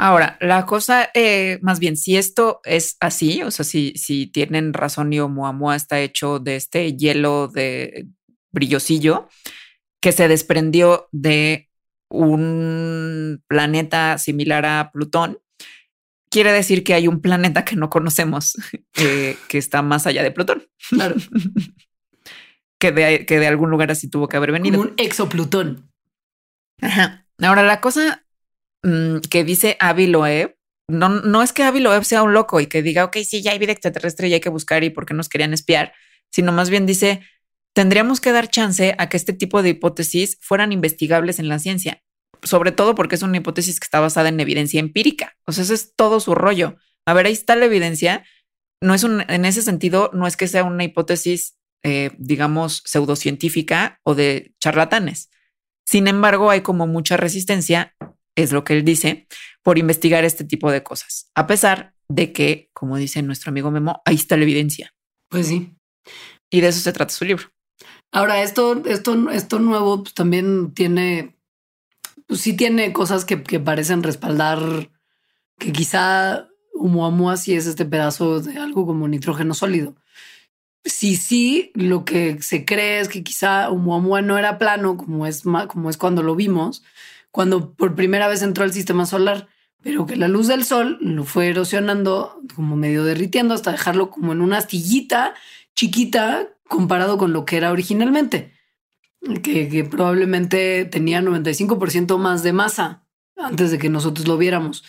Ahora, 0.00 0.38
la 0.40 0.64
cosa, 0.64 1.10
eh, 1.12 1.58
más 1.60 1.80
bien, 1.80 1.96
si 1.96 2.16
esto 2.16 2.60
es 2.64 2.96
así, 3.00 3.42
o 3.42 3.50
sea, 3.50 3.64
si, 3.64 3.92
si 3.96 4.28
tienen 4.28 4.72
razón 4.72 5.12
y 5.12 5.18
Oumuamua 5.18 5.74
está 5.74 5.98
hecho 5.98 6.38
de 6.38 6.54
este 6.54 6.96
hielo 6.96 7.48
de 7.48 8.06
brillosillo 8.52 9.28
que 10.00 10.12
se 10.12 10.28
desprendió 10.28 11.08
de 11.10 11.68
un 12.10 13.42
planeta 13.48 14.18
similar 14.18 14.64
a 14.66 14.90
Plutón, 14.92 15.40
quiere 16.30 16.52
decir 16.52 16.84
que 16.84 16.94
hay 16.94 17.08
un 17.08 17.20
planeta 17.20 17.64
que 17.64 17.74
no 17.74 17.90
conocemos 17.90 18.54
eh, 18.98 19.36
que 19.48 19.58
está 19.58 19.82
más 19.82 20.06
allá 20.06 20.22
de 20.22 20.30
Plutón. 20.30 20.62
Claro. 20.90 21.16
que 22.78 22.92
de, 22.92 23.26
que 23.26 23.40
de 23.40 23.46
algún 23.48 23.70
lugar 23.70 23.90
así 23.90 24.08
tuvo 24.08 24.28
que 24.28 24.36
haber 24.36 24.52
venido. 24.52 24.80
un 24.80 24.94
exoplutón. 24.96 25.90
Ajá. 26.80 27.26
Ahora, 27.38 27.64
la 27.64 27.80
cosa 27.80 28.24
mm, 28.82 29.18
que 29.30 29.44
dice 29.44 29.76
Avi 29.80 30.06
Loeb, 30.06 30.56
no, 30.90 31.08
no 31.08 31.42
es 31.42 31.52
que 31.52 31.62
Avi 31.62 31.80
Loeb 31.80 32.04
sea 32.04 32.22
un 32.22 32.32
loco 32.32 32.60
y 32.60 32.66
que 32.66 32.82
diga, 32.82 33.04
ok, 33.04 33.18
sí, 33.24 33.42
ya 33.42 33.52
hay 33.52 33.58
vida 33.58 33.72
extraterrestre 33.72 34.28
y 34.28 34.34
hay 34.34 34.40
que 34.40 34.48
buscar 34.48 34.84
y 34.84 34.90
por 34.90 35.06
qué 35.06 35.14
nos 35.14 35.28
querían 35.28 35.52
espiar, 35.52 35.92
sino 36.30 36.52
más 36.52 36.70
bien 36.70 36.86
dice, 36.86 37.20
tendríamos 37.74 38.20
que 38.20 38.32
dar 38.32 38.48
chance 38.48 38.94
a 38.98 39.08
que 39.08 39.16
este 39.16 39.32
tipo 39.32 39.62
de 39.62 39.70
hipótesis 39.70 40.38
fueran 40.40 40.72
investigables 40.72 41.38
en 41.38 41.48
la 41.48 41.58
ciencia, 41.58 42.02
sobre 42.42 42.72
todo 42.72 42.94
porque 42.94 43.16
es 43.16 43.22
una 43.22 43.36
hipótesis 43.36 43.80
que 43.80 43.84
está 43.84 44.00
basada 44.00 44.28
en 44.30 44.40
evidencia 44.40 44.80
empírica. 44.80 45.36
O 45.46 45.52
sea, 45.52 45.64
ese 45.64 45.74
es 45.74 45.94
todo 45.94 46.20
su 46.20 46.34
rollo. 46.34 46.76
A 47.06 47.12
ver, 47.12 47.26
ahí 47.26 47.32
está 47.32 47.56
la 47.56 47.66
evidencia. 47.66 48.24
No 48.80 48.94
es 48.94 49.02
un, 49.02 49.24
en 49.28 49.44
ese 49.44 49.62
sentido, 49.62 50.10
no 50.14 50.26
es 50.26 50.36
que 50.36 50.48
sea 50.48 50.64
una 50.64 50.84
hipótesis 50.84 51.58
eh, 51.84 52.10
digamos, 52.18 52.82
pseudocientífica 52.84 54.00
o 54.02 54.16
de 54.16 54.52
charlatanes. 54.58 55.30
Sin 55.86 56.08
embargo, 56.08 56.50
hay 56.50 56.62
como 56.62 56.88
mucha 56.88 57.16
resistencia, 57.16 57.94
es 58.42 58.52
lo 58.52 58.64
que 58.64 58.74
él 58.74 58.84
dice, 58.84 59.26
por 59.62 59.78
investigar 59.78 60.24
este 60.24 60.44
tipo 60.44 60.70
de 60.70 60.82
cosas, 60.82 61.30
a 61.34 61.46
pesar 61.46 61.94
de 62.08 62.32
que, 62.32 62.70
como 62.72 62.96
dice 62.96 63.22
nuestro 63.22 63.50
amigo 63.50 63.70
Memo, 63.70 64.00
ahí 64.04 64.14
está 64.14 64.36
la 64.36 64.44
evidencia. 64.44 64.94
Pues 65.28 65.48
sí. 65.48 65.74
Y 66.50 66.60
de 66.60 66.68
eso 66.68 66.80
se 66.80 66.92
trata 66.92 67.12
su 67.12 67.24
libro. 67.24 67.48
Ahora, 68.10 68.42
esto, 68.42 68.82
esto, 68.86 69.30
esto 69.30 69.58
nuevo 69.58 70.02
pues, 70.02 70.14
también 70.14 70.72
tiene, 70.72 71.36
pues 72.26 72.40
sí 72.40 72.54
tiene 72.54 72.92
cosas 72.92 73.24
que, 73.24 73.42
que 73.42 73.60
parecen 73.60 74.02
respaldar 74.02 74.90
que 75.58 75.72
quizá 75.72 76.48
Oumuamua 76.74 77.36
sí 77.36 77.54
es 77.54 77.66
este 77.66 77.84
pedazo 77.84 78.40
de 78.40 78.58
algo 78.58 78.86
como 78.86 79.08
nitrógeno 79.08 79.52
sólido 79.52 79.96
sí, 80.88 81.16
sí, 81.16 81.70
lo 81.74 82.04
que 82.04 82.40
se 82.42 82.64
cree 82.64 83.00
es 83.00 83.08
que 83.08 83.22
quizá 83.22 83.68
Oumuamua 83.70 84.22
no 84.22 84.38
era 84.38 84.58
plano, 84.58 84.96
como 84.96 85.26
es, 85.26 85.42
como 85.68 85.90
es 85.90 85.96
cuando 85.96 86.22
lo 86.22 86.34
vimos, 86.34 86.82
cuando 87.38 87.72
por 87.72 87.94
primera 87.94 88.26
vez 88.26 88.42
entró 88.42 88.64
al 88.64 88.72
sistema 88.72 89.06
solar, 89.06 89.46
pero 89.80 90.06
que 90.06 90.16
la 90.16 90.26
luz 90.26 90.48
del 90.48 90.64
sol 90.64 90.98
lo 91.00 91.22
fue 91.22 91.46
erosionando, 91.46 92.42
como 92.56 92.74
medio 92.74 93.04
derritiendo, 93.04 93.54
hasta 93.54 93.70
dejarlo 93.70 94.10
como 94.10 94.32
en 94.32 94.40
una 94.40 94.56
astillita 94.56 95.34
chiquita 95.76 96.48
comparado 96.66 97.16
con 97.16 97.32
lo 97.32 97.44
que 97.44 97.56
era 97.56 97.70
originalmente, 97.70 98.54
que, 99.44 99.86
probablemente 99.88 100.84
tenía 100.86 101.22
95% 101.22 102.18
más 102.18 102.42
de 102.42 102.52
masa 102.52 103.04
antes 103.36 103.70
de 103.70 103.78
que 103.78 103.88
nosotros 103.88 104.26
lo 104.26 104.36
viéramos. 104.36 104.82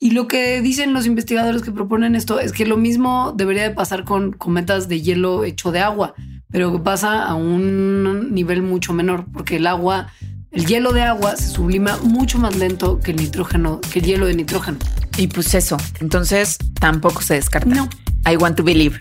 Y 0.00 0.10
lo 0.10 0.26
que 0.26 0.60
dicen 0.62 0.92
los 0.92 1.06
investigadores 1.06 1.62
que 1.62 1.70
proponen 1.70 2.16
esto 2.16 2.40
es 2.40 2.50
que 2.50 2.66
lo 2.66 2.76
mismo 2.76 3.32
debería 3.36 3.62
de 3.62 3.76
pasar 3.76 4.02
con 4.02 4.32
cometas 4.32 4.88
de 4.88 5.02
hielo 5.02 5.44
hecho 5.44 5.70
de 5.70 5.78
agua, 5.78 6.16
pero 6.50 6.72
que 6.72 6.80
pasa 6.80 7.22
a 7.22 7.36
un 7.36 8.34
nivel 8.34 8.62
mucho 8.62 8.92
menor, 8.92 9.26
porque 9.32 9.58
el 9.58 9.68
agua, 9.68 10.12
el 10.56 10.64
hielo 10.64 10.92
de 10.92 11.02
agua 11.02 11.36
se 11.36 11.48
sublima 11.48 11.98
mucho 11.98 12.38
más 12.38 12.56
lento 12.56 12.98
que 13.00 13.10
el 13.10 13.18
nitrógeno, 13.18 13.78
que 13.92 13.98
el 13.98 14.06
hielo 14.06 14.24
de 14.24 14.34
nitrógeno. 14.34 14.78
Y 15.18 15.26
pues 15.26 15.54
eso, 15.54 15.76
entonces 16.00 16.56
tampoco 16.80 17.20
se 17.20 17.34
descarta. 17.34 17.68
No. 17.68 17.90
I 18.26 18.36
want 18.36 18.56
to 18.56 18.64
believe. 18.64 18.98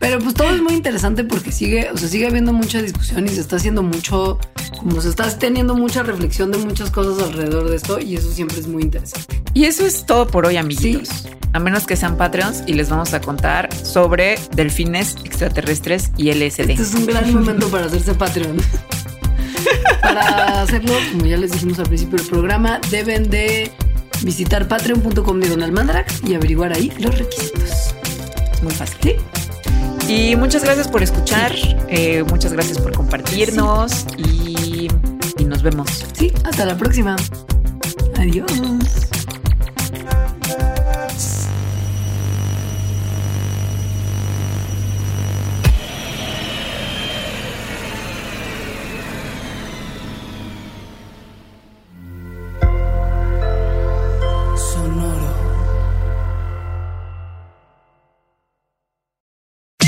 Pero 0.00 0.18
pues 0.20 0.34
todo 0.34 0.54
es 0.54 0.62
muy 0.62 0.72
interesante 0.72 1.24
porque 1.24 1.52
sigue, 1.52 1.90
o 1.90 1.98
sea, 1.98 2.08
sigue 2.08 2.26
habiendo 2.26 2.54
mucha 2.54 2.80
discusión 2.80 3.26
y 3.26 3.28
se 3.28 3.40
está 3.42 3.56
haciendo 3.56 3.82
mucho, 3.82 4.38
como 4.78 5.02
se 5.02 5.10
está 5.10 5.28
teniendo 5.38 5.74
mucha 5.74 6.02
reflexión 6.02 6.50
de 6.50 6.58
muchas 6.58 6.90
cosas 6.90 7.22
alrededor 7.22 7.68
de 7.68 7.76
esto 7.76 8.00
y 8.00 8.16
eso 8.16 8.32
siempre 8.32 8.58
es 8.58 8.66
muy 8.66 8.82
interesante. 8.82 9.42
Y 9.52 9.64
eso 9.64 9.84
es 9.84 10.06
todo 10.06 10.26
por 10.26 10.46
hoy, 10.46 10.56
amiguitos. 10.56 11.28
A 11.52 11.58
menos 11.60 11.86
que 11.86 11.96
sean 11.96 12.16
Patreons 12.16 12.64
y 12.66 12.72
les 12.72 12.88
vamos 12.88 13.12
a 13.12 13.20
contar 13.20 13.68
sobre 13.74 14.38
delfines 14.56 15.16
extraterrestres 15.22 16.10
y 16.16 16.32
LSD. 16.32 16.70
Este 16.70 16.82
es 16.82 16.94
un 16.94 17.06
gran 17.06 17.32
momento 17.32 17.68
para 17.68 17.86
hacerse 17.86 18.14
Patreon. 18.14 18.56
Para 20.02 20.62
hacerlo, 20.62 20.92
como 21.12 21.26
ya 21.26 21.36
les 21.36 21.52
dijimos 21.52 21.78
al 21.78 21.86
principio 21.86 22.18
del 22.18 22.26
programa, 22.26 22.80
deben 22.90 23.30
de 23.30 23.70
visitar 24.22 24.68
patreon.com 24.68 25.40
de 25.40 25.48
Donald 25.48 25.72
Mandrax 25.72 26.22
y 26.24 26.34
averiguar 26.34 26.72
ahí 26.72 26.92
los 26.98 27.16
requisitos. 27.18 27.94
Es 28.52 28.62
muy 28.62 28.72
fácil. 28.72 28.96
¿Sí? 29.02 29.16
Y 30.08 30.36
muchas 30.36 30.62
gracias 30.64 30.88
por 30.88 31.02
escuchar, 31.02 31.52
eh, 31.88 32.22
muchas 32.24 32.52
gracias 32.52 32.78
por 32.78 32.92
compartirnos 32.92 34.06
y, 34.18 34.88
y 35.38 35.44
nos 35.44 35.62
vemos. 35.62 36.04
Sí, 36.12 36.32
hasta 36.44 36.66
la 36.66 36.76
próxima. 36.76 37.16
Adiós. 38.18 38.52